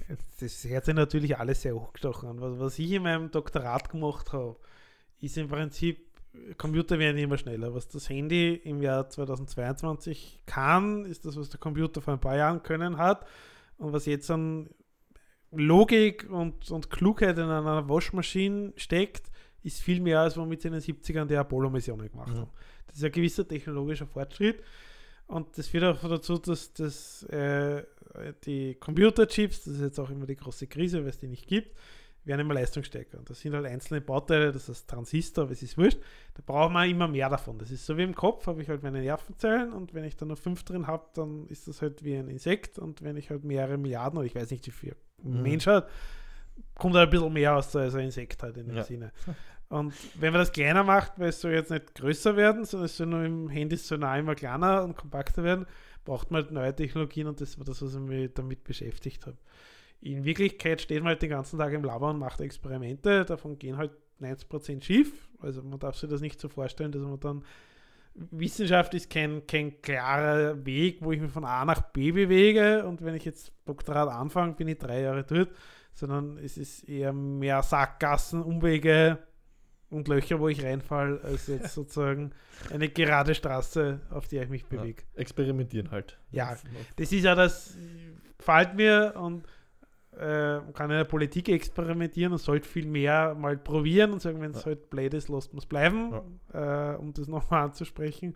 [0.41, 2.41] das hört sich natürlich alles sehr hochgestochen an.
[2.41, 4.57] Was, was ich in meinem Doktorat gemacht habe,
[5.21, 6.05] ist im Prinzip,
[6.57, 7.73] Computer werden immer schneller.
[7.73, 12.35] Was das Handy im Jahr 2022 kann, ist das, was der Computer vor ein paar
[12.35, 13.25] Jahren können hat.
[13.77, 14.69] Und was jetzt an
[15.51, 19.31] Logik und, und Klugheit in einer Waschmaschine steckt,
[19.65, 22.37] ist viel mehr, als womit sie in den 70ern die Apollo-Missionen gemacht mhm.
[22.37, 22.51] haben.
[22.87, 24.61] Das ist ein gewisser technologischer Fortschritt.
[25.27, 27.83] Und das führt auch dazu, dass, dass äh,
[28.45, 31.75] die Computerchips, das ist jetzt auch immer die große Krise, weil es die nicht gibt,
[32.25, 33.17] werden immer leistungsstärker.
[33.17, 35.99] Und das sind halt einzelne Bauteile, das ist Transistor, es ist wurscht.
[36.35, 37.57] Da braucht man immer mehr davon.
[37.57, 40.25] Das ist so wie im Kopf, habe ich halt meine Nervenzellen und wenn ich da
[40.25, 43.43] nur fünf drin habe, dann ist das halt wie ein Insekt und wenn ich halt
[43.43, 45.41] mehrere Milliarden oder ich weiß nicht, wie viel mhm.
[45.41, 45.87] Mensch hat,
[46.75, 48.83] kommt halt ein bisschen mehr aus als ein Insekt halt in dem ja.
[48.83, 49.11] Sinne.
[49.69, 52.97] Und wenn man das kleiner macht, weil es soll jetzt nicht größer werden, sondern es
[52.97, 55.65] soll nur im Handy so nah immer kleiner und kompakter werden,
[56.03, 59.37] braucht man halt neue Technologien und das war das, was ich mich damit beschäftigt habe.
[60.01, 63.77] In Wirklichkeit steht man halt den ganzen Tag im Labor und macht Experimente, davon gehen
[63.77, 65.27] halt 90% schief.
[65.39, 67.43] Also man darf sich das nicht so vorstellen, dass man dann
[68.13, 73.03] Wissenschaft ist kein, kein klarer Weg, wo ich mich von A nach B bewege und
[73.03, 75.49] wenn ich jetzt Doktorat anfange, bin ich drei Jahre dort,
[75.93, 79.19] sondern es ist eher mehr Sackgassen, Umwege,
[79.89, 82.31] und Löcher, wo ich reinfall, als jetzt sozusagen
[82.71, 85.03] eine gerade Straße, auf der ich mich bewege.
[85.13, 86.17] Ja, experimentieren halt.
[86.31, 86.57] Ja,
[86.97, 87.77] das ist ja das,
[88.37, 89.45] gefällt mir und
[90.17, 94.51] äh, kann in der Politik experimentieren und sollte viel mehr mal probieren und sagen, wenn
[94.51, 94.67] es ja.
[94.67, 96.13] halt blöd ist, lasst man es bleiben,
[96.53, 96.93] ja.
[96.93, 98.35] äh, um das nochmal anzusprechen.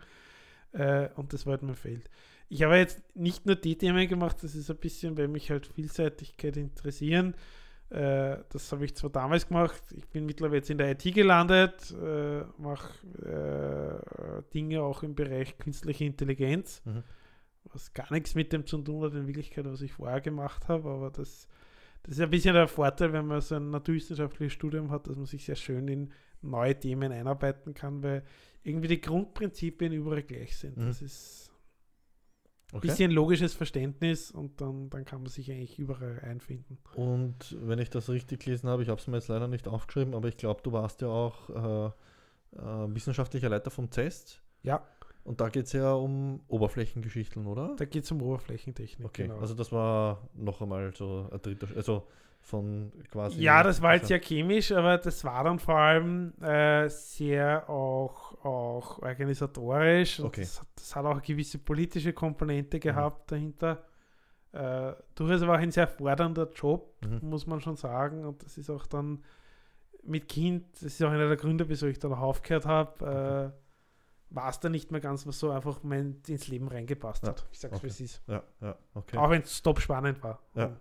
[0.72, 2.10] Äh, und das war halt mein Feld.
[2.48, 5.66] Ich habe jetzt nicht nur die Themen gemacht, das ist ein bisschen, weil mich halt
[5.66, 7.34] Vielseitigkeit interessieren.
[7.90, 11.90] Äh, das habe ich zwar damals gemacht, ich bin mittlerweile jetzt in der IT gelandet,
[11.90, 17.02] äh, mache äh, Dinge auch im Bereich künstliche Intelligenz, mhm.
[17.64, 20.88] was gar nichts mit dem zu tun hat in Wirklichkeit, was ich vorher gemacht habe,
[20.88, 21.48] aber das,
[22.04, 25.26] das ist ein bisschen der Vorteil, wenn man so ein naturwissenschaftliches Studium hat, dass man
[25.26, 26.12] sich sehr schön in
[26.42, 28.22] neue Themen einarbeiten kann, weil
[28.62, 30.76] irgendwie die Grundprinzipien überall gleich sind.
[30.76, 30.86] Mhm.
[30.86, 31.49] Das ist
[32.72, 32.86] Okay.
[32.86, 36.78] Bisschen logisches Verständnis und dann, dann kann man sich eigentlich überall einfinden.
[36.94, 40.14] Und wenn ich das richtig gelesen habe, ich habe es mir jetzt leider nicht aufgeschrieben,
[40.14, 41.86] aber ich glaube, du warst ja auch äh,
[42.56, 44.40] äh, wissenschaftlicher Leiter vom CEST.
[44.62, 44.84] Ja.
[45.24, 47.74] Und da geht es ja um Oberflächengeschichten, oder?
[47.76, 49.06] Da geht es um Oberflächentechnik.
[49.06, 49.38] Okay, genau.
[49.38, 52.06] also das war noch einmal so ein dritter, also
[52.50, 53.40] von quasi.
[53.40, 58.44] Ja, das war halt sehr chemisch, aber das war dann vor allem äh, sehr auch,
[58.44, 60.20] auch organisatorisch.
[60.20, 60.42] Okay.
[60.42, 62.80] Das, das, hat auch eine gewisse politische Komponente mhm.
[62.80, 63.34] gehabt mhm.
[63.34, 63.84] dahinter.
[64.52, 67.30] Äh, durchaus war auch ein sehr fordernder Job, mhm.
[67.30, 68.24] muss man schon sagen.
[68.24, 69.22] Und das ist auch dann
[70.02, 73.52] mit Kind, das ist auch einer der Gründe, wieso ich dann auch aufgehört habe.
[73.54, 73.60] Äh,
[74.32, 77.30] war es dann nicht mehr ganz, was so einfach mein, ins Leben reingepasst ja.
[77.30, 77.46] hat.
[77.52, 77.84] Ich sag's, okay.
[77.84, 78.22] wie es ist.
[78.26, 79.16] Ja, ja, okay.
[79.16, 80.40] Auch wenn es top spannend war.
[80.54, 80.66] Ja.
[80.66, 80.78] Und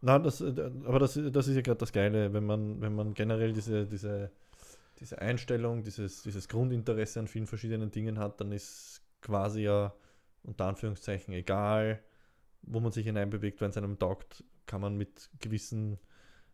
[0.00, 3.14] Nein, das, äh, aber das, das ist ja gerade das Geile, wenn man, wenn man
[3.14, 4.30] generell diese, diese,
[5.00, 9.92] diese Einstellung, dieses, dieses Grundinteresse an vielen verschiedenen Dingen hat, dann ist quasi ja
[10.44, 12.00] unter Anführungszeichen egal,
[12.62, 15.98] wo man sich hineinbewegt, wenn es einem taugt, kann man mit gewissen,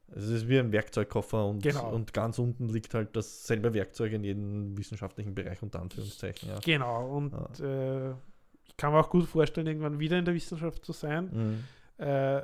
[0.09, 1.91] also es ist wie ein Werkzeugkoffer und, genau.
[1.93, 6.49] und ganz unten liegt halt dasselbe Werkzeug in jedem wissenschaftlichen Bereich unter Anführungszeichen.
[6.49, 6.59] Ja.
[6.61, 8.11] Genau, und ja.
[8.11, 8.15] äh,
[8.67, 11.65] ich kann mir auch gut vorstellen, irgendwann wieder in der Wissenschaft zu sein.
[11.99, 12.05] Mhm.
[12.05, 12.43] Äh,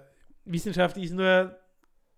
[0.53, 1.57] Wissenschaft ist nur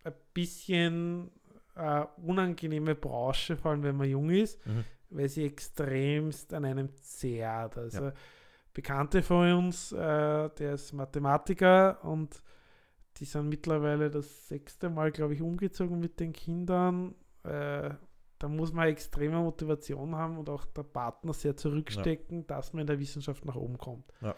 [0.05, 1.31] ein bisschen
[1.75, 4.85] eine unangenehme Branche, vor allem wenn man jung ist, mhm.
[5.11, 7.79] weil sie extremst an einem zehrt.
[7.79, 8.13] Also ja.
[8.75, 9.97] Bekannte von uns, äh,
[10.49, 12.43] der ist Mathematiker und
[13.19, 17.15] die sind mittlerweile das sechste Mal, glaube ich, umgezogen mit den Kindern.
[17.45, 17.91] Äh,
[18.39, 22.45] da muss man extreme Motivation haben und auch der Partner sehr zurückstecken, ja.
[22.47, 24.13] dass man in der Wissenschaft nach oben kommt.
[24.21, 24.35] Ja.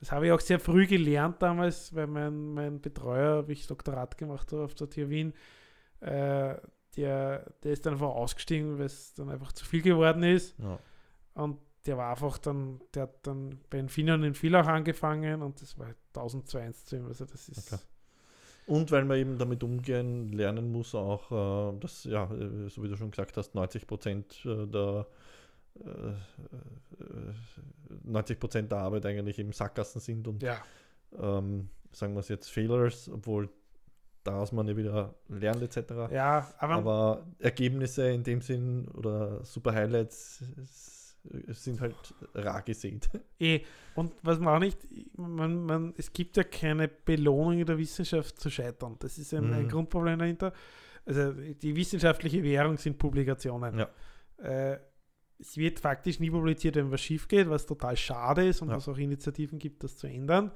[0.00, 4.16] Das habe ich auch sehr früh gelernt damals, weil mein, mein Betreuer, wie ich Doktorat
[4.16, 5.34] gemacht habe auf der TU Wien,
[6.00, 6.56] äh,
[6.96, 10.58] der, der ist dann einfach ausgestiegen, weil es dann einfach zu viel geworden ist.
[10.58, 10.78] Ja.
[11.34, 15.78] Und der war einfach dann, der hat dann bei Infineon in Villach angefangen und das
[15.78, 17.06] war 1002 zu ihm.
[17.06, 17.72] Also das ist.
[17.72, 17.82] Okay.
[18.66, 22.88] Und weil man eben damit umgehen lernen muss, auch, äh, dass, ja, äh, so wie
[22.88, 25.06] du schon gesagt hast, 90 Prozent äh, der
[28.04, 30.58] 90 äh, Prozent der Arbeit eigentlich im Sackgassen sind und ja.
[31.18, 33.48] ähm, sagen wir es jetzt Failures, obwohl
[34.24, 36.12] daraus man ja wieder lernt etc.
[36.12, 40.44] Ja, aber, aber Ergebnisse in dem Sinn oder Super Highlights
[41.48, 41.96] sind halt
[42.34, 43.08] rar gesät.
[43.38, 43.62] Eh,
[43.94, 44.78] und was man auch nicht,
[45.16, 48.96] man, man, es gibt ja keine Belohnung in der Wissenschaft zu scheitern.
[48.98, 49.52] Das ist ein, mhm.
[49.54, 50.52] ein Grundproblem dahinter.
[51.06, 53.78] Also die wissenschaftliche Währung sind Publikationen.
[53.78, 53.88] Ja.
[54.42, 54.78] Äh,
[55.40, 58.76] es wird faktisch nie publiziert, wenn was schief geht, was total schade ist und ja.
[58.76, 60.52] was auch Initiativen gibt, das zu ändern.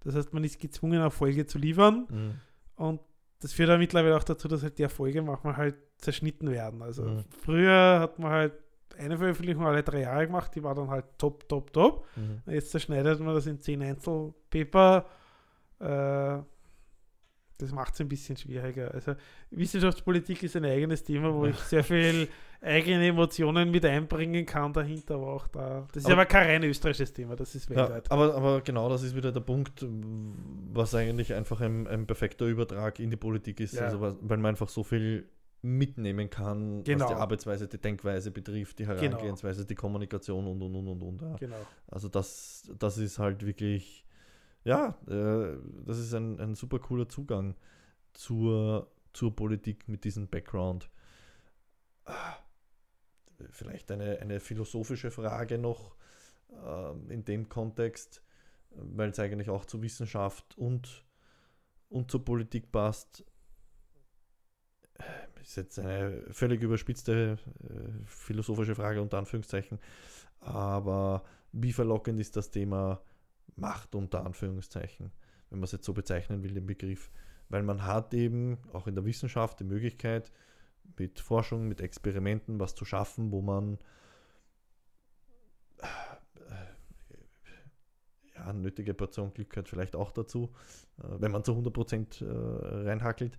[0.00, 2.06] Das heißt, man ist gezwungen, Erfolge zu liefern.
[2.08, 2.34] Mhm.
[2.76, 3.00] Und
[3.40, 6.82] das führt dann mittlerweile auch dazu, dass halt die Erfolge manchmal halt zerschnitten werden.
[6.82, 7.24] Also mhm.
[7.42, 8.52] früher hat man halt
[8.96, 12.06] eine Veröffentlichung alle drei Jahre gemacht, die war dann halt top, top, top.
[12.16, 12.42] Mhm.
[12.52, 15.06] Jetzt zerschneidet man das in zehn Einzelpaper.
[15.80, 16.38] Äh,
[17.58, 18.94] das macht es ein bisschen schwieriger.
[18.94, 19.14] Also
[19.50, 22.28] Wissenschaftspolitik ist ein eigenes Thema, wo ich sehr viel
[22.60, 25.86] eigene Emotionen mit einbringen kann dahinter, aber auch da.
[25.92, 28.06] Das ist aber, aber kein rein österreichisches Thema, das ist weltweit.
[28.08, 29.84] Ja, aber, aber genau das ist wieder der Punkt,
[30.72, 33.74] was eigentlich einfach ein, ein perfekter Übertrag in die Politik ist.
[33.74, 33.82] Ja.
[33.82, 35.28] Also, weil man einfach so viel
[35.60, 37.04] mitnehmen kann, genau.
[37.04, 39.00] was die Arbeitsweise, die Denkweise betrifft, die genau.
[39.00, 39.68] Herangehensweise, genau.
[39.68, 41.22] die Kommunikation und und und und und.
[41.22, 41.36] Ja.
[41.36, 41.66] Genau.
[41.88, 44.04] Also das, das ist halt wirklich
[44.64, 47.56] ja, äh, das ist ein, ein super cooler Zugang
[48.12, 50.90] zur, zur Politik mit diesem Background.
[53.50, 55.94] Vielleicht eine, eine philosophische Frage noch
[56.50, 58.22] äh, in dem Kontext,
[58.70, 61.04] weil es eigentlich auch zur Wissenschaft und,
[61.88, 63.24] und zur Politik passt.
[65.34, 69.78] Das ist jetzt eine völlig überspitzte äh, philosophische Frage unter Anführungszeichen,
[70.40, 71.22] aber
[71.52, 73.00] wie verlockend ist das Thema
[73.58, 75.10] Macht unter Anführungszeichen,
[75.50, 77.10] wenn man es jetzt so bezeichnen will, den Begriff.
[77.48, 80.32] Weil man hat eben auch in der Wissenschaft die Möglichkeit,
[80.96, 83.78] mit Forschung, mit Experimenten was zu schaffen, wo man
[88.34, 90.52] ja, eine nötige Portion Glück gehört vielleicht auch dazu,
[90.98, 93.38] äh, wenn man zu 100% äh, reinhackelt.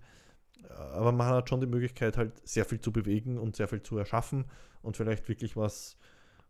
[0.68, 3.96] Aber man hat schon die Möglichkeit, halt sehr viel zu bewegen und sehr viel zu
[3.96, 4.44] erschaffen
[4.82, 5.96] und vielleicht wirklich was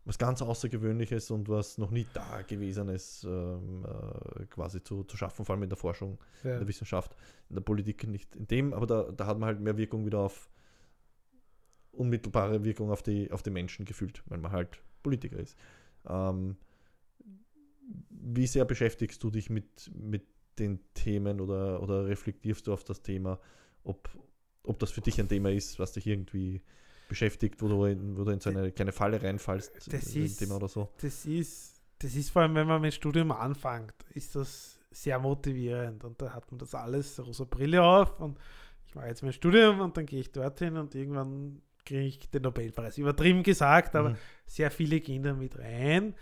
[0.05, 5.15] was ganz Außergewöhnliches und was noch nie da gewesen ist, ähm, äh, quasi zu, zu
[5.15, 6.53] schaffen, vor allem in der Forschung, ja.
[6.53, 7.15] in der Wissenschaft,
[7.49, 10.19] in der Politik nicht in dem, aber da, da hat man halt mehr Wirkung wieder
[10.19, 10.49] auf
[11.91, 15.57] unmittelbare Wirkung auf die, auf die Menschen gefühlt, weil man halt Politiker ist.
[16.07, 16.57] Ähm,
[18.09, 20.23] wie sehr beschäftigst du dich mit, mit
[20.57, 23.39] den Themen oder, oder reflektierst du auf das Thema,
[23.83, 24.09] ob,
[24.63, 26.61] ob das für dich ein Thema ist, was dich irgendwie
[27.11, 30.55] beschäftigt, wo du in, wo du in so eine kleine Falle reinfallst, das ist, Thema
[30.55, 30.87] oder so.
[31.01, 36.05] Das ist, das ist vor allem, wenn man mit Studium anfängt, ist das sehr motivierend
[36.05, 38.39] und da hat man das alles, rosa Brille auf und
[38.87, 42.43] ich mache jetzt mein Studium und dann gehe ich dorthin und irgendwann kriege ich den
[42.43, 42.97] Nobelpreis.
[42.97, 44.17] Übertrieben gesagt, aber mhm.
[44.45, 46.15] sehr viele gehen da mit rein.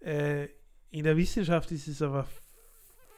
[0.00, 0.48] Äh,
[0.90, 2.26] in der Wissenschaft ist es aber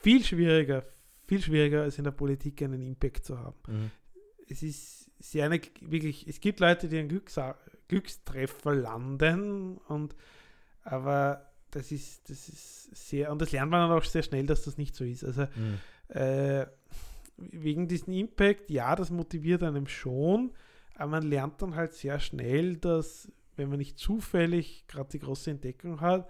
[0.00, 0.84] viel schwieriger,
[1.26, 3.58] viel schwieriger als in der Politik einen Impact zu haben.
[3.66, 3.90] Mhm.
[4.48, 7.38] Es ist sehr eine, wirklich, es gibt Leute, die einen Glücks
[7.88, 10.14] Glückstreffer landen und
[10.82, 14.62] aber das ist, das ist sehr, und das lernt man dann auch sehr schnell, dass
[14.62, 15.24] das nicht so ist.
[15.24, 15.78] Also mhm.
[16.08, 16.66] äh,
[17.36, 20.52] wegen diesem Impact, ja, das motiviert einem schon,
[20.94, 25.50] aber man lernt dann halt sehr schnell, dass wenn man nicht zufällig gerade die große
[25.50, 26.28] Entdeckung hat,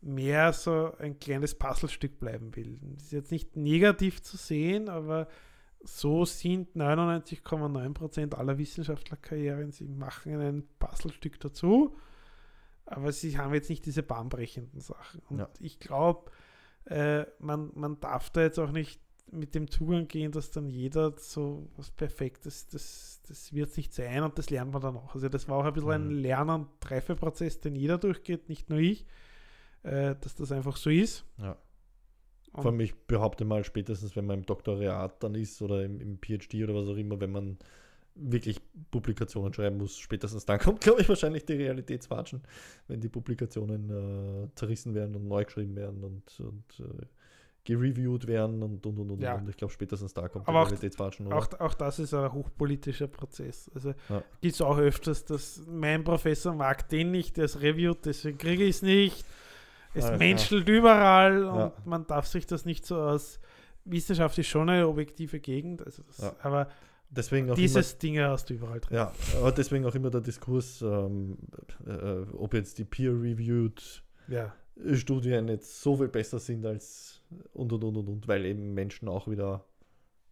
[0.00, 2.78] mehr so ein kleines Puzzlestück bleiben will.
[2.94, 5.28] Das ist jetzt nicht negativ zu sehen, aber
[5.82, 9.72] so sind 99,9% aller Wissenschaftlerkarrieren.
[9.72, 11.96] Sie machen ein Puzzlestück dazu,
[12.86, 15.22] aber sie haben jetzt nicht diese bahnbrechenden Sachen.
[15.28, 15.48] Und ja.
[15.60, 16.30] ich glaube,
[16.84, 19.00] äh, man, man darf da jetzt auch nicht
[19.32, 23.94] mit dem Zugang gehen, dass dann jeder so was Perfektes, das, das wird es nicht
[23.94, 25.14] sein und das lernt man dann auch.
[25.14, 26.10] Also das war auch ein bisschen mhm.
[26.10, 29.06] ein Lern- und Reifeprozess, den jeder durchgeht, nicht nur ich,
[29.82, 31.24] äh, dass das einfach so ist.
[31.38, 31.56] Ja.
[32.54, 36.18] Vor allem, ich behaupte mal, spätestens wenn man im Doktorat dann ist oder im, im
[36.18, 37.58] PhD oder was auch immer, wenn man
[38.14, 38.60] wirklich
[38.90, 42.42] Publikationen schreiben muss, spätestens dann kommt, glaube ich, wahrscheinlich die Realitätswatschen,
[42.88, 47.06] wenn die Publikationen äh, zerrissen werden und neu geschrieben werden und, und äh,
[47.64, 49.22] gereviewt werden und und und und.
[49.22, 49.34] Ja.
[49.34, 51.32] und ich glaube, spätestens da kommt Aber die Realitätswatschen.
[51.32, 53.70] Auch, auch, das ist ein hochpolitischer Prozess.
[53.74, 54.22] Also ja.
[54.40, 58.64] gibt es auch öfters, dass mein Professor mag den nicht, der ist reviewt, deswegen kriege
[58.64, 59.24] ich es nicht.
[59.94, 60.74] Es ah, menschelt ja.
[60.74, 61.72] überall und ja.
[61.84, 63.40] man darf sich das nicht so aus.
[63.84, 66.36] Wissenschaft ist schon eine objektive Gegend, also das, ja.
[66.42, 66.68] aber
[67.08, 68.96] deswegen dieses Ding hast du überall drin.
[68.96, 71.38] Ja, aber deswegen auch immer der Diskurs, ähm,
[71.86, 74.04] äh, ob jetzt die peer-reviewed
[74.94, 77.22] Studien jetzt so viel besser sind als
[77.52, 79.64] und und und und und, weil eben Menschen auch wieder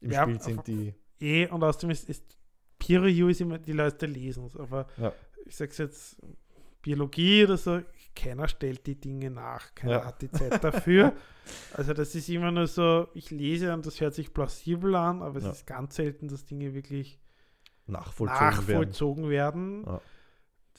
[0.01, 0.95] im Spiel sind, die.
[1.21, 2.37] Eh, und außerdem ist, ist
[2.79, 4.87] Peer Review ist immer, die Leute lesen es, aber
[5.47, 6.17] ich sag's jetzt,
[6.83, 7.81] Biologie oder so,
[8.19, 10.05] keiner stellt die Dinge nach, keiner ja.
[10.05, 11.13] hat die Zeit dafür.
[11.75, 15.39] also das ist immer nur so, ich lese und das hört sich plausibel an, aber
[15.39, 15.51] es ja.
[15.51, 17.19] ist ganz selten, dass Dinge wirklich
[17.87, 19.85] nachvollzogen, nachvollzogen werden.
[19.85, 19.95] werden.
[19.95, 20.01] Ja.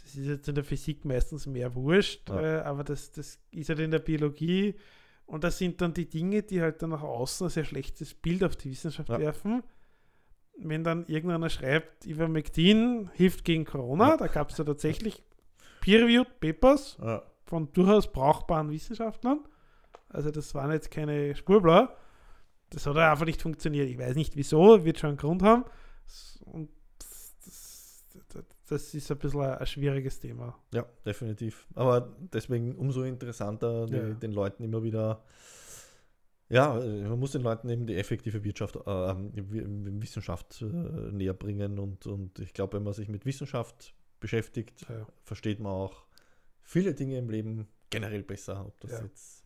[0.01, 3.79] Das ist jetzt in der Physik meistens mehr wurscht, äh, aber das, das ist halt
[3.79, 4.75] in der Biologie.
[5.25, 8.43] Und das sind dann die Dinge, die halt dann nach außen ein sehr schlechtes Bild
[8.43, 9.61] auf die Wissenschaft werfen
[10.61, 14.17] wenn dann irgendeiner schreibt, Ivermectin hilft gegen Corona, ja.
[14.17, 15.23] da gab es ja tatsächlich
[15.81, 17.23] peer-reviewed Papers ja.
[17.49, 19.39] Von durchaus brauchbaren Wissenschaftlern.
[20.07, 21.95] Also das waren jetzt keine Spurbler.
[22.69, 23.89] Das hat einfach nicht funktioniert.
[23.89, 25.65] Ich weiß nicht wieso, wird schon einen Grund haben.
[26.45, 26.69] Und
[26.99, 30.55] das, das, das ist ein bisschen ein, ein, schwieriges Thema.
[30.71, 31.65] Ja, definitiv.
[31.73, 34.13] Aber deswegen umso interessanter, die, ja.
[34.13, 35.23] den Leuten immer wieder
[36.49, 42.05] Ja, man muss den Leuten eben die effektive Wirtschaft, äh, Wissenschaft äh, näher bringen und,
[42.05, 45.07] und ich glaube, wenn man sich mit Wissenschaft beschäftigt, ja.
[45.23, 46.08] versteht man auch
[46.69, 48.65] viele Dinge im Leben generell besser.
[48.65, 49.01] Ob das ja.
[49.01, 49.43] jetzt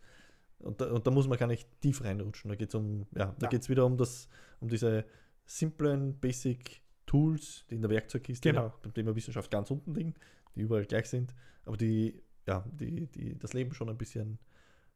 [0.59, 2.49] und da, und da, muss man gar nicht tief reinrutschen.
[2.49, 3.49] Da geht es um, ja, da ja.
[3.49, 4.29] geht wieder um das,
[4.59, 5.05] um diese
[5.45, 8.73] simplen Basic Tools, die in der Werkzeugkiste genau.
[8.81, 10.13] beim Thema Wissenschaft ganz unten liegen,
[10.55, 11.35] die überall gleich sind,
[11.65, 14.39] aber die, ja, die, die das Leben schon ein bisschen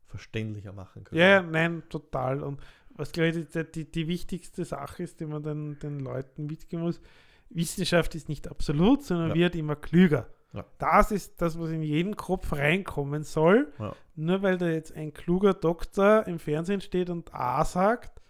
[0.05, 1.19] verständlicher machen können.
[1.19, 2.43] Ja, nein, total.
[2.43, 6.45] Und was glaube ich die, die, die, wichtigste Sache ist, die man den, den Leuten
[6.45, 7.01] mitgeben muss,
[7.49, 9.35] Wissenschaft ist nicht absolut, sondern ja.
[9.35, 10.29] wird immer klüger.
[10.53, 10.65] Ja.
[10.77, 13.71] Das ist das, was in jeden Kopf reinkommen soll.
[13.79, 13.95] Ja.
[14.15, 18.21] Nur weil da jetzt ein kluger Doktor im Fernsehen steht und A sagt,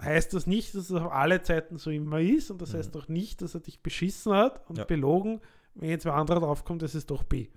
[0.00, 2.50] heißt das nicht, dass es auf alle Zeiten so immer ist.
[2.50, 2.78] Und das mhm.
[2.78, 5.40] heißt auch nicht, dass er dich beschissen hat und belogen,
[5.74, 7.48] wenn jetzt wer anderer draufkommt, das ist doch B.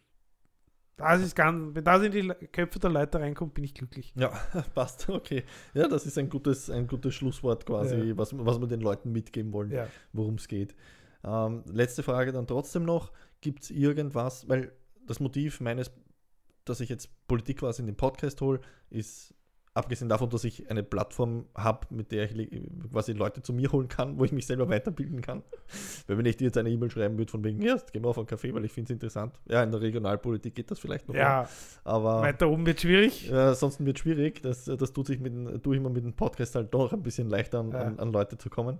[0.97, 4.13] Das ist ganz, wenn das in die Köpfe der Leute reinkommt, bin ich glücklich.
[4.17, 4.29] Ja,
[4.75, 5.45] passt, okay.
[5.73, 8.17] Ja, das ist ein gutes, ein gutes Schlusswort quasi, ja.
[8.17, 9.87] was, was wir den Leuten mitgeben wollen, ja.
[10.11, 10.75] worum es geht.
[11.23, 14.71] Ähm, letzte Frage dann trotzdem noch: Gibt es irgendwas, weil
[15.07, 15.91] das Motiv meines,
[16.65, 18.59] dass ich jetzt Politik quasi in den Podcast hole,
[18.89, 19.33] ist
[19.73, 22.61] abgesehen davon, dass ich eine Plattform habe, mit der ich
[22.91, 25.43] quasi Leute zu mir holen kann, wo ich mich selber weiterbilden kann.
[26.07, 28.17] Weil wenn ich dir jetzt eine E-Mail schreiben würde von wegen, ja, gehen wir auf
[28.17, 29.39] einen Kaffee, weil ich finde es interessant.
[29.47, 31.15] Ja, in der Regionalpolitik geht das vielleicht noch.
[31.15, 31.47] Ja,
[31.83, 33.29] aber weiter oben wird schwierig.
[33.29, 34.41] Ja, ansonsten wird schwierig.
[34.41, 37.29] Das, das tut sich mit, tue ich immer mit dem Podcast halt doch ein bisschen
[37.29, 37.81] leichter an, ja.
[37.81, 38.79] an, an Leute zu kommen.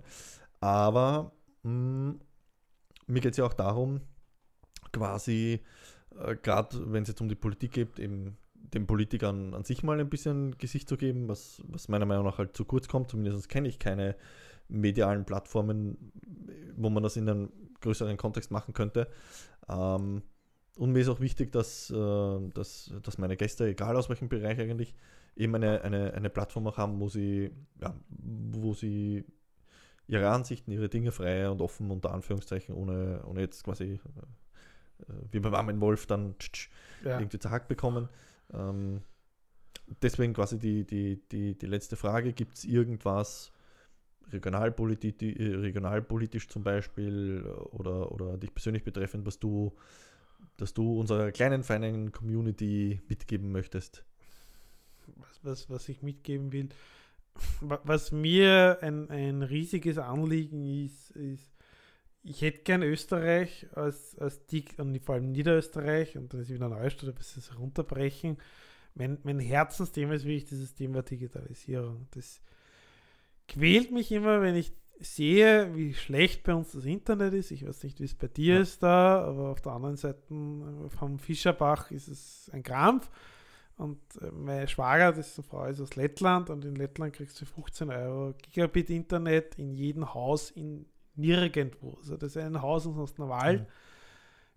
[0.60, 1.32] Aber
[1.62, 2.20] mh, mm,
[3.06, 4.00] mir geht es ja auch darum,
[4.92, 5.60] quasi,
[6.18, 9.98] äh, gerade wenn es jetzt um die Politik geht, eben den Politikern an sich mal
[9.98, 13.10] ein bisschen Gesicht zu geben, was, was meiner Meinung nach halt zu kurz kommt.
[13.10, 14.16] Zumindest kenne ich keine
[14.68, 16.12] medialen Plattformen,
[16.76, 19.08] wo man das in einem größeren Kontext machen könnte.
[19.68, 20.22] Ähm,
[20.76, 24.58] und mir ist auch wichtig, dass, äh, dass, dass meine Gäste, egal aus welchem Bereich
[24.60, 24.94] eigentlich,
[25.36, 27.50] eben eine, eine, eine Plattform auch haben, wo sie,
[27.80, 29.24] ja, wo sie
[30.06, 34.00] ihre Ansichten, ihre Dinge frei und offen unter Anführungszeichen, ohne, ohne jetzt quasi
[35.30, 36.34] wie beim Armen Wolf dann
[37.04, 37.18] ja.
[37.18, 38.08] irgendwie zerhackt bekommen.
[38.52, 39.02] Ähm,
[40.02, 43.52] deswegen quasi die, die, die, die letzte Frage: Gibt es irgendwas
[44.32, 49.72] regionalpolitisch, äh, regionalpolitisch zum Beispiel oder, oder dich persönlich betreffend, was du,
[50.56, 54.04] dass du unserer kleinen, feinen Community mitgeben möchtest?
[55.16, 56.68] Was, was, was ich mitgeben will,
[57.60, 61.49] was mir ein, ein riesiges Anliegen ist, ist,
[62.22, 66.68] ich hätte gern Österreich als, als die, und vor allem Niederösterreich, und dann ist wieder
[66.68, 68.36] Neustadt, bis es runterbrechen.
[68.94, 72.08] Mein, mein Herzensthema ist wirklich dieses Thema Digitalisierung.
[72.10, 72.40] Das
[73.48, 77.50] quält mich immer, wenn ich sehe, wie schlecht bei uns das Internet ist.
[77.50, 78.60] Ich weiß nicht, wie es bei dir ja.
[78.60, 80.20] ist da, aber auf der anderen Seite
[80.88, 83.10] vom Fischerbach ist es ein Krampf.
[83.76, 87.40] Und äh, mein Schwager, das ist eine Frau, ist aus Lettland und in Lettland kriegst
[87.40, 90.84] du 15 Euro Gigabit Internet in jedem Haus in
[91.14, 91.94] nirgendwo.
[91.98, 93.62] Also das ist ein Haus und sonst ein Wald.
[93.62, 93.66] Mhm.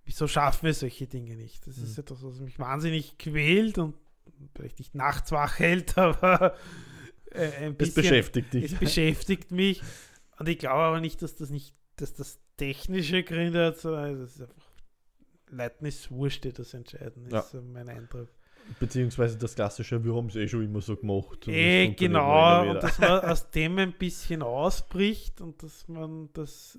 [0.06, 1.66] Wieso schaffen wir solche Dinge nicht?
[1.68, 1.84] Das mhm.
[1.86, 3.96] ist etwas, was mich wahnsinnig quält und
[4.56, 6.56] vielleicht nicht nachts wach hält, aber
[7.32, 8.02] äh, ein bisschen.
[8.02, 8.64] Es beschäftigt dich.
[8.66, 9.82] Es beschäftigt mich.
[10.38, 14.36] Und ich glaube aber nicht, dass das nicht, dass das technische Gründe hat, sondern es
[14.36, 14.74] ist einfach
[15.54, 17.62] Leuten ist wurscht, das entscheiden, ist ja.
[17.62, 18.30] mein Eindruck.
[18.80, 21.48] Beziehungsweise das klassische, wir haben es eh schon immer so gemacht.
[21.48, 26.78] Eh, genau, und dass man aus dem ein bisschen ausbricht und dass man das,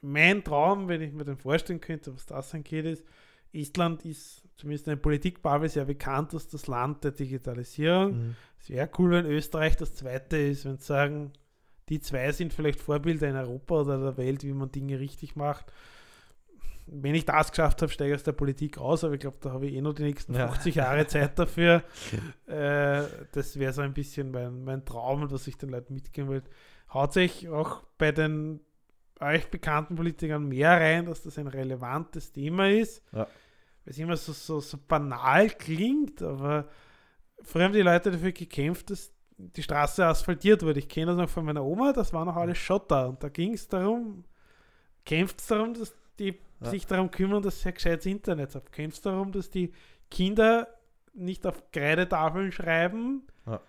[0.00, 3.04] mein Traum, wenn ich mir den vorstellen könnte, was das angeht, ist,
[3.52, 8.12] Estland ist zumindest in der Politikbubble sehr bekannt als das Land der Digitalisierung.
[8.12, 8.36] Mhm.
[8.60, 11.32] Es wäre cool, wenn Österreich das zweite ist, wenn sie sagen,
[11.88, 15.72] die zwei sind vielleicht Vorbilder in Europa oder der Welt, wie man Dinge richtig macht
[16.92, 19.52] wenn ich das geschafft habe, steige ich aus der Politik aus, aber ich glaube, da
[19.52, 20.84] habe ich eh noch die nächsten 50 ja.
[20.84, 21.84] Jahre Zeit dafür.
[22.46, 26.30] äh, das wäre so ein bisschen mein, mein Traum und was ich den Leuten mitgeben
[26.30, 26.42] will.
[26.92, 28.60] Haut sich auch bei den
[29.20, 33.02] euch bekannten Politikern mehr rein, dass das ein relevantes Thema ist.
[33.12, 33.26] Ja.
[33.84, 36.68] Weil es immer so, so, so banal klingt, aber
[37.42, 40.80] früher haben die Leute dafür gekämpft, dass die Straße asphaltiert wurde.
[40.80, 43.08] Ich kenne das noch von meiner Oma, das war noch alles Schotter.
[43.08, 44.24] Und da ging es darum,
[45.04, 46.70] kämpft es darum, dass die ja.
[46.70, 48.70] sich darum kümmern, dass sie ein gescheites Internet haben.
[48.70, 49.72] Kämpft darum, dass die
[50.10, 50.68] Kinder
[51.14, 53.60] nicht auf Kreidetafeln schreiben ja.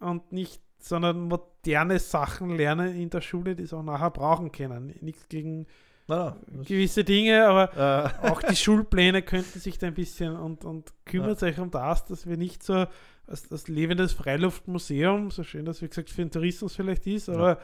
[0.00, 4.94] und nicht, sondern moderne Sachen lernen in der Schule, die sie auch nachher brauchen können.
[5.00, 5.66] Nichts gegen
[6.06, 8.28] na, na, gewisse Dinge, aber äh.
[8.30, 11.48] auch die Schulpläne könnten sich da ein bisschen und, und kümmert ja.
[11.48, 12.86] sich um das, dass wir nicht so
[13.26, 17.48] als, als lebendes Freiluftmuseum, so schön das wie gesagt für den Tourismus vielleicht ist, aber
[17.48, 17.58] ja.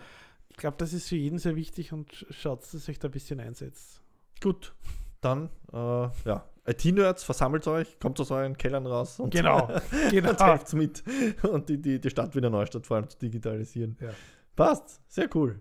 [0.50, 3.40] ich glaube, das ist für jeden sehr wichtig und schaut, dass sich da ein bisschen
[3.40, 4.02] einsetzt.
[4.43, 4.74] Gut,
[5.20, 10.39] dann, äh, ja, IT-Nerds, versammelt euch, kommt aus euren Kellern raus und, Genau, und genau.
[10.47, 11.02] helft mit
[11.43, 13.97] und die, die, die Stadt Wiener Neustadt vor allem zu digitalisieren.
[14.01, 14.11] Ja.
[14.56, 15.61] Passt, sehr cool.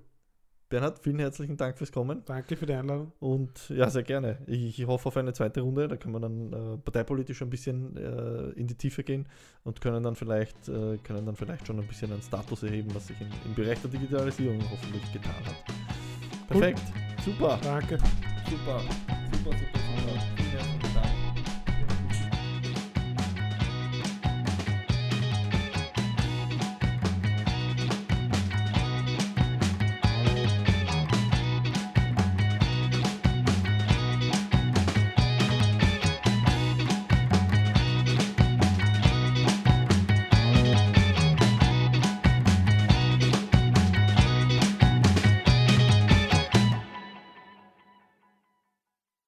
[0.70, 3.12] Bernhard, vielen herzlichen Dank fürs Kommen Danke für die Einladung.
[3.20, 4.40] und ja, sehr gerne.
[4.48, 7.96] Ich, ich hoffe auf eine zweite Runde, da können wir dann äh, parteipolitisch ein bisschen
[7.96, 9.28] äh, in die Tiefe gehen
[9.64, 13.06] und können dann vielleicht äh, können dann vielleicht schon ein bisschen einen Status erheben, was
[13.08, 15.64] sich in, im Bereich der Digitalisierung hoffentlich getan hat.
[16.48, 16.82] Perfekt,
[17.24, 17.98] super, Danke.
[18.50, 18.80] Super, super,
[19.32, 19.54] super, super.
[19.54, 19.93] Vielen herzlichen Dank.